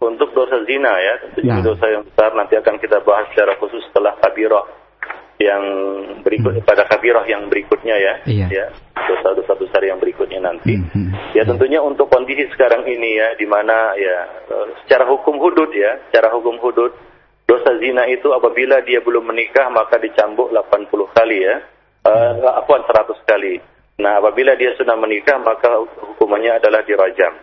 untuk 0.00 0.32
dosa 0.36 0.60
zina 0.68 0.92
ya, 0.92 1.14
tentunya 1.24 1.56
nah. 1.60 1.64
dosa 1.64 1.86
yang 1.88 2.04
besar 2.04 2.30
nanti 2.36 2.54
akan 2.56 2.76
kita 2.76 3.00
bahas 3.04 3.26
secara 3.32 3.56
khusus 3.56 3.80
setelah 3.88 4.12
kabirah 4.20 4.64
yang 5.36 5.62
berikut 6.24 6.60
hmm. 6.60 6.64
pada 6.64 6.88
kabirah 6.88 7.28
yang 7.28 7.48
berikutnya 7.52 7.92
ya, 7.92 8.14
iya. 8.24 8.46
ya 8.48 8.66
dosa-dosa 8.96 9.52
besar 9.60 9.84
yang 9.84 10.00
berikutnya 10.00 10.40
nanti. 10.40 10.80
Hmm. 10.80 10.88
hmm. 10.88 11.10
Ya 11.36 11.44
tentunya 11.44 11.84
untuk 11.84 12.08
kondisi 12.08 12.48
sekarang 12.56 12.88
ini 12.88 13.20
ya, 13.20 13.36
di 13.36 13.44
mana 13.44 13.92
ya 14.00 14.16
eh, 14.48 14.66
secara 14.84 15.04
hukum 15.04 15.36
hudud 15.36 15.68
ya, 15.76 16.00
secara 16.08 16.32
hukum 16.32 16.56
hudud 16.60 16.92
dosa 17.46 17.78
zina 17.78 18.08
itu 18.10 18.26
apabila 18.34 18.82
dia 18.82 18.98
belum 19.04 19.30
menikah 19.30 19.70
maka 19.70 20.02
dicambuk 20.02 20.50
80 20.50 21.14
kali 21.14 21.46
ya, 21.46 21.56
uh, 22.02 22.58
apa 22.58 22.74
100 22.90 23.22
kali. 23.22 23.62
Nah 24.02 24.18
apabila 24.18 24.58
dia 24.58 24.74
sudah 24.74 24.98
menikah 24.98 25.38
maka 25.38 25.78
hukumannya 25.78 26.58
adalah 26.58 26.82
dirajam. 26.82 27.38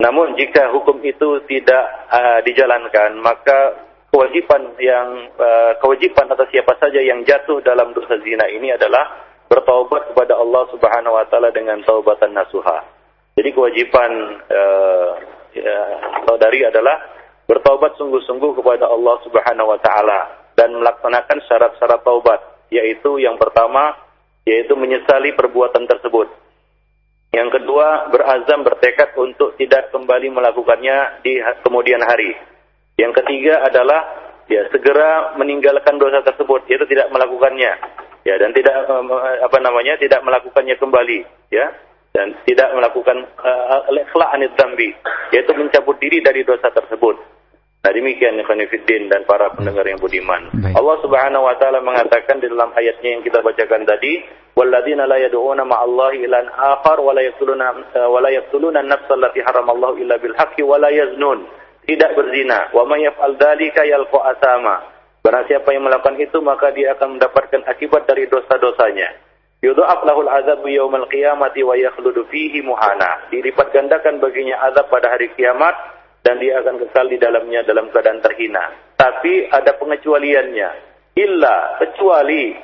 Namun 0.00 0.34
jika 0.40 0.72
hukum 0.72 1.04
itu 1.04 1.44
tidak 1.46 1.84
uh, 2.10 2.40
dijalankan 2.42 3.20
maka 3.20 3.91
kewajiban 4.12 4.76
yang 4.76 5.32
uh, 5.40 5.72
kewajiban 5.80 6.28
atas 6.28 6.52
siapa 6.52 6.76
saja 6.76 7.00
yang 7.00 7.24
jatuh 7.24 7.64
dalam 7.64 7.96
dosa 7.96 8.20
zina 8.20 8.44
ini 8.52 8.76
adalah 8.76 9.24
bertaubat 9.48 10.12
kepada 10.12 10.36
Allah 10.36 10.68
Subhanahu 10.68 11.16
wa 11.16 11.24
taala 11.32 11.48
dengan 11.48 11.80
taubatan 11.88 12.36
nasuha. 12.36 12.84
Jadi 13.32 13.48
kewajiban 13.56 14.12
uh, 14.52 15.10
ya, 15.56 15.80
saudari 16.28 16.60
adalah 16.68 17.00
bertaubat 17.48 17.96
sungguh-sungguh 17.96 18.60
kepada 18.60 18.84
Allah 18.92 19.16
Subhanahu 19.24 19.72
wa 19.72 19.80
taala 19.80 20.44
dan 20.60 20.76
melaksanakan 20.76 21.38
syarat-syarat 21.48 22.04
taubat, 22.04 22.40
yaitu 22.68 23.16
yang 23.16 23.40
pertama 23.40 23.96
yaitu 24.44 24.76
menyesali 24.76 25.32
perbuatan 25.38 25.88
tersebut. 25.88 26.28
Yang 27.32 27.48
kedua, 27.56 28.12
berazam 28.12 28.60
bertekad 28.60 29.16
untuk 29.16 29.56
tidak 29.56 29.88
kembali 29.88 30.28
melakukannya 30.36 31.24
di 31.24 31.40
kemudian 31.64 32.04
hari. 32.04 32.36
Yang 33.00 33.12
ketiga 33.22 33.64
adalah 33.64 34.00
ya 34.50 34.68
segera 34.68 35.36
meninggalkan 35.40 35.96
dosa 35.96 36.20
tersebut, 36.24 36.68
yaitu 36.68 36.84
tidak 36.90 37.08
melakukannya. 37.12 37.72
Ya, 38.22 38.38
dan 38.38 38.54
tidak 38.54 38.86
apa 39.42 39.58
namanya? 39.58 39.98
tidak 39.98 40.22
melakukannya 40.22 40.78
kembali, 40.78 41.18
ya. 41.50 41.66
Dan 42.12 42.36
tidak 42.44 42.76
melakukan 42.76 43.24
uh, 43.40 44.30
anid 44.36 44.52
dambi, 44.54 44.92
yaitu 45.32 45.56
mencabut 45.56 45.96
diri 45.96 46.20
dari 46.20 46.44
dosa 46.44 46.68
tersebut. 46.68 47.16
Nah 47.82 47.90
demikian 47.90 48.38
Khonifuddin 48.46 49.10
dan 49.10 49.26
para 49.26 49.50
pendengar 49.58 49.82
yang 49.82 49.98
budiman. 49.98 50.54
Baik. 50.54 50.78
Allah 50.78 50.96
Subhanahu 51.02 51.50
wa 51.50 51.58
taala 51.58 51.82
mengatakan 51.82 52.38
di 52.38 52.46
dalam 52.46 52.70
ayatnya 52.78 53.18
yang 53.18 53.26
kita 53.26 53.42
bacakan 53.42 53.82
tadi, 53.82 54.22
"Walladzina 54.54 55.02
la 55.02 55.18
yad'una 55.18 55.66
ma'allahi 55.66 56.22
ilan 56.22 56.46
akhar 56.46 57.02
wa 57.02 57.10
la 57.10 57.26
yaqtuluna 57.26 57.66
wa 58.06 58.18
la 58.22 58.30
yaqtuluna 58.38 58.86
an-nafsa 58.86 59.18
allati 59.18 59.42
haramallahu 59.42 59.98
illa 59.98 60.14
bil 60.22 60.30
haqqi 60.38 60.62
wa 60.62 60.78
la 60.78 60.94
yaznun." 60.94 61.42
Tidak 61.86 62.14
berzina. 62.14 62.70
Wa 62.70 62.86
may 62.86 63.02
yaf'al 63.06 63.34
dzalika 63.38 63.82
yalqa 63.82 64.18
asama. 64.36 64.86
Barang 65.22 65.46
siapa 65.46 65.70
yang 65.70 65.86
melakukan 65.86 66.18
itu 66.18 66.38
maka 66.42 66.74
dia 66.74 66.98
akan 66.98 67.18
mendapatkan 67.18 67.62
akibat 67.66 68.06
dari 68.10 68.26
dosa-dosanya. 68.26 69.14
Yudha'af 69.62 70.02
lahul 70.02 70.26
azabu 70.26 70.66
yaumal 70.66 71.06
qiyamati 71.06 71.62
wa 71.62 71.78
yakhludu 71.78 72.26
fihi 72.26 72.58
muhana. 72.66 73.30
Dilipat 73.30 73.70
gandakan 73.70 74.18
baginya 74.18 74.58
azab 74.66 74.90
pada 74.90 75.14
hari 75.14 75.30
kiamat 75.38 75.74
dan 76.26 76.42
dia 76.42 76.58
akan 76.58 76.82
kekal 76.82 77.06
di 77.06 77.18
dalamnya 77.22 77.62
dalam 77.62 77.86
keadaan 77.94 78.18
terhina. 78.18 78.74
Tapi 78.98 79.46
ada 79.50 79.74
pengecualiannya. 79.78 80.70
Illa 81.14 81.78
kecuali 81.78 82.54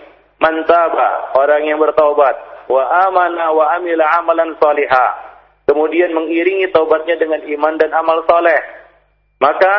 mantaba 0.42 1.38
orang 1.38 1.62
yang 1.66 1.78
bertaubat 1.78 2.66
wa 2.66 2.82
amana 3.06 3.54
wa 3.54 3.78
amila 3.78 4.04
amalan 4.18 4.58
salihah. 4.58 5.10
Kemudian 5.70 6.10
mengiringi 6.16 6.70
taubatnya 6.74 7.14
dengan 7.14 7.44
iman 7.44 7.74
dan 7.78 7.94
amal 7.94 8.24
saleh 8.26 8.77
Maka 9.38 9.74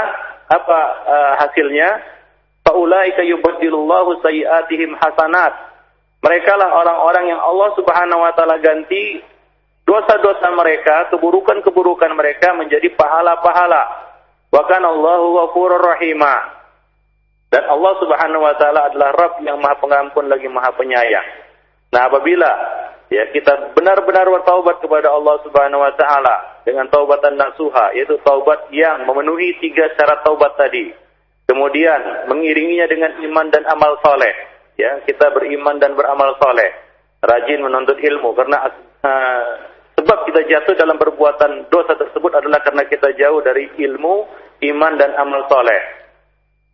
apa 0.49 0.79
uh, 1.05 1.33
hasilnya? 1.45 2.19
Faulaika 2.63 3.23
yubaddilullahu 3.25 4.23
sayiatihim 4.23 4.95
hasanat. 4.99 5.53
Mereka 6.19 6.51
lah 6.59 6.75
orang-orang 6.75 7.31
yang 7.31 7.41
Allah 7.41 7.69
Subhanahu 7.79 8.21
wa 8.21 8.31
taala 8.35 8.59
ganti 8.59 9.23
dosa-dosa 9.87 10.51
mereka, 10.53 11.09
keburukan-keburukan 11.15 12.11
mereka 12.13 12.53
menjadi 12.53 12.91
pahala-pahala. 12.93 13.83
Wa 14.51 14.63
kana 14.67 14.91
Allahu 14.91 15.25
ghafurur 15.39 15.81
rahimah. 15.81 16.59
Dan 17.49 17.65
Allah 17.65 17.93
Subhanahu 17.97 18.45
wa 18.45 18.53
taala 18.61 18.93
adalah 18.93 19.09
Rabb 19.17 19.41
yang 19.41 19.57
Maha 19.57 19.81
Pengampun 19.81 20.29
lagi 20.29 20.45
Maha 20.45 20.69
Penyayang. 20.77 21.27
Nah, 21.89 22.05
apabila 22.05 22.51
ya 23.09 23.25
kita 23.33 23.73
benar-benar 23.73 24.29
bertaubat 24.29 24.77
kepada 24.85 25.09
Allah 25.09 25.41
Subhanahu 25.41 25.81
wa 25.81 25.93
taala 25.97 26.58
dengan 26.69 26.85
taubatan 26.93 27.33
nasuha 27.33 27.97
yaitu 27.97 28.21
taubat 28.21 28.69
yang 28.69 29.09
memenuhi 29.09 29.57
tiga 29.57 29.89
syarat 29.97 30.21
taubat 30.21 30.53
tadi. 30.53 30.93
Kemudian 31.49 32.29
mengiringinya 32.29 32.85
dengan 32.85 33.11
iman 33.25 33.49
dan 33.49 33.65
amal 33.65 33.97
soleh. 34.05 34.33
Ya, 34.77 35.01
kita 35.01 35.33
beriman 35.33 35.81
dan 35.81 35.97
beramal 35.97 36.37
soleh. 36.37 36.69
Rajin 37.25 37.65
menuntut 37.65 37.97
ilmu 37.97 38.37
karena 38.37 38.69
uh, 39.01 39.43
sebab 39.97 40.29
kita 40.29 40.45
jatuh 40.45 40.77
dalam 40.77 41.01
perbuatan 41.01 41.67
dosa 41.73 41.97
tersebut 41.97 42.31
adalah 42.37 42.61
karena 42.61 42.85
kita 42.85 43.11
jauh 43.17 43.41
dari 43.41 43.65
ilmu, 43.81 44.29
iman 44.61 44.93
dan 44.95 45.17
amal 45.17 45.49
soleh. 45.49 45.81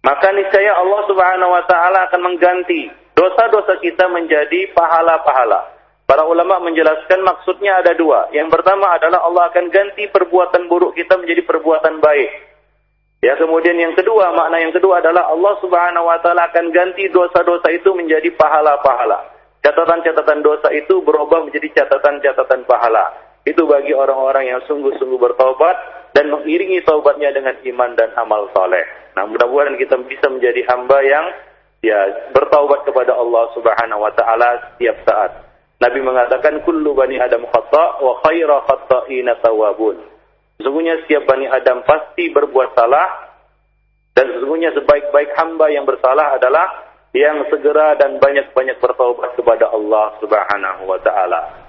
Maka 0.05 0.29
niscaya 0.35 0.77
Allah 0.77 1.01
Subhanahu 1.09 1.49
wa 1.49 1.63
taala 1.65 2.11
akan 2.11 2.21
mengganti 2.21 2.91
dosa-dosa 3.15 3.79
kita 3.81 4.05
menjadi 4.11 4.69
pahala-pahala. 4.75 5.74
Para 6.05 6.21
ulama 6.21 6.61
menjelaskan 6.61 7.25
maksudnya 7.25 7.81
ada 7.81 7.97
dua. 7.97 8.29
Yang 8.29 8.53
pertama 8.53 8.93
adalah 8.93 9.25
Allah 9.25 9.49
akan 9.49 9.73
ganti 9.73 10.05
perbuatan 10.05 10.69
buruk 10.69 10.93
kita 10.93 11.17
menjadi 11.17 11.41
perbuatan 11.41 11.97
baik. 11.97 12.29
Ya, 13.25 13.33
kemudian 13.41 13.73
yang 13.81 13.97
kedua, 13.97 14.29
makna 14.37 14.61
yang 14.61 14.69
kedua 14.69 15.01
adalah 15.01 15.33
Allah 15.33 15.57
Subhanahu 15.57 16.05
wa 16.05 16.21
taala 16.21 16.45
akan 16.45 16.69
ganti 16.69 17.09
dosa-dosa 17.09 17.73
itu 17.73 17.89
menjadi 17.97 18.29
pahala-pahala. 18.37 19.33
Catatan-catatan 19.65 20.45
dosa 20.45 20.69
itu 20.69 21.01
berubah 21.01 21.41
menjadi 21.41 21.73
catatan-catatan 21.73 22.69
pahala. 22.69 23.09
Itu 23.41 23.65
bagi 23.65 23.97
orang-orang 23.97 24.53
yang 24.53 24.61
sungguh-sungguh 24.69 25.17
bertaubat 25.17 25.77
dan 26.13 26.29
mengiringi 26.29 26.85
taubatnya 26.85 27.33
dengan 27.33 27.57
iman 27.65 27.97
dan 27.97 28.13
amal 28.13 28.45
soleh. 28.53 28.85
Nah, 29.17 29.25
mudah-mudahan 29.25 29.81
kita 29.81 29.97
bisa 30.05 30.29
menjadi 30.29 30.61
hamba 30.69 31.01
yang 31.01 31.25
ya 31.81 32.29
bertaubat 32.29 32.85
kepada 32.85 33.17
Allah 33.17 33.49
Subhanahu 33.57 34.05
wa 34.05 34.13
taala 34.13 34.69
setiap 34.69 35.01
saat. 35.01 35.44
Nabi 35.75 35.99
mengatakan 35.99 36.63
kullu 36.63 36.95
bani 36.95 37.19
Adam 37.19 37.43
khata 37.51 37.99
wa 37.99 38.23
khaira 38.23 38.63
khata'ina 38.63 39.43
tawabun. 39.43 39.99
Sesungguhnya 40.55 41.03
setiap 41.03 41.27
bani 41.27 41.51
Adam 41.51 41.83
pasti 41.83 42.31
berbuat 42.31 42.79
salah 42.79 43.35
dan 44.15 44.31
sesungguhnya 44.31 44.71
sebaik-baik 44.71 45.35
hamba 45.35 45.67
yang 45.67 45.83
bersalah 45.83 46.39
adalah 46.39 46.95
yang 47.11 47.43
segera 47.51 47.99
dan 47.99 48.19
banyak-banyak 48.19 48.79
bertaubat 48.79 49.35
kepada 49.35 49.71
Allah 49.71 50.15
Subhanahu 50.23 50.87
wa 50.87 50.99
taala. 51.03 51.64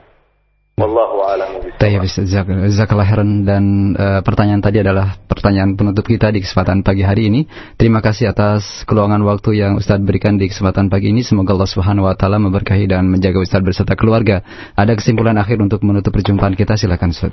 Wallahu 0.77 1.24
a'lam 1.24 1.72
Jazakallah 1.81 3.09
khairan 3.09 3.49
dan 3.49 3.97
uh, 3.97 4.20
pertanyaan 4.20 4.61
tadi 4.61 4.85
adalah 4.85 5.16
pertanyaan 5.24 5.72
penutup 5.72 6.05
kita 6.05 6.29
di 6.29 6.45
kesempatan 6.45 6.85
pagi 6.85 7.01
hari 7.01 7.33
ini. 7.33 7.49
Terima 7.81 8.05
kasih 8.05 8.29
atas 8.29 8.85
keluangan 8.85 9.24
waktu 9.24 9.57
yang 9.57 9.81
Ustaz 9.81 9.97
berikan 10.05 10.37
di 10.37 10.53
kesempatan 10.53 10.93
pagi 10.93 11.16
ini. 11.16 11.24
Semoga 11.24 11.57
Allah 11.57 11.72
Subhanahu 11.72 12.05
wa 12.05 12.12
taala 12.12 12.37
memberkahi 12.37 12.93
dan 12.93 13.09
menjaga 13.09 13.41
Ustaz 13.41 13.64
berserta 13.64 13.97
keluarga. 13.97 14.45
Ada 14.77 14.93
kesimpulan 15.01 15.41
akhir 15.41 15.64
untuk 15.64 15.81
menutup 15.81 16.12
perjumpaan 16.12 16.53
kita 16.53 16.77
silakan 16.77 17.16
Ustaz. 17.16 17.33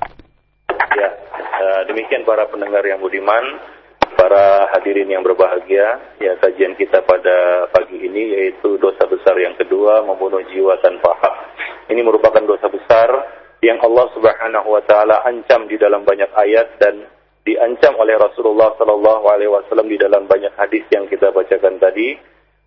Ya, 0.96 1.10
uh, 1.36 1.82
demikian 1.92 2.24
para 2.24 2.48
pendengar 2.48 2.88
yang 2.88 3.04
budiman, 3.04 3.60
para 4.16 4.72
hadirin 4.72 5.12
yang 5.12 5.20
berbahagia, 5.20 6.16
ya 6.24 6.40
kajian 6.40 6.80
kita 6.80 7.04
pada 7.04 7.68
pagi 7.76 8.08
ini 8.08 8.40
yaitu 8.40 8.80
dosa 8.80 9.04
besar 9.04 9.36
yang 9.36 9.60
kedua 9.60 10.00
membunuh 10.08 10.40
jiwa 10.48 10.80
tanpa 10.80 11.12
hak 11.20 11.53
ini 11.92 12.02
merupakan 12.06 12.44
dosa 12.44 12.68
besar 12.72 13.10
yang 13.64 13.80
Allah 13.80 14.08
Subhanahu 14.16 14.68
wa 14.68 14.84
taala 14.84 15.24
ancam 15.24 15.66
di 15.68 15.80
dalam 15.80 16.04
banyak 16.04 16.32
ayat 16.36 16.80
dan 16.80 17.08
diancam 17.44 17.96
oleh 18.00 18.16
Rasulullah 18.16 18.76
sallallahu 18.80 19.24
alaihi 19.28 19.52
wasallam 19.52 19.88
di 19.92 20.00
dalam 20.00 20.28
banyak 20.28 20.56
hadis 20.56 20.84
yang 20.92 21.08
kita 21.12 21.32
bacakan 21.32 21.76
tadi 21.80 22.16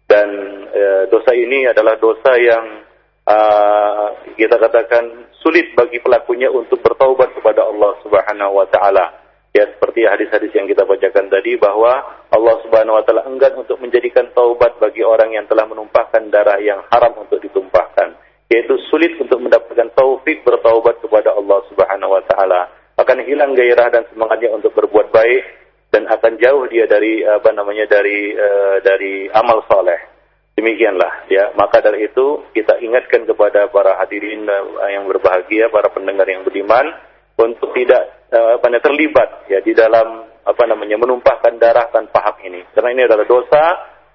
dan 0.04 0.28
e, 0.68 0.82
dosa 1.08 1.32
ini 1.32 1.64
adalah 1.68 1.96
dosa 1.96 2.36
yang 2.36 2.86
uh, 3.26 4.06
kita 4.38 4.56
katakan 4.56 5.34
sulit 5.42 5.74
bagi 5.74 5.98
pelakunya 5.98 6.48
untuk 6.48 6.80
bertaubat 6.80 7.34
kepada 7.34 7.66
Allah 7.66 7.92
Subhanahu 8.06 8.52
wa 8.62 8.66
taala. 8.70 9.26
Ya 9.56 9.64
seperti 9.72 10.04
hadis-hadis 10.04 10.52
yang 10.52 10.68
kita 10.68 10.84
bacakan 10.84 11.32
tadi 11.32 11.56
bahwa 11.56 12.04
Allah 12.28 12.56
Subhanahu 12.60 13.00
wa 13.00 13.04
taala 13.08 13.24
enggan 13.24 13.56
untuk 13.56 13.80
menjadikan 13.80 14.28
taubat 14.36 14.76
bagi 14.76 15.00
orang 15.00 15.32
yang 15.32 15.48
telah 15.48 15.64
menumpahkan 15.64 16.28
darah 16.28 16.60
yang 16.60 16.84
haram 16.92 17.16
untuk 17.24 17.40
ditumpahkan 17.40 18.15
yaitu 18.46 18.74
sulit 18.90 19.18
untuk 19.18 19.42
mendapatkan 19.42 19.90
taufik 19.98 20.46
bertaubat 20.46 21.02
kepada 21.02 21.34
Allah 21.34 21.58
Subhanahu 21.70 22.14
wa 22.14 22.22
taala. 22.30 22.70
Akan 22.96 23.20
hilang 23.26 23.52
gairah 23.52 23.92
dan 23.92 24.08
semangatnya 24.08 24.56
untuk 24.56 24.72
berbuat 24.72 25.12
baik 25.12 25.44
dan 25.92 26.08
akan 26.08 26.40
jauh 26.40 26.64
dia 26.70 26.88
dari 26.88 27.20
apa 27.26 27.52
namanya 27.52 27.84
dari 27.90 28.32
uh, 28.32 28.80
dari 28.80 29.28
amal 29.34 29.60
saleh. 29.68 30.00
Demikianlah 30.56 31.28
ya. 31.28 31.52
Maka 31.58 31.84
dari 31.84 32.08
itu 32.08 32.48
kita 32.56 32.80
ingatkan 32.80 33.28
kepada 33.28 33.68
para 33.68 34.00
hadirin 34.00 34.48
uh, 34.48 34.88
yang 34.88 35.04
berbahagia, 35.04 35.68
para 35.68 35.92
pendengar 35.92 36.24
yang 36.24 36.46
beriman 36.46 36.88
untuk 37.36 37.76
tidak 37.76 38.30
uh, 38.32 38.56
apa 38.56 38.80
terlibat 38.80 39.44
ya 39.52 39.60
di 39.60 39.76
dalam 39.76 40.24
apa 40.46 40.62
namanya 40.64 40.96
menumpahkan 40.96 41.58
darah 41.60 41.90
tanpa 41.92 42.32
hak 42.32 42.48
ini. 42.48 42.64
Karena 42.72 42.94
ini 42.96 43.02
adalah 43.04 43.26
dosa 43.28 43.64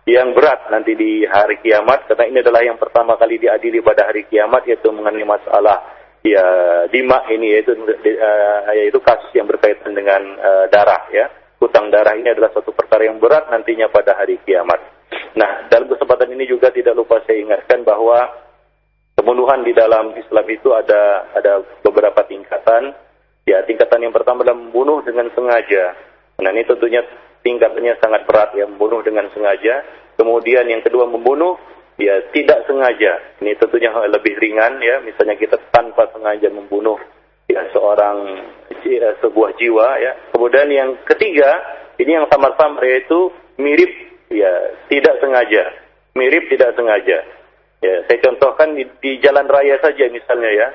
yang 0.09 0.33
berat 0.33 0.65
nanti 0.73 0.97
di 0.97 1.21
hari 1.29 1.61
kiamat 1.61 2.09
karena 2.09 2.25
ini 2.25 2.37
adalah 2.41 2.61
yang 2.65 2.77
pertama 2.81 3.13
kali 3.21 3.37
diadili 3.37 3.85
pada 3.85 4.09
hari 4.09 4.25
kiamat 4.25 4.65
yaitu 4.65 4.89
mengenai 4.89 5.25
masalah 5.27 5.77
ya 6.25 6.45
dima 6.89 7.21
ini 7.29 7.53
yaitu 7.53 7.77
uh, 7.77 8.59
yaitu 8.73 8.97
kasus 9.01 9.29
yang 9.37 9.45
berkaitan 9.45 9.93
dengan 9.93 10.21
uh, 10.41 10.65
darah 10.73 11.05
ya 11.13 11.29
hutang 11.61 11.93
darah 11.93 12.17
ini 12.17 12.33
adalah 12.33 12.49
satu 12.49 12.73
perkara 12.73 13.05
yang 13.05 13.21
berat 13.21 13.45
nantinya 13.53 13.85
pada 13.93 14.17
hari 14.17 14.41
kiamat. 14.41 14.81
Nah 15.37 15.69
dalam 15.69 15.85
kesempatan 15.85 16.33
ini 16.33 16.49
juga 16.49 16.73
tidak 16.73 16.97
lupa 16.97 17.21
saya 17.29 17.37
ingatkan 17.37 17.85
bahwa 17.85 18.25
pembunuhan 19.13 19.61
di 19.61 19.77
dalam 19.77 20.17
Islam 20.17 20.45
itu 20.49 20.73
ada 20.73 21.29
ada 21.37 21.61
beberapa 21.85 22.25
tingkatan. 22.25 22.97
Ya 23.45 23.61
tingkatan 23.69 24.01
yang 24.01 24.13
pertama 24.13 24.41
adalah 24.41 24.57
membunuh 24.57 25.05
dengan 25.05 25.29
sengaja. 25.37 25.93
Nah 26.41 26.49
ini 26.49 26.65
tentunya 26.65 27.05
tingkatannya 27.41 27.97
sangat 28.01 28.25
berat 28.25 28.53
ya 28.57 28.65
membunuh 28.65 29.01
dengan 29.05 29.29
sengaja. 29.33 29.85
Kemudian 30.17 30.69
yang 30.69 30.81
kedua 30.85 31.09
membunuh 31.09 31.57
ya 31.97 32.21
tidak 32.33 32.65
sengaja. 32.69 33.41
Ini 33.41 33.57
tentunya 33.57 33.89
lebih 34.09 34.37
ringan 34.37 34.81
ya. 34.81 35.01
Misalnya 35.01 35.35
kita 35.37 35.57
tanpa 35.73 36.09
sengaja 36.13 36.49
membunuh 36.53 36.97
ya 37.49 37.65
seorang 37.73 38.45
ya, 38.85 39.17
sebuah 39.19 39.57
jiwa 39.57 39.87
ya. 39.99 40.11
Kemudian 40.33 40.69
yang 40.69 40.89
ketiga 41.05 41.57
ini 41.97 42.17
yang 42.17 42.27
sama-sama 42.29 42.81
yaitu 42.85 43.33
mirip 43.57 43.91
ya 44.29 44.77
tidak 44.89 45.19
sengaja. 45.19 45.63
Mirip 46.17 46.49
tidak 46.49 46.73
sengaja. 46.75 47.19
Ya, 47.81 48.05
saya 48.05 48.19
contohkan 48.21 48.77
di, 48.77 48.85
di 49.01 49.17
jalan 49.25 49.49
raya 49.49 49.81
saja 49.81 50.05
misalnya 50.13 50.53
ya, 50.53 50.67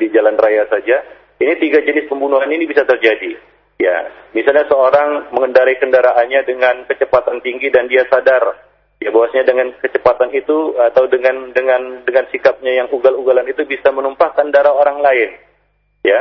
di 0.00 0.06
jalan 0.08 0.32
raya 0.40 0.64
saja. 0.72 1.04
Ini 1.36 1.60
tiga 1.60 1.84
jenis 1.84 2.08
pembunuhan 2.08 2.48
ini 2.48 2.64
bisa 2.64 2.88
terjadi. 2.88 3.36
Ya, 3.74 4.06
misalnya 4.30 4.70
seorang 4.70 5.34
mengendarai 5.34 5.76
kendaraannya 5.82 6.46
dengan 6.46 6.86
kecepatan 6.86 7.42
tinggi 7.42 7.74
dan 7.74 7.90
dia 7.90 8.06
sadar 8.06 8.54
ya 9.02 9.10
bahwasanya 9.10 9.50
dengan 9.50 9.68
kecepatan 9.82 10.30
itu 10.32 10.78
atau 10.78 11.04
dengan 11.10 11.50
dengan 11.50 12.06
dengan 12.06 12.24
sikapnya 12.30 12.72
yang 12.72 12.88
ugal-ugalan 12.88 13.44
itu 13.50 13.66
bisa 13.66 13.90
menumpahkan 13.90 14.48
darah 14.54 14.72
orang 14.72 15.02
lain. 15.02 15.30
Ya. 16.06 16.20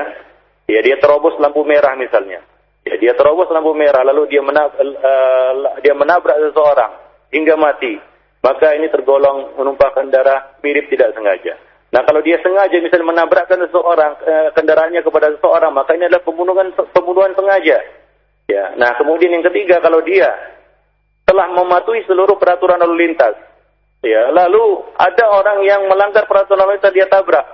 Ya 0.63 0.79
dia 0.79 0.95
terobos 0.97 1.35
lampu 1.37 1.61
merah 1.67 1.93
misalnya. 1.93 2.41
Ya 2.83 2.95
dia 2.97 3.13
terobos 3.13 3.51
lampu 3.51 3.75
merah 3.75 4.01
lalu 4.01 4.31
dia 4.31 4.41
menab, 4.41 4.73
uh, 4.79 5.51
dia 5.83 5.93
menabrak 5.93 6.39
seseorang 6.39 6.91
hingga 7.31 7.55
mati. 7.59 7.99
Maka 8.43 8.75
ini 8.75 8.91
tergolong 8.91 9.55
menumpahkan 9.55 10.11
darah 10.11 10.59
mirip 10.59 10.91
tidak 10.91 11.15
sengaja. 11.15 11.55
Nah 11.93 12.01
kalau 12.09 12.25
dia 12.25 12.41
sengaja 12.41 12.73
misalnya 12.81 13.13
menabrakkan 13.13 13.61
seseorang 13.69 14.17
eh, 14.25 14.49
kendaraannya 14.57 15.05
kepada 15.05 15.29
seseorang, 15.37 15.77
maka 15.77 15.93
ini 15.93 16.09
adalah 16.09 16.25
pembunuhan 16.25 16.73
pembunuhan 16.89 17.37
sengaja. 17.37 17.77
Ya. 18.49 18.73
Nah 18.81 18.97
kemudian 18.97 19.29
yang 19.29 19.45
ketiga 19.45 19.77
kalau 19.77 20.01
dia 20.01 20.33
telah 21.29 21.53
mematuhi 21.53 22.01
seluruh 22.09 22.33
peraturan 22.41 22.81
lalu 22.81 23.05
lintas, 23.05 23.37
ya 24.01 24.33
lalu 24.33 24.81
ada 24.97 25.37
orang 25.37 25.61
yang 25.69 25.85
melanggar 25.85 26.25
peraturan 26.25 26.65
lalu 26.65 26.81
lintas 26.81 26.97
dia 26.97 27.05
tabrak, 27.05 27.45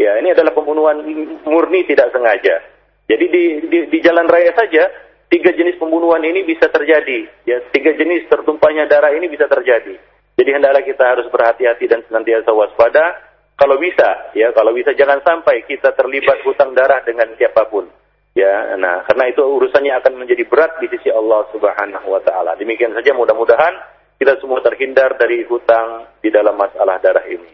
ya 0.00 0.16
ini 0.16 0.32
adalah 0.32 0.56
pembunuhan 0.56 1.04
murni 1.44 1.84
tidak 1.84 2.08
sengaja. 2.08 2.64
Jadi 3.04 3.24
di, 3.28 3.44
di, 3.68 3.78
di 3.92 3.98
jalan 4.00 4.28
raya 4.32 4.52
saja 4.56 4.88
tiga 5.28 5.52
jenis 5.52 5.76
pembunuhan 5.76 6.24
ini 6.24 6.40
bisa 6.40 6.72
terjadi, 6.72 7.28
ya 7.44 7.60
tiga 7.76 7.92
jenis 7.92 8.32
tertumpahnya 8.32 8.88
darah 8.88 9.12
ini 9.12 9.28
bisa 9.28 9.44
terjadi. 9.44 9.92
Jadi 10.40 10.50
hendaklah 10.56 10.80
kita 10.88 11.04
harus 11.04 11.28
berhati-hati 11.28 11.84
dan 11.84 12.00
senantiasa 12.08 12.48
waspada 12.56 13.27
kalau 13.58 13.74
bisa, 13.82 14.30
ya 14.38 14.54
kalau 14.54 14.70
bisa 14.70 14.94
jangan 14.94 15.18
sampai 15.26 15.66
kita 15.66 15.90
terlibat 15.98 16.46
hutang 16.46 16.78
darah 16.78 17.02
dengan 17.02 17.26
siapa 17.34 17.66
pun. 17.66 17.90
Ya, 18.38 18.78
nah 18.78 19.02
karena 19.02 19.34
itu 19.34 19.42
urusannya 19.42 19.98
akan 19.98 20.14
menjadi 20.14 20.46
berat 20.46 20.78
di 20.78 20.86
sisi 20.94 21.10
Allah 21.10 21.42
Subhanahu 21.50 22.06
wa 22.06 22.22
taala. 22.22 22.54
Demikian 22.54 22.94
saja 22.94 23.10
mudah-mudahan 23.18 23.74
kita 24.22 24.38
semua 24.38 24.62
terhindar 24.62 25.18
dari 25.18 25.42
hutang 25.42 26.06
di 26.22 26.30
dalam 26.30 26.54
masalah 26.54 27.02
darah 27.02 27.26
ini. 27.26 27.50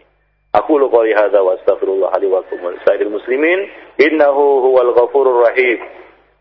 Aku 0.53 0.77
lu 0.77 0.93
qouli 0.93 1.17
hadza 1.17 1.41
wa 1.41 1.57
astaghfirullah 1.57 2.13
li 2.21 2.29
wa 2.29 2.45
lakum 2.45 3.09
muslimin 3.09 3.65
innahu 3.97 4.61
huwal 4.61 4.93
ghafurur 4.93 5.49
rahim. 5.49 6.04